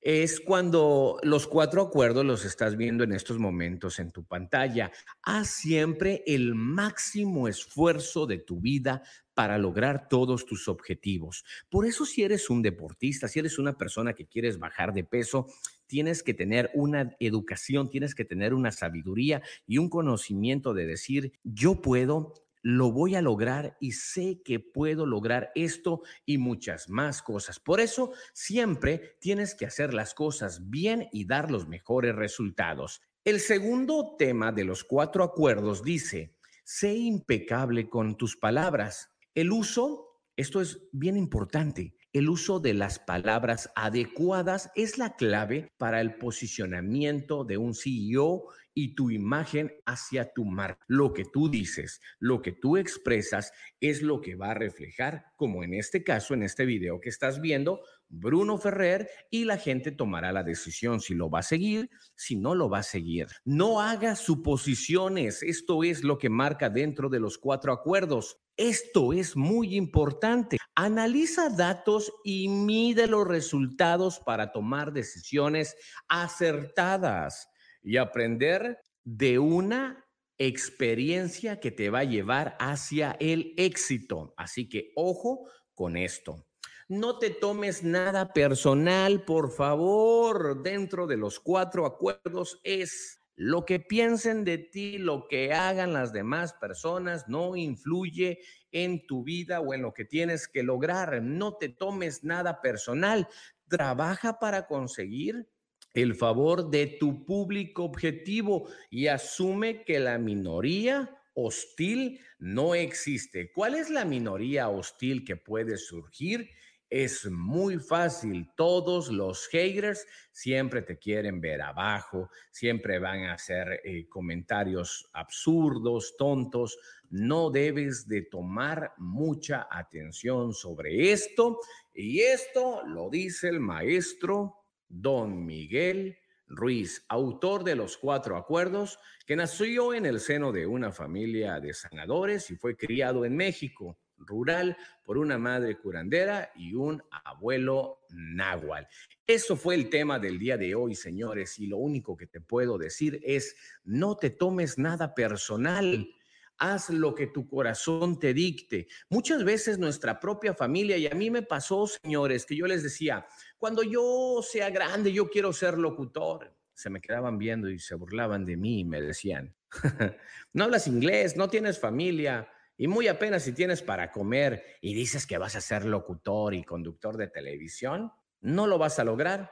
Es 0.00 0.40
cuando 0.40 1.18
los 1.24 1.48
cuatro 1.48 1.82
acuerdos 1.82 2.24
los 2.24 2.44
estás 2.44 2.76
viendo 2.76 3.02
en 3.02 3.12
estos 3.12 3.38
momentos 3.38 3.98
en 3.98 4.12
tu 4.12 4.24
pantalla. 4.24 4.92
Haz 5.22 5.48
siempre 5.50 6.22
el 6.24 6.54
máximo 6.54 7.48
esfuerzo 7.48 8.26
de 8.26 8.38
tu 8.38 8.60
vida 8.60 9.02
para 9.38 9.56
lograr 9.56 10.08
todos 10.08 10.46
tus 10.46 10.66
objetivos. 10.66 11.44
Por 11.70 11.86
eso 11.86 12.04
si 12.04 12.24
eres 12.24 12.50
un 12.50 12.60
deportista, 12.60 13.28
si 13.28 13.38
eres 13.38 13.60
una 13.60 13.78
persona 13.78 14.12
que 14.12 14.26
quieres 14.26 14.58
bajar 14.58 14.92
de 14.92 15.04
peso, 15.04 15.46
tienes 15.86 16.24
que 16.24 16.34
tener 16.34 16.72
una 16.74 17.14
educación, 17.20 17.88
tienes 17.88 18.16
que 18.16 18.24
tener 18.24 18.52
una 18.52 18.72
sabiduría 18.72 19.40
y 19.64 19.78
un 19.78 19.90
conocimiento 19.90 20.74
de 20.74 20.86
decir, 20.86 21.38
yo 21.44 21.80
puedo, 21.80 22.34
lo 22.62 22.90
voy 22.90 23.14
a 23.14 23.22
lograr 23.22 23.76
y 23.78 23.92
sé 23.92 24.42
que 24.44 24.58
puedo 24.58 25.06
lograr 25.06 25.52
esto 25.54 26.02
y 26.26 26.38
muchas 26.38 26.88
más 26.88 27.22
cosas. 27.22 27.60
Por 27.60 27.78
eso 27.78 28.10
siempre 28.32 29.18
tienes 29.20 29.54
que 29.54 29.66
hacer 29.66 29.94
las 29.94 30.14
cosas 30.14 30.68
bien 30.68 31.08
y 31.12 31.26
dar 31.26 31.52
los 31.52 31.68
mejores 31.68 32.16
resultados. 32.16 33.02
El 33.22 33.38
segundo 33.38 34.16
tema 34.18 34.50
de 34.50 34.64
los 34.64 34.82
cuatro 34.82 35.22
acuerdos 35.22 35.84
dice, 35.84 36.34
sé 36.64 36.96
impecable 36.96 37.88
con 37.88 38.16
tus 38.16 38.36
palabras. 38.36 39.12
El 39.38 39.52
uso, 39.52 40.20
esto 40.36 40.60
es 40.60 40.88
bien 40.90 41.16
importante, 41.16 41.94
el 42.12 42.28
uso 42.28 42.58
de 42.58 42.74
las 42.74 42.98
palabras 42.98 43.70
adecuadas 43.76 44.72
es 44.74 44.98
la 44.98 45.14
clave 45.14 45.70
para 45.78 46.00
el 46.00 46.16
posicionamiento 46.16 47.44
de 47.44 47.56
un 47.56 47.72
CEO 47.72 48.48
y 48.74 48.96
tu 48.96 49.12
imagen 49.12 49.72
hacia 49.86 50.32
tu 50.32 50.44
marca. 50.44 50.84
Lo 50.88 51.12
que 51.12 51.24
tú 51.24 51.48
dices, 51.48 52.00
lo 52.18 52.42
que 52.42 52.50
tú 52.50 52.78
expresas 52.78 53.52
es 53.78 54.02
lo 54.02 54.20
que 54.20 54.34
va 54.34 54.50
a 54.50 54.54
reflejar, 54.54 55.26
como 55.36 55.62
en 55.62 55.72
este 55.72 56.02
caso, 56.02 56.34
en 56.34 56.42
este 56.42 56.66
video 56.66 56.98
que 56.98 57.08
estás 57.08 57.40
viendo, 57.40 57.80
Bruno 58.08 58.58
Ferrer 58.58 59.08
y 59.30 59.44
la 59.44 59.58
gente 59.58 59.92
tomará 59.92 60.32
la 60.32 60.42
decisión 60.42 61.00
si 61.00 61.14
lo 61.14 61.30
va 61.30 61.40
a 61.40 61.42
seguir, 61.42 61.90
si 62.14 62.36
no 62.36 62.54
lo 62.54 62.70
va 62.70 62.78
a 62.78 62.82
seguir. 62.82 63.26
No 63.44 63.80
hagas 63.80 64.20
suposiciones, 64.20 65.42
esto 65.42 65.84
es 65.84 66.04
lo 66.04 66.18
que 66.18 66.30
marca 66.30 66.70
dentro 66.70 67.08
de 67.08 67.20
los 67.20 67.38
cuatro 67.38 67.72
acuerdos. 67.72 68.38
Esto 68.56 69.12
es 69.12 69.36
muy 69.36 69.76
importante. 69.76 70.56
Analiza 70.74 71.50
datos 71.50 72.12
y 72.24 72.48
mide 72.48 73.06
los 73.06 73.26
resultados 73.26 74.20
para 74.20 74.52
tomar 74.52 74.92
decisiones 74.92 75.76
acertadas 76.08 77.48
y 77.82 77.98
aprender 77.98 78.78
de 79.04 79.38
una 79.38 80.04
experiencia 80.38 81.60
que 81.60 81.70
te 81.70 81.90
va 81.90 82.00
a 82.00 82.04
llevar 82.04 82.56
hacia 82.58 83.16
el 83.20 83.54
éxito. 83.56 84.34
Así 84.36 84.68
que 84.68 84.92
ojo 84.94 85.48
con 85.74 85.96
esto. 85.96 86.47
No 86.90 87.18
te 87.18 87.28
tomes 87.28 87.82
nada 87.82 88.32
personal, 88.32 89.22
por 89.26 89.52
favor. 89.52 90.62
Dentro 90.62 91.06
de 91.06 91.18
los 91.18 91.38
cuatro 91.38 91.84
acuerdos 91.84 92.60
es 92.64 93.20
lo 93.36 93.66
que 93.66 93.78
piensen 93.78 94.42
de 94.42 94.56
ti, 94.56 94.96
lo 94.96 95.28
que 95.28 95.52
hagan 95.52 95.92
las 95.92 96.14
demás 96.14 96.54
personas, 96.54 97.28
no 97.28 97.56
influye 97.56 98.38
en 98.72 99.06
tu 99.06 99.22
vida 99.22 99.60
o 99.60 99.74
en 99.74 99.82
lo 99.82 99.92
que 99.92 100.06
tienes 100.06 100.48
que 100.48 100.62
lograr. 100.62 101.22
No 101.22 101.58
te 101.58 101.68
tomes 101.68 102.24
nada 102.24 102.62
personal. 102.62 103.28
Trabaja 103.68 104.38
para 104.38 104.66
conseguir 104.66 105.46
el 105.92 106.14
favor 106.14 106.70
de 106.70 106.86
tu 106.86 107.26
público 107.26 107.84
objetivo 107.84 108.66
y 108.88 109.08
asume 109.08 109.84
que 109.84 109.98
la 109.98 110.16
minoría 110.16 111.14
hostil 111.34 112.18
no 112.38 112.74
existe. 112.74 113.52
¿Cuál 113.52 113.74
es 113.74 113.90
la 113.90 114.04
minoría 114.04 114.70
hostil 114.70 115.24
que 115.24 115.36
puede 115.36 115.76
surgir? 115.76 116.48
Es 116.90 117.30
muy 117.30 117.78
fácil. 117.78 118.50
Todos 118.56 119.10
los 119.10 119.46
haters 119.48 120.06
siempre 120.32 120.80
te 120.80 120.98
quieren 120.98 121.38
ver 121.38 121.60
abajo, 121.60 122.30
siempre 122.50 122.98
van 122.98 123.24
a 123.24 123.34
hacer 123.34 123.82
eh, 123.84 124.08
comentarios 124.08 125.10
absurdos, 125.12 126.16
tontos. 126.16 126.78
No 127.10 127.50
debes 127.50 128.08
de 128.08 128.22
tomar 128.22 128.94
mucha 128.96 129.68
atención 129.70 130.54
sobre 130.54 131.12
esto. 131.12 131.58
Y 131.92 132.20
esto 132.20 132.82
lo 132.86 133.10
dice 133.10 133.48
el 133.48 133.60
maestro 133.60 134.54
Don 134.88 135.44
Miguel 135.44 136.16
Ruiz, 136.46 137.04
autor 137.10 137.64
de 137.64 137.76
los 137.76 137.98
cuatro 137.98 138.34
acuerdos, 138.38 138.98
que 139.26 139.36
nació 139.36 139.92
en 139.92 140.06
el 140.06 140.20
seno 140.20 140.52
de 140.52 140.66
una 140.66 140.92
familia 140.92 141.60
de 141.60 141.74
sanadores 141.74 142.50
y 142.50 142.56
fue 142.56 142.74
criado 142.74 143.26
en 143.26 143.36
México 143.36 143.98
rural 144.18 144.76
por 145.04 145.18
una 145.18 145.38
madre 145.38 145.76
curandera 145.78 146.52
y 146.56 146.74
un 146.74 147.02
abuelo 147.24 148.00
náhuatl. 148.10 148.86
Eso 149.26 149.56
fue 149.56 149.74
el 149.74 149.90
tema 149.90 150.18
del 150.18 150.38
día 150.38 150.56
de 150.56 150.74
hoy, 150.74 150.94
señores, 150.94 151.58
y 151.58 151.66
lo 151.66 151.78
único 151.78 152.16
que 152.16 152.26
te 152.26 152.40
puedo 152.40 152.78
decir 152.78 153.20
es, 153.22 153.56
no 153.84 154.16
te 154.16 154.30
tomes 154.30 154.78
nada 154.78 155.14
personal. 155.14 156.08
Haz 156.56 156.90
lo 156.90 157.14
que 157.14 157.28
tu 157.28 157.46
corazón 157.46 158.18
te 158.18 158.34
dicte. 158.34 158.88
Muchas 159.08 159.44
veces 159.44 159.78
nuestra 159.78 160.18
propia 160.18 160.54
familia, 160.54 160.96
y 160.96 161.06
a 161.06 161.14
mí 161.14 161.30
me 161.30 161.42
pasó, 161.42 161.86
señores, 161.86 162.44
que 162.46 162.56
yo 162.56 162.66
les 162.66 162.82
decía, 162.82 163.26
cuando 163.58 163.82
yo 163.82 164.40
sea 164.42 164.70
grande, 164.70 165.12
yo 165.12 165.28
quiero 165.28 165.52
ser 165.52 165.78
locutor. 165.78 166.56
Se 166.74 166.90
me 166.90 167.00
quedaban 167.00 167.38
viendo 167.38 167.68
y 167.68 167.78
se 167.78 167.94
burlaban 167.94 168.44
de 168.44 168.56
mí 168.56 168.80
y 168.80 168.84
me 168.84 169.00
decían, 169.00 169.54
no 170.52 170.64
hablas 170.64 170.86
inglés, 170.86 171.36
no 171.36 171.48
tienes 171.48 171.78
familia, 171.78 172.48
y 172.80 172.86
muy 172.86 173.08
apenas 173.08 173.42
si 173.42 173.52
tienes 173.52 173.82
para 173.82 174.12
comer 174.12 174.64
y 174.80 174.94
dices 174.94 175.26
que 175.26 175.36
vas 175.36 175.56
a 175.56 175.60
ser 175.60 175.84
locutor 175.84 176.54
y 176.54 176.62
conductor 176.62 177.16
de 177.16 177.26
televisión, 177.26 178.12
no 178.40 178.68
lo 178.68 178.78
vas 178.78 179.00
a 179.00 179.04
lograr. 179.04 179.50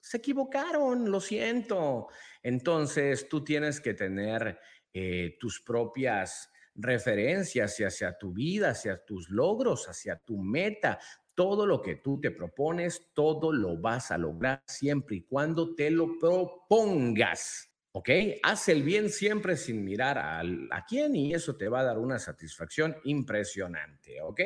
Se 0.00 0.16
equivocaron, 0.16 1.10
lo 1.10 1.20
siento. 1.20 2.08
Entonces 2.42 3.28
tú 3.28 3.44
tienes 3.44 3.78
que 3.78 3.92
tener 3.92 4.58
eh, 4.90 5.36
tus 5.38 5.60
propias 5.60 6.50
referencias 6.74 7.78
hacia 7.78 8.16
tu 8.16 8.32
vida, 8.32 8.70
hacia 8.70 9.04
tus 9.04 9.28
logros, 9.28 9.86
hacia 9.90 10.16
tu 10.16 10.38
meta. 10.38 10.98
Todo 11.34 11.66
lo 11.66 11.82
que 11.82 11.96
tú 11.96 12.20
te 12.20 12.30
propones, 12.30 13.12
todo 13.12 13.52
lo 13.52 13.76
vas 13.76 14.10
a 14.10 14.16
lograr 14.16 14.62
siempre 14.66 15.16
y 15.16 15.24
cuando 15.24 15.74
te 15.74 15.90
lo 15.90 16.18
propongas. 16.18 17.71
¿Ok? 17.92 18.08
Haz 18.42 18.68
el 18.68 18.82
bien 18.82 19.10
siempre 19.10 19.56
sin 19.56 19.84
mirar 19.84 20.18
a, 20.18 20.86
quién 20.88 21.14
y 21.14 21.34
eso 21.34 21.56
te 21.56 21.68
va 21.68 21.80
a 21.80 21.84
dar 21.84 21.98
una 21.98 22.18
satisfacción 22.18 22.96
impresionante, 23.04 24.20
¿ok? 24.22 24.40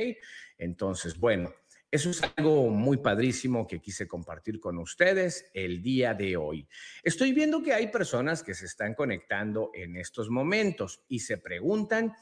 Entonces, 0.58 1.18
bueno, 1.18 1.54
eso 1.90 2.10
es 2.10 2.20
algo 2.36 2.68
muy 2.68 2.96
padrísimo 2.96 3.66
que 3.66 3.80
quise 3.80 4.08
compartir 4.08 4.58
con 4.58 4.78
ustedes 4.78 5.48
el 5.54 5.80
día 5.80 6.14
de 6.14 6.36
hoy. 6.36 6.68
Estoy 7.02 7.32
viendo 7.32 7.62
que 7.62 7.72
hay 7.72 7.86
personas 7.86 8.42
que 8.42 8.54
se 8.54 8.66
están 8.66 8.94
conectando 8.94 9.70
en 9.72 9.96
estos 9.96 10.28
momentos 10.28 11.04
y 11.08 11.20
se 11.20 11.38
preguntan 11.38 12.14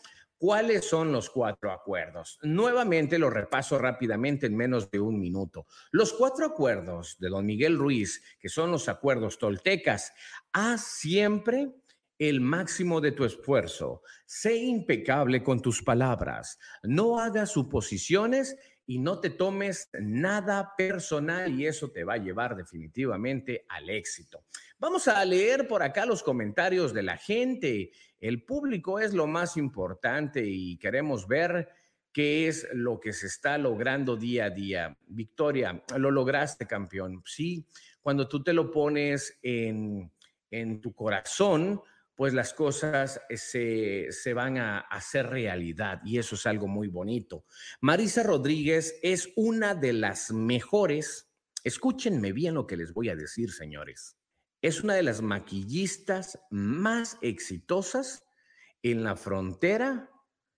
¿Cuáles 0.45 0.84
son 0.84 1.11
los 1.11 1.30
cuatro 1.30 1.72
acuerdos? 1.72 2.38
Nuevamente 2.42 3.18
lo 3.18 3.30
repaso 3.30 3.78
rápidamente 3.78 4.45
en 4.45 4.55
menos 4.55 4.90
de 4.90 5.01
un 5.01 5.18
minuto. 5.18 5.64
Los 5.90 6.12
cuatro 6.12 6.45
acuerdos 6.45 7.16
de 7.18 7.30
don 7.30 7.47
Miguel 7.47 7.78
Ruiz, 7.78 8.22
que 8.38 8.51
son 8.51 8.70
los 8.70 8.90
acuerdos 8.90 9.38
toltecas, 9.38 10.12
haz 10.53 10.82
siempre 10.84 11.72
el 12.18 12.42
máximo 12.42 13.01
de 13.01 13.12
tu 13.12 13.24
esfuerzo. 13.24 14.03
Sé 14.26 14.55
impecable 14.57 15.42
con 15.42 15.62
tus 15.62 15.82
palabras. 15.82 16.59
No 16.82 17.18
hagas 17.18 17.53
suposiciones 17.53 18.55
y 18.87 18.99
no 18.99 19.20
te 19.20 19.30
tomes 19.30 19.89
nada 19.99 20.74
personal 20.76 21.59
y 21.59 21.66
eso 21.66 21.91
te 21.91 22.05
va 22.05 22.14
a 22.14 22.18
llevar 22.18 22.55
definitivamente 22.57 23.64
al 23.68 23.89
éxito. 23.89 24.45
Vamos 24.78 25.09
a 25.09 25.24
leer 25.24 25.66
por 25.66 25.82
acá 25.82 26.05
los 26.05 26.22
comentarios 26.22 26.93
de 26.93 27.03
la 27.03 27.16
gente. 27.16 27.93
El 28.20 28.45
público 28.45 28.99
es 28.99 29.14
lo 29.14 29.26
más 29.26 29.57
importante 29.57 30.45
y 30.47 30.76
queremos 30.76 31.26
ver 31.26 31.68
qué 32.12 32.47
es 32.49 32.68
lo 32.72 33.01
que 33.01 33.12
se 33.12 33.26
está 33.26 33.57
logrando 33.59 34.16
día 34.16 34.47
a 34.47 34.51
día. 34.51 34.99
Victoria, 35.07 35.82
lo 35.97 36.11
lograste, 36.11 36.66
campeón. 36.66 37.22
Sí, 37.24 37.66
cuando 38.03 38.28
tú 38.28 38.43
te 38.43 38.53
lo 38.53 38.70
pones 38.70 39.39
en, 39.43 40.12
en 40.51 40.80
tu 40.80 40.95
corazón, 40.95 41.80
pues 42.15 42.33
las 42.33 42.55
cosas 42.55 43.21
eh, 43.29 43.37
se, 43.37 44.07
se, 44.11 44.35
van 44.35 44.59
a 44.59 44.79
hacer 44.79 45.27
realidad 45.27 46.01
y 46.05 46.19
eso 46.19 46.35
es 46.37 46.47
algo 46.47 46.69
muy 46.69 46.89
bonito. 46.89 47.45
Marisa 47.81 48.23
Rodríguez 48.23 48.99
es 49.03 49.31
una 49.37 49.75
de 49.75 49.93
las 49.93 50.31
mejores, 50.33 51.31
escúchenme 51.65 52.33
bien 52.33 52.55
lo 52.55 52.67
que 52.67 52.77
les 52.77 52.93
voy 52.93 53.09
a 53.09 53.17
decir, 53.17 53.51
señores, 53.53 54.17
es 54.62 54.83
una 54.83 54.95
de 54.95 55.03
las 55.03 55.21
maquillistas 55.21 56.39
más 56.51 57.19
exitosas 57.21 58.25
en 58.83 59.03
la 59.03 59.17
frontera 59.17 60.11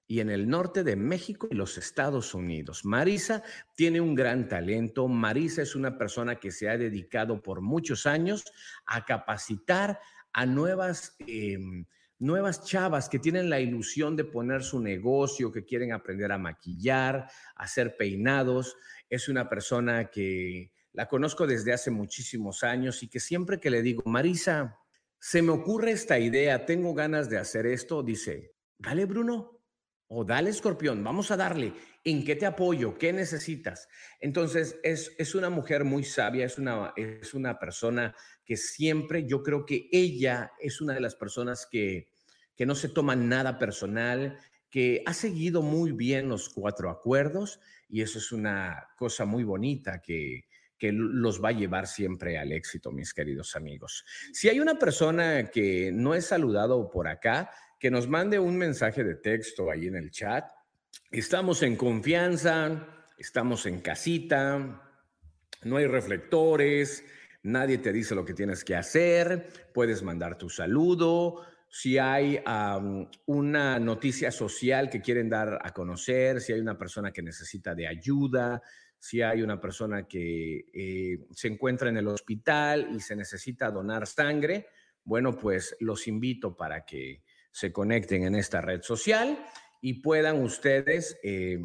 y 0.09 0.21
en 0.21 0.31
el 0.31 0.49
norte 0.49 0.85
de 0.85 0.95
México 0.95 1.49
y 1.51 1.55
los 1.55 1.79
Estados 1.79 2.35
Unidos. 2.35 2.85
Marisa 2.85 3.43
tiene 3.75 4.01
un 4.01 4.15
gran 4.15 4.49
talento. 4.49 5.09
Marisa 5.09 5.63
es 5.63 5.75
una 5.75 5.99
persona 5.99 6.37
que 6.37 6.53
se 6.53 6.69
ha 6.69 6.79
dedicado 6.79 7.43
por 7.43 7.61
muchos 7.61 8.07
años 8.07 8.45
a 8.87 9.05
capacitar 9.05 9.99
a 10.37 10.45
nuevas, 10.45 11.17
em, 11.21 11.87
nuevas 12.19 12.63
chavas 12.63 13.09
que 13.09 13.19
tienen 13.19 13.49
la 13.49 13.59
ilusión 13.59 14.17
de 14.17 14.25
poner 14.25 14.63
su 14.63 14.81
negocio, 14.81 15.51
que 15.51 15.65
quieren 15.65 15.93
aprender 15.93 16.31
a 16.31 16.37
maquillar, 16.37 17.31
a 17.57 17.65
hacer 17.65 17.97
peinados. 17.97 18.77
Es 19.09 19.31
una 19.31 19.49
persona 19.49 20.11
que 20.11 20.73
la 20.93 21.09
conozco 21.09 21.47
desde 21.47 21.73
hace 21.73 21.91
muchísimos 21.91 22.65
años 22.65 23.03
y 23.03 23.09
que 23.09 23.19
siempre 23.19 23.59
que 23.59 23.71
le 23.71 23.81
digo, 23.81 24.03
Marisa, 24.05 24.79
se 25.19 25.41
me 25.41 25.53
ocurre 25.53 25.93
esta 25.93 26.19
idea, 26.19 26.67
tengo 26.67 26.93
ganas 26.93 27.31
de 27.31 27.39
hacer 27.39 27.65
esto, 27.65 28.03
dice, 28.03 28.53
dale 28.77 29.07
Bruno, 29.07 29.63
o 30.09 30.23
dale 30.23 30.51
escorpión, 30.51 31.03
vamos 31.03 31.31
a 31.31 31.39
darle. 31.39 31.73
¿En 32.07 32.25
qué 32.25 32.37
te 32.37 32.47
apoyo? 32.47 32.97
¿Qué 32.97 33.13
necesitas? 33.13 33.89
Entonces, 34.21 34.79
es, 34.85 35.13
es 35.19 35.35
una 35.35 35.51
mujer 35.51 35.83
muy 35.83 36.05
sabia, 36.05 36.47
es 36.47 36.57
una, 36.57 36.93
es 36.97 37.35
una 37.35 37.59
persona 37.59 38.15
que 38.45 38.57
siempre, 38.57 39.27
yo 39.27 39.43
creo 39.43 39.67
que 39.67 39.89
ella 39.91 40.53
es 40.61 40.81
una 40.81 40.95
de 40.95 41.01
las 41.01 41.17
personas 41.17 41.67
que, 41.69 42.13
que 42.55 42.65
no 42.65 42.77
se 42.77 42.91
toma 42.91 43.17
nada 43.17 43.59
personal, 43.59 44.39
que 44.71 45.03
ha 45.05 45.13
seguido 45.13 45.63
muy 45.63 45.91
bien 45.91 46.29
los 46.29 46.49
cuatro 46.49 46.91
acuerdos 46.91 47.59
y 47.89 48.03
eso 48.03 48.19
es 48.19 48.31
una 48.31 48.87
cosa 48.97 49.25
muy 49.25 49.43
bonita 49.43 50.01
que, 50.01 50.47
que 50.79 50.93
los 50.93 51.43
va 51.43 51.49
a 51.49 51.59
llevar 51.59 51.89
siempre 51.89 52.39
al 52.39 52.53
éxito, 52.53 52.93
mis 52.93 53.13
queridos 53.15 53.57
amigos. 53.57 54.05
Si 54.33 54.49
hay 54.49 54.61
una 54.61 54.79
persona 54.79 55.51
que 55.51 55.91
no 55.93 56.15
he 56.15 56.23
saludado 56.23 56.89
por 56.89 57.09
acá, 57.09 57.51
que 57.79 57.91
nos 57.91 58.09
mande 58.09 58.39
un 58.39 58.57
mensaje 58.57 59.05
de 59.05 59.17
texto 59.17 59.71
ahí 59.71 59.87
en 59.87 59.97
el 59.97 60.11
chat. 60.11 60.49
Estamos 61.13 61.63
en 61.63 61.77
confianza, 61.77 62.85
estamos 63.17 63.67
en 63.67 63.81
casita, 63.81 64.83
no 65.63 65.77
hay 65.77 65.87
reflectores, 65.87 67.05
nadie 67.45 67.79
te 67.79 67.93
dice 67.93 68.17
lo 68.17 68.25
que 68.25 68.35
tienes 68.35 68.65
que 68.65 68.75
hacer, 68.75 69.71
puedes 69.73 70.03
mandar 70.03 70.37
tu 70.37 70.51
saludo. 70.51 71.43
Si 71.69 71.97
hay 71.97 72.43
una 73.27 73.79
noticia 73.79 74.33
social 74.33 74.91
que 74.91 75.01
quieren 75.01 75.29
dar 75.29 75.61
a 75.63 75.73
conocer, 75.73 76.41
si 76.41 76.53
hay 76.53 76.59
una 76.61 76.77
persona 76.77 77.13
que 77.13 77.23
necesita 77.23 77.73
de 77.73 77.87
ayuda, 77.87 78.61
si 78.99 79.23
hay 79.23 79.43
una 79.43 79.61
persona 79.61 80.09
que 80.09 80.67
eh, 80.75 81.21
se 81.31 81.47
encuentra 81.47 81.89
en 81.89 81.99
el 81.99 82.09
hospital 82.09 82.89
y 82.93 82.99
se 82.99 83.15
necesita 83.15 83.71
donar 83.71 84.09
sangre, 84.09 84.67
bueno, 85.05 85.39
pues 85.39 85.77
los 85.79 86.09
invito 86.09 86.57
para 86.57 86.85
que 86.85 87.23
se 87.53 87.73
conecten 87.73 88.25
en 88.25 88.35
esta 88.35 88.61
red 88.61 88.83
social 88.83 89.39
y 89.81 90.01
puedan 90.01 90.43
ustedes 90.43 91.19
eh, 91.23 91.61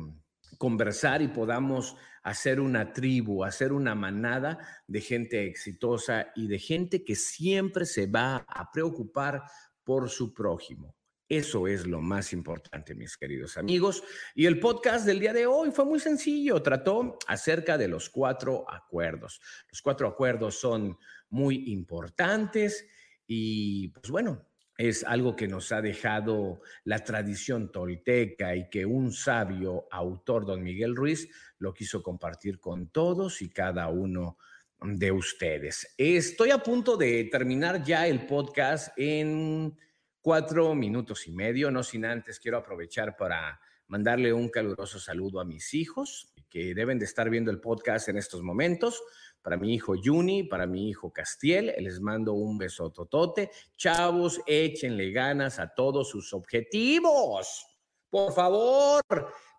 conversar 0.57 1.21
y 1.21 1.27
podamos 1.27 1.95
hacer 2.23 2.59
una 2.59 2.93
tribu, 2.93 3.43
hacer 3.43 3.73
una 3.73 3.95
manada 3.95 4.59
de 4.87 5.01
gente 5.01 5.45
exitosa 5.45 6.31
y 6.35 6.47
de 6.47 6.59
gente 6.59 7.03
que 7.03 7.15
siempre 7.15 7.85
se 7.85 8.07
va 8.07 8.45
a 8.47 8.71
preocupar 8.71 9.43
por 9.83 10.09
su 10.09 10.33
prójimo. 10.33 10.95
Eso 11.27 11.65
es 11.65 11.87
lo 11.87 12.01
más 12.01 12.33
importante, 12.33 12.93
mis 12.93 13.15
queridos 13.15 13.55
amigos. 13.55 14.03
Y 14.35 14.47
el 14.47 14.59
podcast 14.59 15.05
del 15.05 15.21
día 15.21 15.31
de 15.31 15.45
hoy 15.45 15.71
fue 15.71 15.85
muy 15.85 15.99
sencillo. 15.99 16.61
Trató 16.61 17.17
acerca 17.25 17.77
de 17.77 17.87
los 17.87 18.09
cuatro 18.09 18.69
acuerdos. 18.69 19.39
Los 19.71 19.81
cuatro 19.81 20.09
acuerdos 20.09 20.59
son 20.59 20.97
muy 21.29 21.71
importantes 21.71 22.85
y 23.25 23.87
pues 23.87 24.11
bueno, 24.11 24.45
es 24.81 25.03
algo 25.03 25.35
que 25.35 25.47
nos 25.47 25.71
ha 25.71 25.79
dejado 25.79 26.61
la 26.85 27.03
tradición 27.03 27.71
tolteca 27.71 28.55
y 28.55 28.67
que 28.67 28.83
un 28.83 29.11
sabio 29.11 29.85
autor, 29.91 30.43
don 30.43 30.63
Miguel 30.63 30.95
Ruiz, 30.95 31.29
lo 31.59 31.71
quiso 31.71 32.01
compartir 32.01 32.59
con 32.59 32.87
todos 32.87 33.43
y 33.43 33.49
cada 33.51 33.89
uno 33.89 34.39
de 34.81 35.11
ustedes. 35.11 35.93
Estoy 35.99 36.49
a 36.49 36.63
punto 36.63 36.97
de 36.97 37.25
terminar 37.25 37.83
ya 37.83 38.07
el 38.07 38.25
podcast 38.25 38.91
en 38.97 39.77
cuatro 40.19 40.73
minutos 40.73 41.27
y 41.27 41.31
medio. 41.31 41.69
No 41.69 41.83
sin 41.83 42.03
antes 42.03 42.39
quiero 42.39 42.57
aprovechar 42.57 43.15
para 43.15 43.61
mandarle 43.85 44.33
un 44.33 44.49
caluroso 44.49 44.99
saludo 44.99 45.39
a 45.39 45.45
mis 45.45 45.75
hijos 45.75 46.33
que 46.49 46.73
deben 46.73 46.97
de 46.97 47.05
estar 47.05 47.29
viendo 47.29 47.51
el 47.51 47.61
podcast 47.61 48.09
en 48.09 48.17
estos 48.17 48.41
momentos. 48.41 48.99
Para 49.41 49.57
mi 49.57 49.73
hijo 49.73 49.95
Juni, 50.01 50.43
para 50.43 50.67
mi 50.67 50.89
hijo 50.89 51.11
Castiel, 51.11 51.73
les 51.79 51.99
mando 51.99 52.33
un 52.33 52.57
beso 52.57 52.91
totote. 52.91 53.49
Chavos, 53.75 54.39
échenle 54.45 55.11
ganas 55.11 55.59
a 55.59 55.73
todos 55.73 56.09
sus 56.09 56.33
objetivos. 56.33 57.65
Por 58.09 58.33
favor, 58.33 59.01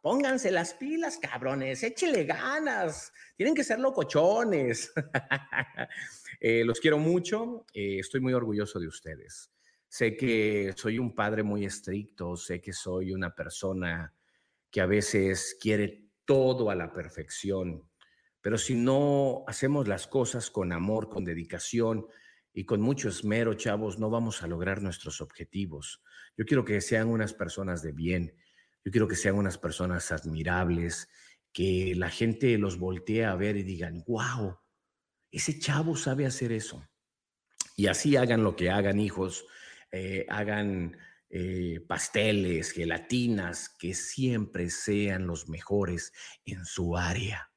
pónganse 0.03 0.51
las 0.51 0.75
pilas, 0.75 1.19
cabrones, 1.19 1.83
échenle 1.83 2.25
ganas. 2.25 3.13
Tienen 3.37 3.55
que 3.55 3.65
ser 3.65 3.79
locochones. 3.79 4.93
Eh, 6.45 6.65
los 6.65 6.81
quiero 6.81 6.99
mucho. 6.99 7.67
Eh, 7.73 8.01
estoy 8.01 8.21
muy 8.21 8.33
orgulloso 8.33 8.81
de 8.81 8.89
ustedes. 8.89 9.53
Sé 9.87 10.17
que 10.17 10.73
soy 10.75 10.99
un 10.99 11.15
padre 11.15 11.45
muy 11.45 11.65
estricto, 11.65 12.37
sé 12.37 12.61
que 12.61 12.73
soy 12.73 13.13
una 13.13 13.33
persona 13.33 14.13
que 14.69 14.81
a 14.81 14.87
veces 14.87 15.57
quiere 15.61 16.09
todo 16.25 16.71
a 16.71 16.75
la 16.75 16.93
perfección, 16.93 17.89
pero 18.43 18.59
si 18.59 18.75
no 18.75 19.45
hacemos 19.47 19.89
las 19.89 20.07
cosas 20.07 20.51
con 20.51 20.73
amor, 20.73 21.09
con 21.09 21.25
dedicación 21.25 22.07
y 22.53 22.65
con 22.65 22.81
mucho 22.81 23.09
esmero, 23.09 23.55
chavos, 23.55 23.99
no 23.99 24.11
vamos 24.11 24.43
a 24.43 24.49
lograr 24.49 24.83
nuestros 24.83 25.21
objetivos. 25.21 26.03
Yo 26.37 26.45
quiero 26.45 26.65
que 26.65 26.81
sean 26.81 27.09
unas 27.09 27.33
personas 27.33 27.83
de 27.83 27.93
bien, 27.93 28.37
yo 28.85 28.91
quiero 28.91 29.07
que 29.07 29.17
sean 29.17 29.37
unas 29.37 29.59
personas 29.59 30.11
admirables, 30.11 31.09
que 31.53 31.95
la 31.97 32.11
gente 32.11 32.59
los 32.59 32.79
voltee 32.79 33.25
a 33.25 33.37
ver 33.37 33.57
y 33.57 33.63
digan, 33.63 34.03
wow, 34.07 34.59
ese 35.31 35.59
chavo 35.59 35.97
sabe 35.97 36.27
hacer 36.27 36.51
eso. 36.51 36.87
Y 37.77 37.87
así 37.87 38.17
hagan 38.17 38.43
lo 38.43 38.57
que 38.57 38.71
hagan, 38.71 38.99
hijos 38.99 39.47
eh, 39.93 40.27
hagan 40.29 40.97
eh, 41.31 41.81
pasteles, 41.87 42.73
gelatinas, 42.73 43.69
que 43.69 43.95
siempre 43.95 44.69
sean 44.71 45.27
los 45.27 45.49
mejores 45.49 46.13
en 46.45 46.65
su 46.65 46.97
área. 46.97 47.52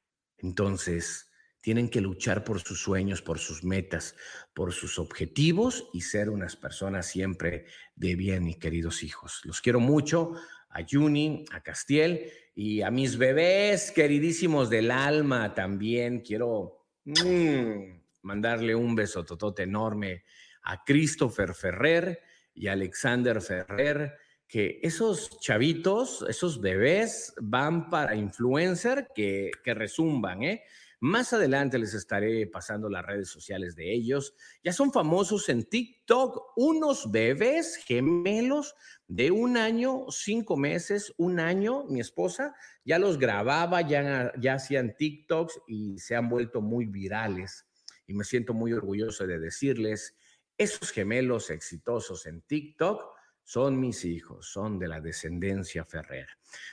Entonces, 0.46 1.32
tienen 1.60 1.88
que 1.88 2.00
luchar 2.00 2.44
por 2.44 2.60
sus 2.60 2.80
sueños, 2.80 3.20
por 3.20 3.40
sus 3.40 3.64
metas, 3.64 4.14
por 4.54 4.72
sus 4.72 5.00
objetivos 5.00 5.88
y 5.92 6.02
ser 6.02 6.30
unas 6.30 6.54
personas 6.54 7.06
siempre 7.06 7.66
de 7.96 8.14
bien, 8.14 8.44
mis 8.44 8.58
queridos 8.58 9.02
hijos. 9.02 9.40
Los 9.42 9.60
quiero 9.60 9.80
mucho, 9.80 10.34
a 10.70 10.86
Juni, 10.88 11.44
a 11.50 11.60
Castiel 11.62 12.30
y 12.54 12.82
a 12.82 12.92
mis 12.92 13.18
bebés 13.18 13.90
queridísimos 13.90 14.70
del 14.70 14.92
alma 14.92 15.54
también. 15.54 16.20
Quiero 16.20 16.86
mm, 17.04 18.00
mandarle 18.22 18.76
un 18.76 18.94
beso 18.94 19.24
totote 19.24 19.64
enorme 19.64 20.22
a 20.62 20.84
Christopher 20.84 21.52
Ferrer 21.52 22.22
y 22.54 22.68
Alexander 22.68 23.42
Ferrer, 23.42 24.16
que 24.48 24.78
esos 24.82 25.40
chavitos, 25.40 26.24
esos 26.28 26.60
bebés 26.60 27.34
van 27.40 27.90
para 27.90 28.14
influencer 28.14 29.08
que, 29.14 29.50
que 29.64 29.74
resumban, 29.74 30.42
¿eh? 30.42 30.62
Más 31.00 31.34
adelante 31.34 31.78
les 31.78 31.92
estaré 31.92 32.46
pasando 32.46 32.88
las 32.88 33.04
redes 33.04 33.28
sociales 33.28 33.76
de 33.76 33.92
ellos. 33.92 34.34
Ya 34.64 34.72
son 34.72 34.92
famosos 34.92 35.48
en 35.50 35.64
TikTok, 35.64 36.54
unos 36.56 37.10
bebés 37.12 37.76
gemelos 37.76 38.74
de 39.06 39.30
un 39.30 39.58
año, 39.58 40.06
cinco 40.08 40.56
meses, 40.56 41.12
un 41.18 41.38
año. 41.38 41.84
Mi 41.84 42.00
esposa 42.00 42.54
ya 42.82 42.98
los 42.98 43.18
grababa, 43.18 43.82
ya, 43.82 44.32
ya 44.40 44.54
hacían 44.54 44.96
TikToks 44.96 45.60
y 45.66 45.98
se 45.98 46.16
han 46.16 46.30
vuelto 46.30 46.62
muy 46.62 46.86
virales. 46.86 47.66
Y 48.06 48.14
me 48.14 48.24
siento 48.24 48.54
muy 48.54 48.72
orgulloso 48.72 49.26
de 49.26 49.38
decirles 49.38 50.16
esos 50.56 50.92
gemelos 50.92 51.50
exitosos 51.50 52.24
en 52.24 52.40
TikTok 52.40 53.15
son 53.46 53.78
mis 53.78 54.04
hijos, 54.04 54.48
son 54.50 54.76
de 54.76 54.88
la 54.88 55.00
descendencia 55.00 55.84
Ferrer. 55.84 56.26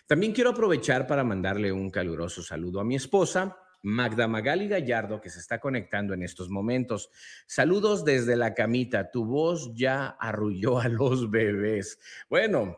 También 0.07 0.33
quiero 0.33 0.49
aprovechar 0.49 1.05
para 1.05 1.23
mandarle 1.23 1.71
un 1.71 1.91
caluroso 1.91 2.41
saludo 2.41 2.79
a 2.79 2.83
mi 2.83 2.95
esposa, 2.95 3.55
Magda 3.83 4.27
Magali 4.27 4.67
Gallardo, 4.67 5.21
que 5.21 5.29
se 5.29 5.37
está 5.37 5.59
conectando 5.59 6.15
en 6.15 6.23
estos 6.23 6.49
momentos. 6.49 7.11
Saludos 7.45 8.03
desde 8.03 8.35
la 8.35 8.55
camita. 8.55 9.11
Tu 9.11 9.23
voz 9.23 9.71
ya 9.75 10.07
arrulló 10.19 10.79
a 10.79 10.87
los 10.87 11.29
bebés. 11.29 11.99
Bueno, 12.27 12.75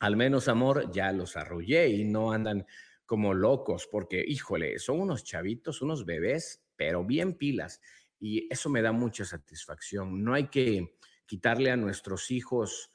al 0.00 0.16
menos, 0.16 0.48
amor, 0.48 0.90
ya 0.90 1.12
los 1.12 1.36
arrullé 1.36 1.88
y 1.90 2.04
no 2.04 2.32
andan 2.32 2.66
como 3.04 3.34
locos, 3.34 3.86
porque, 3.92 4.24
híjole, 4.26 4.78
son 4.78 5.00
unos 5.00 5.24
chavitos, 5.24 5.82
unos 5.82 6.06
bebés, 6.06 6.64
pero 6.76 7.04
bien 7.04 7.34
pilas 7.34 7.82
y 8.18 8.50
eso 8.50 8.70
me 8.70 8.80
da 8.80 8.92
mucha 8.92 9.26
satisfacción. 9.26 10.24
No 10.24 10.32
hay 10.32 10.48
que 10.48 10.96
quitarle 11.26 11.70
a 11.70 11.76
nuestros 11.76 12.30
hijos 12.30 12.90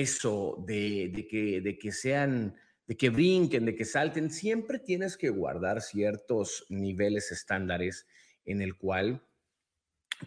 eso 0.00 0.64
de, 0.66 1.26
que, 1.30 1.60
de 1.60 1.78
que 1.78 1.92
sean, 1.92 2.56
de 2.86 2.96
que 2.96 3.10
brinquen, 3.10 3.64
de 3.64 3.74
que 3.74 3.84
salten. 3.84 4.30
Siempre 4.30 4.78
tienes 4.78 5.16
que 5.16 5.30
guardar 5.30 5.80
ciertos 5.80 6.66
niveles 6.68 7.32
estándares 7.32 8.06
en 8.44 8.62
el 8.62 8.76
cual 8.76 9.22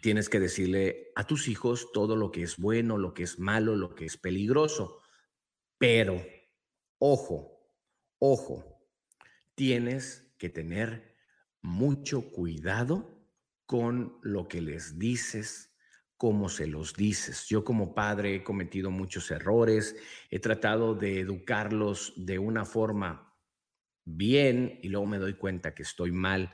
tienes 0.02 0.30
que 0.30 0.40
decirle 0.40 1.12
a 1.16 1.26
tus 1.26 1.48
hijos 1.48 1.92
todo 1.92 2.16
lo 2.16 2.32
que 2.32 2.44
es 2.44 2.58
bueno, 2.58 2.98
lo 2.98 3.14
que 3.14 3.24
es 3.24 3.40
malo, 3.40 3.76
lo 3.76 3.96
que 3.96 4.06
es 4.06 4.18
peligroso. 4.18 5.02
Pero, 5.78 6.24
ojo, 7.00 7.60
ojo, 8.20 8.86
tienes 9.56 10.34
que 10.38 10.50
tener 10.50 11.16
mucho 11.62 12.32
cuidado 12.32 13.20
con 13.66 14.18
lo 14.22 14.48
que 14.48 14.62
les 14.62 14.98
dices, 14.98 15.69
cómo 16.20 16.50
se 16.50 16.68
los 16.68 16.96
dices. 16.96 17.46
Yo 17.48 17.64
como 17.64 17.96
padre 17.96 18.36
he 18.36 18.44
cometido 18.44 18.92
muchos 18.92 19.32
errores, 19.32 19.96
he 20.30 20.40
tratado 20.40 20.94
de 20.94 21.22
educarlos 21.22 22.12
de 22.18 22.38
una 22.38 22.66
forma 22.66 23.34
bien 24.04 24.82
y 24.84 24.90
luego 24.90 25.06
me 25.06 25.18
doy 25.18 25.36
cuenta 25.36 25.74
que 25.74 25.84
estoy 25.84 26.12
mal. 26.12 26.54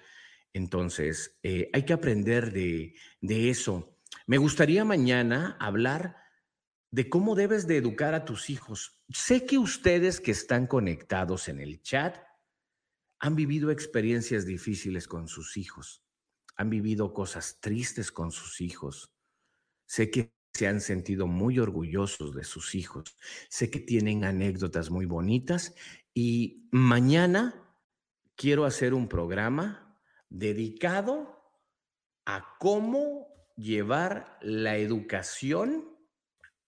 Entonces, 0.53 1.39
eh, 1.41 1.71
hay 1.73 1.83
que 1.83 1.93
aprender 1.93 2.53
de, 2.53 2.93
de 3.21 3.49
eso. 3.49 3.97
Me 4.27 4.37
gustaría 4.37 4.85
mañana 4.85 5.57
hablar 5.59 6.15
de 6.91 7.09
cómo 7.09 7.33
debes 7.33 7.65
de 7.65 7.77
educar 7.77 8.13
a 8.13 8.23
tus 8.23 8.51
hijos. 8.51 9.01
Sé 9.09 9.47
que 9.47 9.57
ustedes 9.57 10.21
que 10.21 10.29
están 10.29 10.67
conectados 10.67 11.47
en 11.47 11.59
el 11.59 11.81
chat 11.81 12.19
han 13.17 13.35
vivido 13.35 13.71
experiencias 13.71 14.45
difíciles 14.45 15.07
con 15.07 15.27
sus 15.27 15.57
hijos 15.57 16.05
han 16.57 16.69
vivido 16.69 17.13
cosas 17.13 17.59
tristes 17.59 18.11
con 18.11 18.31
sus 18.31 18.61
hijos. 18.61 19.14
Sé 19.85 20.09
que 20.09 20.33
se 20.53 20.67
han 20.67 20.79
sentido 20.79 21.27
muy 21.27 21.59
orgullosos 21.59 22.33
de 22.33 22.45
sus 22.45 22.75
hijos. 22.75 23.17
Sé 23.49 23.69
que 23.69 23.79
tienen 23.79 24.23
anécdotas 24.23 24.89
muy 24.89 25.05
bonitas 25.05 25.75
y 26.13 26.67
mañana 26.71 27.75
quiero 28.35 28.65
hacer 28.65 28.93
un 28.93 29.09
programa 29.09 29.99
dedicado 30.29 31.35
a 32.25 32.55
cómo 32.59 33.27
llevar 33.57 34.37
la 34.41 34.77
educación 34.77 35.95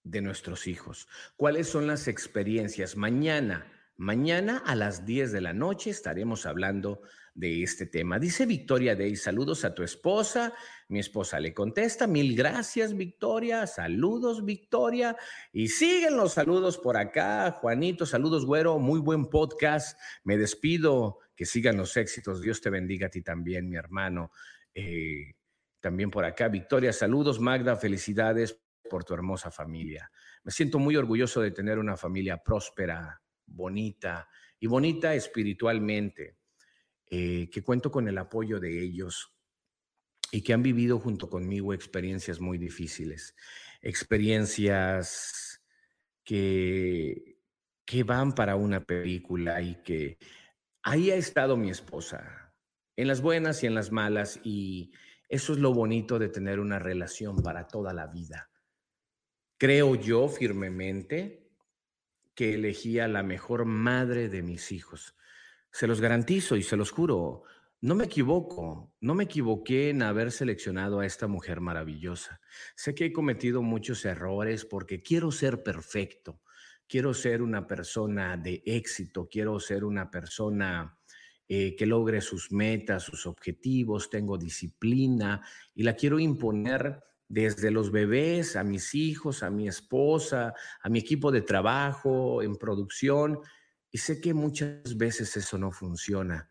de 0.04 0.22
nuestros 0.22 0.68
hijos. 0.68 1.08
¿Cuáles 1.36 1.68
son 1.68 1.88
las 1.88 2.08
experiencias? 2.08 2.96
Mañana, 2.96 3.72
mañana 3.96 4.62
a 4.66 4.76
las 4.76 5.06
10 5.06 5.32
de 5.32 5.42
la 5.42 5.54
noche 5.54 5.90
estaremos 5.90 6.46
hablando 6.46 7.02
de 7.38 7.62
este 7.62 7.86
tema. 7.86 8.18
Dice 8.18 8.48
Victoria 8.48 8.96
Day, 8.96 9.16
saludos 9.16 9.64
a 9.64 9.76
tu 9.76 9.84
esposa. 9.84 10.56
Mi 10.90 11.00
esposa 11.00 11.40
le 11.40 11.54
contesta, 11.54 12.08
mil 12.08 12.36
gracias 12.36 12.98
Victoria, 12.98 13.68
saludos 13.68 14.44
Victoria. 14.44 15.16
Y 15.54 15.68
siguen 15.68 16.18
los 16.18 16.34
saludos 16.34 16.80
por 16.80 16.98
acá. 16.98 17.52
Juanito, 17.52 18.08
saludos 18.08 18.44
güero, 18.44 18.80
muy 18.80 19.00
buen 19.00 19.28
podcast. 19.28 20.00
Me 20.24 20.36
despido, 20.36 21.20
que 21.36 21.46
sigan 21.46 21.78
los 21.78 21.96
éxitos. 21.96 22.42
Dios 22.42 22.60
te 22.60 22.72
bendiga 22.72 23.06
a 23.06 23.12
ti 23.12 23.22
también, 23.22 23.70
mi 23.70 23.76
hermano. 23.76 24.32
Eh, 24.74 25.36
también 25.80 26.10
por 26.10 26.26
acá, 26.26 26.48
Victoria, 26.48 26.92
saludos 26.92 27.40
Magda, 27.40 27.76
felicidades 27.76 28.60
por 28.90 29.04
tu 29.04 29.14
hermosa 29.14 29.52
familia. 29.52 30.12
Me 30.44 30.52
siento 30.52 30.80
muy 30.80 30.96
orgulloso 30.96 31.40
de 31.42 31.52
tener 31.52 31.78
una 31.78 31.98
familia 31.98 32.38
próspera, 32.38 33.22
bonita 33.46 34.28
y 34.60 34.66
bonita 34.66 35.14
espiritualmente. 35.14 36.38
Eh, 37.10 37.50
que 37.50 37.64
cuento 37.64 37.90
con 37.90 38.08
el 38.08 38.18
apoyo 38.18 38.60
de 38.60 38.84
ellos 38.84 39.34
y 40.32 40.42
que 40.42 40.54
han 40.54 40.62
vivido 40.62 41.00
junto 41.00 41.30
conmigo 41.30 41.74
experiencias 41.74 42.42
muy 42.42 42.58
difíciles, 42.58 43.34
experiencias 43.82 45.62
que, 46.26 47.40
que 47.86 48.04
van 48.04 48.36
para 48.36 48.58
una 48.58 48.84
película 48.84 49.62
y 49.62 49.82
que 49.84 50.18
ahí 50.84 51.12
ha 51.12 51.16
estado 51.16 51.56
mi 51.56 51.70
esposa, 51.70 52.54
en 52.98 53.08
las 53.08 53.22
buenas 53.22 53.64
y 53.64 53.68
en 53.68 53.76
las 53.76 53.92
malas, 53.92 54.40
y 54.44 54.92
eso 55.30 55.54
es 55.54 55.60
lo 55.60 55.74
bonito 55.74 56.20
de 56.20 56.30
tener 56.30 56.60
una 56.60 56.80
relación 56.80 57.42
para 57.42 57.68
toda 57.68 57.94
la 57.94 58.08
vida. 58.08 58.50
Creo 59.58 59.96
yo 59.96 60.28
firmemente 60.28 61.48
que 62.36 62.54
elegí 62.54 63.00
a 63.00 63.08
la 63.08 63.24
mejor 63.24 63.66
madre 63.66 64.30
de 64.30 64.44
mis 64.44 64.72
hijos. 64.72 65.17
Se 65.72 65.88
los 65.88 66.02
garantizo 66.02 66.56
y 66.56 66.64
se 66.64 66.78
los 66.78 66.92
juro, 66.92 67.44
no 67.82 67.94
me 67.94 68.06
equivoco, 68.06 68.92
no 69.02 69.14
me 69.14 69.26
equivoqué 69.26 69.90
en 69.90 70.02
haber 70.02 70.32
seleccionado 70.32 71.00
a 71.00 71.06
esta 71.06 71.28
mujer 71.28 71.62
maravillosa. 71.62 72.42
Sé 72.76 72.96
que 72.96 73.06
he 73.06 73.14
cometido 73.14 73.62
muchos 73.62 74.04
errores 74.06 74.66
porque 74.66 75.04
quiero 75.04 75.32
ser 75.32 75.62
perfecto, 75.62 76.42
quiero 76.88 77.14
ser 77.14 77.44
una 77.44 77.68
persona 77.68 78.36
de 78.36 78.64
éxito, 78.66 79.30
quiero 79.30 79.60
ser 79.60 79.84
una 79.84 80.10
persona 80.10 80.98
eh, 81.48 81.76
que 81.76 81.86
logre 81.86 82.20
sus 82.22 82.52
metas, 82.52 83.04
sus 83.04 83.28
objetivos, 83.28 84.10
tengo 84.10 84.38
disciplina 84.38 85.42
y 85.76 85.84
la 85.84 85.96
quiero 85.96 86.20
imponer 86.20 87.04
desde 87.30 87.72
los 87.72 87.92
bebés 87.92 88.56
a 88.56 88.64
mis 88.64 88.96
hijos, 88.96 89.44
a 89.44 89.50
mi 89.50 89.68
esposa, 89.68 90.54
a 90.82 90.90
mi 90.90 91.00
equipo 91.00 91.32
de 91.32 91.42
trabajo, 91.42 92.42
en 92.42 92.56
producción. 92.56 93.40
Y 93.92 94.00
sé 94.00 94.20
que 94.22 94.34
muchas 94.34 94.98
veces 94.98 95.36
eso 95.38 95.58
no 95.58 95.72
funciona, 95.72 96.50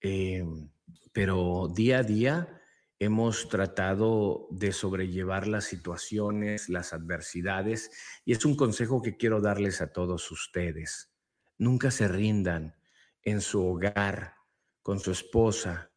em, 0.00 0.70
pero 1.12 1.68
día 1.74 1.98
a 1.98 2.02
día 2.02 2.60
hemos 2.98 3.48
tratado 3.48 4.46
de 4.50 4.72
sobrellevar 4.72 5.48
las 5.48 5.64
situaciones, 5.64 6.68
las 6.68 6.92
adversidades, 6.92 7.90
y 8.24 8.32
es 8.32 8.44
un 8.44 8.56
consejo 8.56 9.02
que 9.02 9.16
quiero 9.16 9.40
darles 9.40 9.80
a 9.80 9.92
todos 9.92 10.30
ustedes. 10.30 11.12
Nunca 11.58 11.90
se 11.90 12.06
rindan 12.06 12.76
en 13.22 13.40
su 13.40 13.64
hogar, 13.66 14.34
con 14.82 15.00
su 15.00 15.10
esposa, 15.10 15.90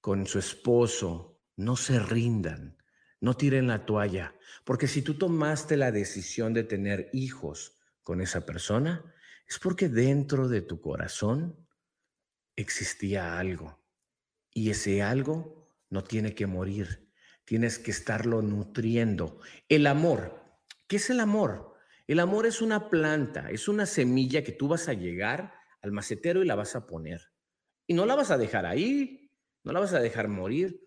con 0.00 0.26
su 0.26 0.38
esposo, 0.38 1.40
no 1.56 1.74
se 1.76 1.98
rindan, 1.98 2.76
no 3.20 3.34
tiren 3.36 3.66
la 3.66 3.84
toalla, 3.84 4.34
porque 4.64 4.86
si 4.86 5.02
tú 5.02 5.14
tomaste 5.14 5.76
la 5.76 5.90
decisión 5.90 6.54
de 6.54 6.64
tener 6.64 7.10
hijos 7.12 7.76
con 8.02 8.20
esa 8.20 8.46
persona, 8.46 9.14
es 9.48 9.58
porque 9.58 9.88
dentro 9.88 10.48
de 10.48 10.60
tu 10.60 10.80
corazón 10.80 11.68
existía 12.56 13.38
algo 13.38 13.80
y 14.52 14.70
ese 14.70 15.02
algo 15.02 15.70
no 15.90 16.02
tiene 16.02 16.34
que 16.34 16.46
morir, 16.46 17.12
tienes 17.44 17.78
que 17.78 17.90
estarlo 17.90 18.42
nutriendo. 18.42 19.40
El 19.68 19.86
amor, 19.86 20.42
¿qué 20.88 20.96
es 20.96 21.10
el 21.10 21.20
amor? 21.20 21.74
El 22.06 22.20
amor 22.20 22.46
es 22.46 22.60
una 22.60 22.88
planta, 22.88 23.50
es 23.50 23.68
una 23.68 23.86
semilla 23.86 24.42
que 24.42 24.52
tú 24.52 24.68
vas 24.68 24.88
a 24.88 24.94
llegar 24.94 25.54
al 25.80 25.92
macetero 25.92 26.42
y 26.42 26.46
la 26.46 26.54
vas 26.54 26.74
a 26.74 26.86
poner. 26.86 27.32
Y 27.86 27.94
no 27.94 28.06
la 28.06 28.16
vas 28.16 28.30
a 28.30 28.38
dejar 28.38 28.66
ahí, 28.66 29.30
no 29.62 29.72
la 29.72 29.80
vas 29.80 29.92
a 29.92 30.00
dejar 30.00 30.28
morir, 30.28 30.85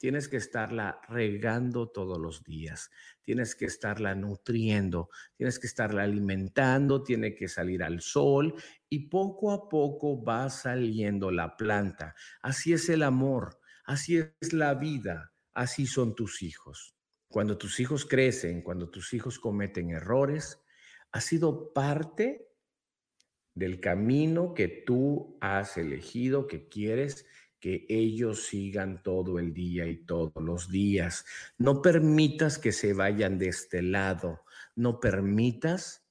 tienes 0.00 0.28
que 0.28 0.38
estarla 0.38 0.98
regando 1.10 1.90
todos 1.90 2.18
los 2.18 2.42
días, 2.42 2.90
tienes 3.22 3.54
que 3.54 3.66
estarla 3.66 4.14
nutriendo, 4.14 5.10
tienes 5.36 5.58
que 5.58 5.66
estarla 5.66 6.04
alimentando, 6.04 7.02
tiene 7.02 7.34
que 7.34 7.48
salir 7.48 7.82
al 7.82 8.00
sol 8.00 8.54
y 8.88 9.10
poco 9.10 9.52
a 9.52 9.68
poco 9.68 10.24
va 10.24 10.48
saliendo 10.48 11.30
la 11.30 11.54
planta. 11.54 12.14
Así 12.40 12.72
es 12.72 12.88
el 12.88 13.02
amor, 13.02 13.60
así 13.84 14.16
es 14.16 14.54
la 14.54 14.72
vida, 14.72 15.34
así 15.52 15.86
son 15.86 16.14
tus 16.14 16.42
hijos. 16.42 16.96
Cuando 17.28 17.58
tus 17.58 17.78
hijos 17.78 18.06
crecen, 18.06 18.62
cuando 18.62 18.88
tus 18.88 19.12
hijos 19.12 19.38
cometen 19.38 19.90
errores, 19.90 20.62
ha 21.12 21.20
sido 21.20 21.74
parte 21.74 22.48
del 23.54 23.80
camino 23.80 24.54
que 24.54 24.68
tú 24.68 25.36
has 25.42 25.76
elegido, 25.76 26.46
que 26.46 26.68
quieres 26.68 27.26
que 27.60 27.86
ellos 27.88 28.46
sigan 28.46 29.02
todo 29.02 29.38
el 29.38 29.52
día 29.52 29.86
y 29.86 30.04
todos 30.04 30.32
los 30.42 30.70
días. 30.70 31.24
No 31.58 31.82
permitas 31.82 32.58
que 32.58 32.72
se 32.72 32.94
vayan 32.94 33.38
de 33.38 33.48
este 33.48 33.82
lado. 33.82 34.44
No 34.74 34.98
permitas 34.98 36.06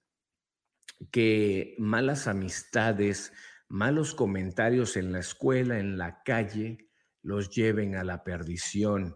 que 1.12 1.76
malas 1.80 2.28
amistades, 2.28 3.34
malos 3.68 4.14
comentarios 4.14 4.96
en 4.96 5.12
la 5.12 5.20
escuela, 5.20 5.80
en 5.80 5.98
la 5.98 6.22
calle, 6.24 6.90
los 7.22 7.50
lleven 7.50 7.96
a 7.96 8.04
la 8.04 8.24
perdición. 8.24 9.16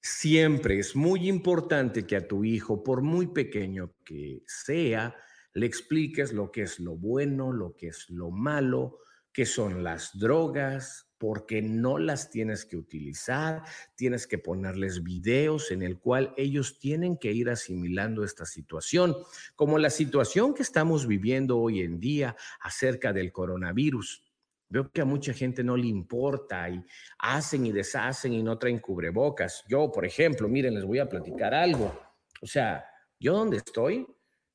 Siempre 0.00 0.78
es 0.78 0.94
muy 0.94 1.28
importante 1.28 2.06
que 2.06 2.16
a 2.16 2.26
tu 2.26 2.44
hijo, 2.44 2.82
por 2.82 3.02
muy 3.02 3.26
pequeño 3.26 3.96
que 4.04 4.42
sea, 4.46 5.16
le 5.52 5.66
expliques 5.66 6.32
lo 6.32 6.52
que 6.52 6.62
es 6.62 6.78
lo 6.78 6.96
bueno, 6.96 7.52
lo 7.52 7.74
que 7.74 7.88
es 7.88 8.08
lo 8.08 8.30
malo, 8.30 8.98
qué 9.32 9.46
son 9.46 9.82
las 9.82 10.16
drogas, 10.16 11.05
porque 11.18 11.62
no 11.62 11.98
las 11.98 12.30
tienes 12.30 12.64
que 12.64 12.76
utilizar, 12.76 13.62
tienes 13.94 14.26
que 14.26 14.38
ponerles 14.38 15.02
videos 15.02 15.70
en 15.70 15.82
el 15.82 15.98
cual 15.98 16.34
ellos 16.36 16.78
tienen 16.78 17.16
que 17.16 17.32
ir 17.32 17.48
asimilando 17.48 18.24
esta 18.24 18.44
situación, 18.44 19.16
como 19.54 19.78
la 19.78 19.90
situación 19.90 20.54
que 20.54 20.62
estamos 20.62 21.06
viviendo 21.06 21.58
hoy 21.58 21.80
en 21.80 21.98
día 22.00 22.36
acerca 22.60 23.12
del 23.12 23.32
coronavirus. 23.32 24.22
Veo 24.68 24.90
que 24.90 25.00
a 25.00 25.04
mucha 25.04 25.32
gente 25.32 25.62
no 25.62 25.76
le 25.76 25.86
importa 25.86 26.68
y 26.68 26.84
hacen 27.18 27.66
y 27.66 27.72
deshacen 27.72 28.32
y 28.32 28.42
no 28.42 28.58
traen 28.58 28.80
cubrebocas. 28.80 29.64
Yo, 29.68 29.90
por 29.92 30.04
ejemplo, 30.04 30.48
miren, 30.48 30.74
les 30.74 30.84
voy 30.84 30.98
a 30.98 31.08
platicar 31.08 31.54
algo. 31.54 31.96
O 32.42 32.46
sea, 32.46 32.84
yo 33.18 33.32
donde 33.32 33.58
estoy, 33.58 34.06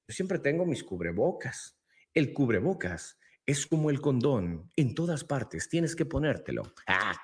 yo 0.08 0.14
siempre 0.14 0.38
tengo 0.40 0.66
mis 0.66 0.84
cubrebocas. 0.84 1.78
El 2.14 2.34
cubrebocas 2.34 3.18
es 3.52 3.68
como 3.68 3.90
el 3.90 4.02
condón, 4.02 4.70
en 4.76 4.96
todas 4.96 5.24
partes 5.24 5.70
tienes 5.70 5.96
que 5.96 6.06
ponértelo. 6.06 6.64
Ah, 6.88 7.16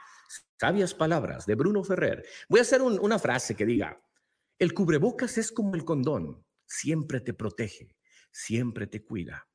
sabias 0.60 0.94
palabras 0.94 1.46
de 1.46 1.56
Bruno 1.56 1.84
Ferrer. 1.84 2.24
Voy 2.50 2.60
a 2.60 2.64
hacer 2.64 2.82
una 2.82 3.20
frase 3.20 3.56
que 3.56 3.66
diga, 3.66 4.02
el 4.60 4.74
cubrebocas 4.74 5.38
es 5.38 5.52
como 5.52 5.76
el 5.76 5.86
condón, 5.86 6.44
siempre 6.66 7.22
te 7.22 7.34
protege, 7.34 7.96
siempre 8.32 8.88
te 8.88 9.04
cuida. 9.04 9.48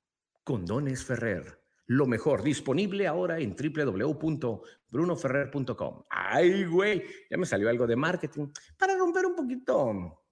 Condones 0.45 1.05
Ferrer, 1.05 1.61
lo 1.87 2.07
mejor, 2.07 2.43
disponible 2.43 3.07
ahora 3.07 3.39
en 3.39 3.55
www.brunoferrer.com. 3.55 6.05
Ay, 6.09 6.65
güey, 6.65 7.05
ya 7.31 7.37
me 7.37 7.45
salió 7.47 7.69
algo 7.69 7.87
de 7.87 7.95
marketing 7.97 8.47
para 8.79 8.97
romper 8.97 9.27
un 9.27 9.37
poquito 9.37 10.25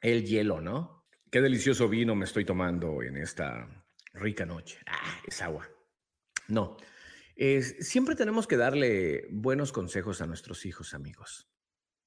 el 0.00 0.24
hielo, 0.24 0.60
¿no? 0.60 1.04
Qué 1.30 1.40
delicioso 1.40 1.88
vino 1.88 2.14
me 2.14 2.26
estoy 2.26 2.44
tomando 2.44 3.02
en 3.02 3.16
esta 3.16 3.66
rica 4.12 4.46
noche. 4.46 4.78
Ah, 4.86 5.18
es 5.26 5.42
agua. 5.42 5.68
No. 6.48 6.76
siempre 7.80 8.14
tenemos 8.14 8.46
que 8.46 8.56
darle 8.56 9.26
buenos 9.30 9.72
consejos 9.72 10.20
a 10.20 10.26
nuestros 10.26 10.66
hijos, 10.66 10.94
amigos. 10.94 11.50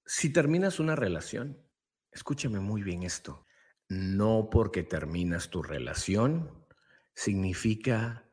Si 0.06 0.32
terminas 0.32 0.80
una 0.80 0.96
relación, 0.96 1.66
escúchame 2.12 2.60
muy 2.60 2.82
bien 2.82 3.04
esto. 3.04 3.46
No 3.90 4.50
porque 4.52 4.84
terminas 4.84 5.50
tu 5.50 5.62
relación 5.64 6.66
significa 7.14 8.30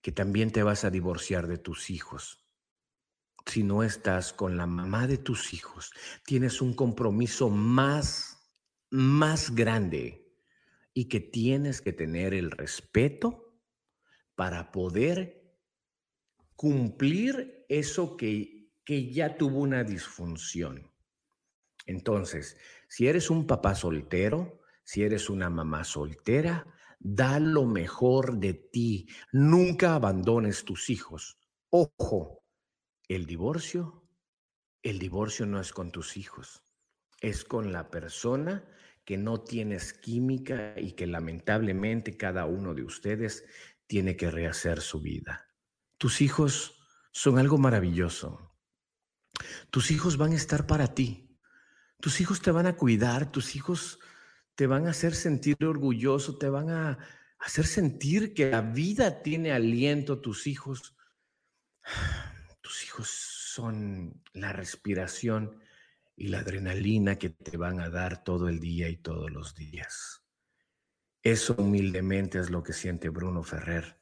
que 0.00 0.12
también 0.12 0.50
te 0.50 0.62
vas 0.62 0.84
a 0.84 0.90
divorciar 0.90 1.46
de 1.46 1.58
tus 1.58 1.90
hijos. 1.90 2.44
Si 3.46 3.62
no 3.62 3.82
estás 3.82 4.32
con 4.32 4.56
la 4.56 4.66
mamá 4.66 5.06
de 5.06 5.18
tus 5.18 5.52
hijos, 5.52 5.92
tienes 6.24 6.60
un 6.60 6.74
compromiso 6.74 7.50
más 7.50 8.42
más 8.92 9.54
grande 9.54 10.30
y 10.92 11.06
que 11.06 11.18
tienes 11.18 11.80
que 11.80 11.94
tener 11.94 12.34
el 12.34 12.50
respeto 12.50 13.58
para 14.34 14.70
poder 14.70 15.41
cumplir 16.56 17.64
eso 17.68 18.16
que, 18.16 18.70
que 18.84 19.12
ya 19.12 19.36
tuvo 19.36 19.60
una 19.60 19.84
disfunción. 19.84 20.90
Entonces, 21.86 22.56
si 22.88 23.08
eres 23.08 23.30
un 23.30 23.46
papá 23.46 23.74
soltero, 23.74 24.60
si 24.84 25.02
eres 25.02 25.30
una 25.30 25.50
mamá 25.50 25.84
soltera, 25.84 26.66
da 26.98 27.40
lo 27.40 27.64
mejor 27.64 28.38
de 28.38 28.54
ti. 28.54 29.08
Nunca 29.32 29.94
abandones 29.94 30.64
tus 30.64 30.90
hijos. 30.90 31.38
Ojo, 31.70 32.44
el 33.08 33.26
divorcio, 33.26 34.08
el 34.82 34.98
divorcio 34.98 35.46
no 35.46 35.60
es 35.60 35.72
con 35.72 35.90
tus 35.90 36.16
hijos, 36.16 36.64
es 37.20 37.44
con 37.44 37.72
la 37.72 37.90
persona 37.90 38.68
que 39.04 39.16
no 39.16 39.42
tienes 39.42 39.92
química 39.92 40.74
y 40.78 40.92
que 40.92 41.06
lamentablemente 41.06 42.16
cada 42.16 42.46
uno 42.46 42.74
de 42.74 42.84
ustedes 42.84 43.44
tiene 43.86 44.16
que 44.16 44.30
rehacer 44.30 44.80
su 44.80 45.00
vida. 45.00 45.51
Tus 46.02 46.20
hijos 46.20 46.74
son 47.12 47.38
algo 47.38 47.58
maravilloso. 47.58 48.56
Tus 49.70 49.92
hijos 49.92 50.16
van 50.16 50.32
a 50.32 50.34
estar 50.34 50.66
para 50.66 50.94
ti. 50.94 51.38
Tus 52.00 52.20
hijos 52.20 52.42
te 52.42 52.50
van 52.50 52.66
a 52.66 52.76
cuidar, 52.76 53.30
tus 53.30 53.54
hijos 53.54 54.00
te 54.56 54.66
van 54.66 54.88
a 54.88 54.90
hacer 54.90 55.14
sentir 55.14 55.54
orgulloso, 55.64 56.38
te 56.38 56.48
van 56.48 56.70
a 56.70 56.98
hacer 57.38 57.68
sentir 57.68 58.34
que 58.34 58.50
la 58.50 58.62
vida 58.62 59.22
tiene 59.22 59.52
aliento, 59.52 60.20
tus 60.20 60.48
hijos. 60.48 60.96
Tus 62.62 62.82
hijos 62.82 63.08
son 63.08 64.24
la 64.32 64.52
respiración 64.52 65.62
y 66.16 66.26
la 66.26 66.40
adrenalina 66.40 67.16
que 67.16 67.30
te 67.30 67.56
van 67.56 67.78
a 67.78 67.90
dar 67.90 68.24
todo 68.24 68.48
el 68.48 68.58
día 68.58 68.88
y 68.88 68.96
todos 68.96 69.30
los 69.30 69.54
días. 69.54 70.24
Eso 71.22 71.54
humildemente 71.58 72.40
es 72.40 72.50
lo 72.50 72.64
que 72.64 72.72
siente 72.72 73.08
Bruno 73.08 73.44
Ferrer. 73.44 74.01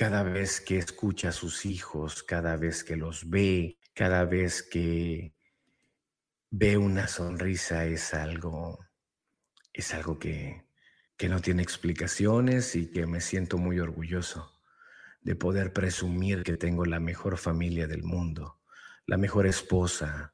Cada 0.00 0.22
vez 0.22 0.62
que 0.62 0.78
escucha 0.78 1.28
a 1.28 1.32
sus 1.32 1.66
hijos, 1.66 2.22
cada 2.22 2.56
vez 2.56 2.84
que 2.84 2.96
los 2.96 3.28
ve, 3.28 3.76
cada 3.92 4.24
vez 4.24 4.62
que 4.62 5.34
ve 6.48 6.78
una 6.78 7.06
sonrisa 7.06 7.84
es 7.84 8.14
algo, 8.14 8.78
es 9.74 9.92
algo 9.92 10.18
que, 10.18 10.64
que 11.18 11.28
no 11.28 11.42
tiene 11.42 11.62
explicaciones 11.62 12.76
y 12.76 12.90
que 12.90 13.06
me 13.06 13.20
siento 13.20 13.58
muy 13.58 13.78
orgulloso 13.78 14.50
de 15.20 15.36
poder 15.36 15.74
presumir 15.74 16.44
que 16.44 16.56
tengo 16.56 16.86
la 16.86 16.98
mejor 16.98 17.36
familia 17.36 17.86
del 17.86 18.02
mundo, 18.02 18.58
la 19.04 19.18
mejor 19.18 19.46
esposa, 19.46 20.32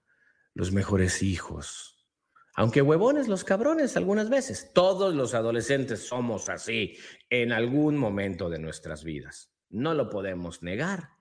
los 0.54 0.70
mejores 0.70 1.24
hijos. 1.24 2.06
Aunque 2.54 2.82
huevones 2.82 3.26
los 3.26 3.42
cabrones 3.42 3.96
algunas 3.96 4.30
veces, 4.30 4.70
todos 4.72 5.12
los 5.12 5.34
adolescentes 5.34 6.06
somos 6.06 6.48
así 6.50 6.96
en 7.30 7.50
algún 7.50 7.96
momento 7.96 8.48
de 8.48 8.60
nuestras 8.60 9.02
vidas. 9.02 9.55
No 9.70 9.94
lo 9.94 10.08
podemos 10.08 10.62
negar. 10.62 11.16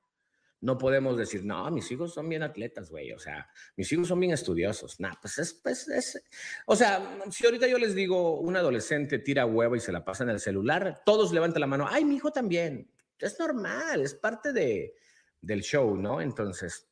No 0.62 0.78
podemos 0.78 1.18
decir, 1.18 1.46
no, 1.46 1.70
mis 1.70 1.92
hijos 1.92 2.14
son 2.14 2.28
bien 2.28 2.42
atletas, 2.42 2.90
güey. 2.90 3.12
O 3.12 3.20
sea, 3.20 3.48
mis 3.76 3.92
hijos 3.92 4.08
son 4.08 4.20
bien 4.20 4.32
estudiosos. 4.32 5.00
Nah, 5.00 5.14
pues 5.22 5.38
es, 5.38 5.54
pues 5.54 5.88
es. 5.88 6.24
O 6.66 6.76
sea, 6.76 7.20
si 7.30 7.46
ahorita 7.46 7.68
yo 7.68 7.78
les 7.78 7.94
digo, 7.94 8.40
un 8.40 8.56
adolescente 8.56 9.20
tira 9.20 9.46
huevo 9.46 9.76
y 9.76 9.80
se 9.80 9.92
la 9.92 10.04
pasa 10.04 10.24
en 10.24 10.32
el 10.32 10.40
celular, 10.40 11.04
todos 11.06 11.32
levantan 11.34 11.62
la 11.62 11.68
mano. 11.68 11.86
Ay, 11.88 12.04
mi 12.06 12.16
hijo 12.16 12.32
también. 12.32 12.90
Es 13.20 13.40
normal, 13.40 14.02
es 14.02 14.16
parte 14.16 14.54
de, 14.54 14.96
del 15.40 15.62
show, 15.62 15.96
¿no? 15.96 16.20
Entonces, 16.20 16.90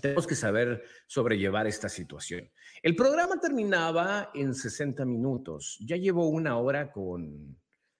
tenemos 0.00 0.26
que 0.26 0.34
saber 0.34 0.84
sobrellevar 1.06 1.66
esta 1.66 1.88
situación. 1.88 2.50
El 2.82 2.96
programa 2.96 3.38
terminaba 3.38 4.30
en 4.34 4.54
60 4.54 5.04
minutos. 5.04 5.78
Ya 5.80 5.96
llevo 5.96 6.28
una 6.28 6.58
hora 6.58 6.90
con 6.90 7.56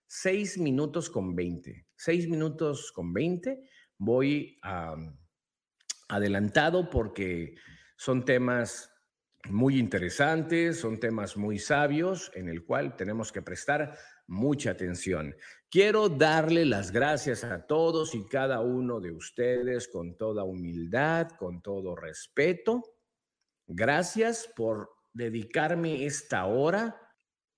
6 0.07 0.59
minutos 0.59 1.11
con 1.11 1.35
20. 1.35 1.87
6 1.97 2.29
minutos 2.29 2.93
con 2.93 3.13
20. 3.13 3.69
Voy 3.99 4.59
adelantado 6.09 6.91
porque 6.91 7.55
son 7.97 8.25
temas 8.25 8.91
muy 9.51 9.79
interesantes, 9.79 10.81
son 10.81 10.99
temas 10.99 11.37
muy 11.37 11.59
sabios 11.59 12.31
en 12.35 12.49
el 12.49 12.65
cual 12.65 12.97
tenemos 12.97 13.31
que 13.31 13.43
prestar 13.43 13.99
mucha 14.27 14.71
atención. 14.71 15.35
Quiero 15.71 16.09
darle 16.09 16.65
las 16.65 16.91
gracias 16.93 17.45
a 17.45 17.67
todos 17.67 18.15
y 18.15 18.27
cada 18.27 18.61
uno 18.61 19.01
de 19.01 19.13
ustedes 19.13 19.89
con 19.89 20.17
toda 20.17 20.45
humildad, 20.45 21.29
con 21.39 21.61
todo 21.61 21.95
respeto. 21.95 22.83
Gracias 23.67 24.49
por 24.55 24.91
dedicarme 25.13 26.07
esta 26.07 26.47
hora 26.47 27.01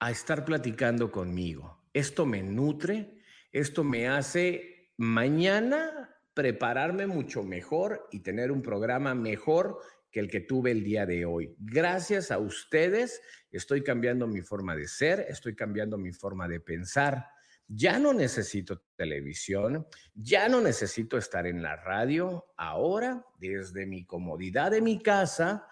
a 0.01 0.11
estar 0.11 0.44
platicando 0.44 1.11
conmigo. 1.11 1.86
Esto 1.97 2.26
me 2.26 2.42
nutre, 2.42 3.16
esto 3.51 3.82
me 3.82 4.07
hace 4.07 4.92
mañana 4.99 6.14
prepararme 6.34 7.07
mucho 7.07 7.42
mejor 7.42 8.07
y 8.12 8.20
tener 8.20 8.53
un 8.53 8.61
programa 8.61 9.14
mejor 9.14 9.78
que 10.11 10.20
el 10.20 10.28
que 10.28 10.40
tuve 10.40 10.72
el 10.72 10.84
día 10.84 11.07
de 11.07 11.24
hoy. 11.24 11.57
Gracias 11.59 12.30
a 12.30 12.36
ustedes 12.36 13.22
estoy 13.51 13.82
cambiando 13.82 14.26
mi 14.26 14.42
forma 14.42 14.76
de 14.76 14.86
ser, 14.88 15.24
estoy 15.30 15.57
cambiando 15.57 15.97
mi 15.97 16.12
forma 16.12 16.47
de 16.47 16.61
pensar. 16.61 17.28
Ya 17.66 17.99
no 17.99 18.12
necesito 18.12 18.82
televisión, 18.94 19.86
ya 20.12 20.51
no 20.51 20.61
necesito 20.61 21.16
estar 21.16 21.47
en 21.47 21.62
la 21.62 21.76
radio. 21.76 22.44
Ahora, 22.59 23.24
desde 23.38 23.86
mi 23.86 24.05
comodidad 24.05 24.70
de 24.70 24.82
mi 24.82 25.03
casa, 25.03 25.66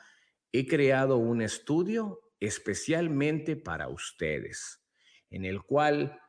he 0.52 0.66
creado 0.66 1.18
un 1.18 1.42
estudio 1.42 2.22
especialmente 2.40 3.56
para 3.56 3.88
ustedes, 3.88 4.83
en 5.34 5.44
el 5.44 5.62
cual 5.62 6.20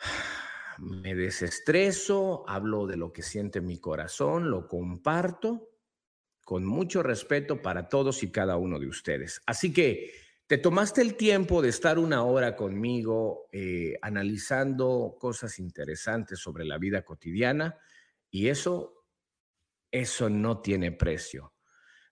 me 0.78 1.14
desestreso, 1.14 2.44
hablo 2.48 2.86
de 2.86 2.96
lo 2.96 3.12
que 3.12 3.22
siente 3.22 3.60
mi 3.60 3.78
corazón, 3.78 4.50
lo 4.50 4.66
comparto 4.66 5.70
con 6.44 6.64
mucho 6.64 7.02
respeto 7.02 7.62
para 7.62 7.88
todos 7.88 8.22
y 8.24 8.32
cada 8.32 8.56
uno 8.56 8.80
de 8.80 8.88
ustedes. 8.88 9.40
Así 9.46 9.72
que 9.72 10.12
te 10.48 10.58
tomaste 10.58 11.02
el 11.02 11.14
tiempo 11.14 11.62
de 11.62 11.68
estar 11.68 11.98
una 11.98 12.24
hora 12.24 12.56
conmigo 12.56 13.48
eh, 13.52 13.96
analizando 14.02 15.16
cosas 15.20 15.58
interesantes 15.60 16.40
sobre 16.40 16.64
la 16.64 16.78
vida 16.78 17.04
cotidiana 17.04 17.78
y 18.30 18.48
eso, 18.48 19.04
eso 19.90 20.28
no 20.28 20.60
tiene 20.62 20.90
precio. 20.90 21.54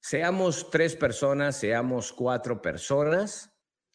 Seamos 0.00 0.70
tres 0.70 0.94
personas, 0.94 1.58
seamos 1.58 2.12
cuatro 2.12 2.62
personas, 2.62 3.52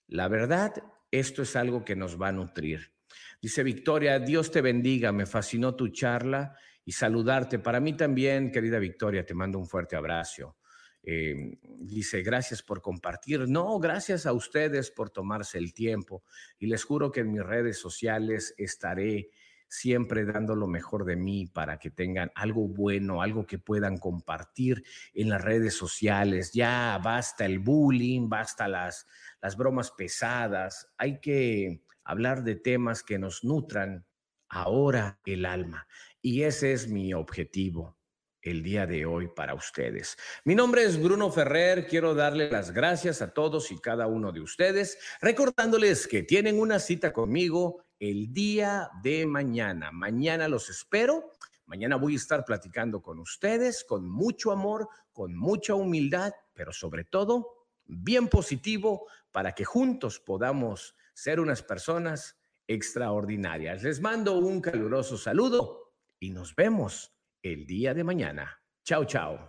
la 0.07 0.27
verdad, 0.27 0.73
esto 1.11 1.41
es 1.41 1.55
algo 1.55 1.83
que 1.85 1.95
nos 1.95 2.19
va 2.19 2.29
a 2.29 2.31
nutrir. 2.31 2.93
Dice 3.41 3.63
Victoria, 3.63 4.19
Dios 4.19 4.51
te 4.51 4.61
bendiga, 4.61 5.11
me 5.11 5.25
fascinó 5.25 5.75
tu 5.75 5.89
charla 5.89 6.55
y 6.85 6.93
saludarte. 6.93 7.59
Para 7.59 7.79
mí 7.79 7.93
también, 7.93 8.51
querida 8.51 8.79
Victoria, 8.79 9.25
te 9.25 9.33
mando 9.33 9.59
un 9.59 9.67
fuerte 9.67 9.95
abrazo. 9.95 10.57
Eh, 11.03 11.57
dice, 11.79 12.21
gracias 12.21 12.61
por 12.61 12.81
compartir. 12.81 13.47
No, 13.47 13.79
gracias 13.79 14.25
a 14.25 14.33
ustedes 14.33 14.91
por 14.91 15.09
tomarse 15.09 15.57
el 15.57 15.73
tiempo. 15.73 16.23
Y 16.59 16.67
les 16.67 16.83
juro 16.83 17.11
que 17.11 17.21
en 17.21 17.31
mis 17.31 17.43
redes 17.43 17.79
sociales 17.79 18.53
estaré 18.57 19.31
siempre 19.71 20.25
dando 20.25 20.53
lo 20.53 20.67
mejor 20.67 21.05
de 21.05 21.15
mí 21.15 21.47
para 21.47 21.79
que 21.79 21.89
tengan 21.89 22.29
algo 22.35 22.67
bueno, 22.67 23.21
algo 23.21 23.47
que 23.47 23.57
puedan 23.57 23.97
compartir 23.97 24.83
en 25.13 25.29
las 25.29 25.41
redes 25.41 25.75
sociales. 25.75 26.51
Ya 26.51 26.99
basta 27.01 27.45
el 27.45 27.59
bullying, 27.59 28.27
basta 28.27 28.67
las, 28.67 29.07
las 29.41 29.55
bromas 29.55 29.91
pesadas. 29.91 30.91
Hay 30.97 31.21
que 31.21 31.83
hablar 32.03 32.43
de 32.43 32.55
temas 32.55 33.01
que 33.01 33.17
nos 33.17 33.45
nutran 33.45 34.05
ahora 34.49 35.21
el 35.25 35.45
alma. 35.45 35.87
Y 36.21 36.43
ese 36.43 36.73
es 36.73 36.89
mi 36.89 37.13
objetivo 37.13 37.97
el 38.41 38.63
día 38.63 38.85
de 38.85 39.05
hoy 39.05 39.29
para 39.33 39.53
ustedes. 39.53 40.17
Mi 40.43 40.53
nombre 40.53 40.83
es 40.83 41.01
Bruno 41.01 41.31
Ferrer, 41.31 41.87
quiero 41.87 42.13
darle 42.13 42.51
las 42.51 42.71
gracias 42.71 43.21
a 43.21 43.33
todos 43.33 43.71
y 43.71 43.79
cada 43.79 44.07
uno 44.07 44.33
de 44.33 44.41
ustedes, 44.41 44.97
recordándoles 45.21 46.07
que 46.07 46.23
tienen 46.23 46.59
una 46.59 46.79
cita 46.79 47.13
conmigo 47.13 47.85
el 48.01 48.33
día 48.33 48.89
de 49.03 49.27
mañana. 49.27 49.91
Mañana 49.91 50.47
los 50.47 50.69
espero. 50.69 51.33
Mañana 51.67 51.97
voy 51.97 52.13
a 52.13 52.17
estar 52.17 52.43
platicando 52.43 52.99
con 53.01 53.19
ustedes 53.19 53.83
con 53.83 54.09
mucho 54.09 54.51
amor, 54.51 54.89
con 55.13 55.35
mucha 55.35 55.75
humildad, 55.75 56.33
pero 56.53 56.73
sobre 56.73 57.03
todo 57.03 57.67
bien 57.85 58.27
positivo 58.27 59.07
para 59.31 59.53
que 59.53 59.65
juntos 59.65 60.19
podamos 60.19 60.95
ser 61.13 61.39
unas 61.39 61.61
personas 61.61 62.39
extraordinarias. 62.67 63.83
Les 63.83 64.01
mando 64.01 64.39
un 64.39 64.61
caluroso 64.61 65.15
saludo 65.15 65.93
y 66.19 66.31
nos 66.31 66.55
vemos 66.55 67.13
el 67.43 67.67
día 67.67 67.93
de 67.93 68.03
mañana. 68.03 68.63
Chao, 68.83 69.05
chao. 69.05 69.47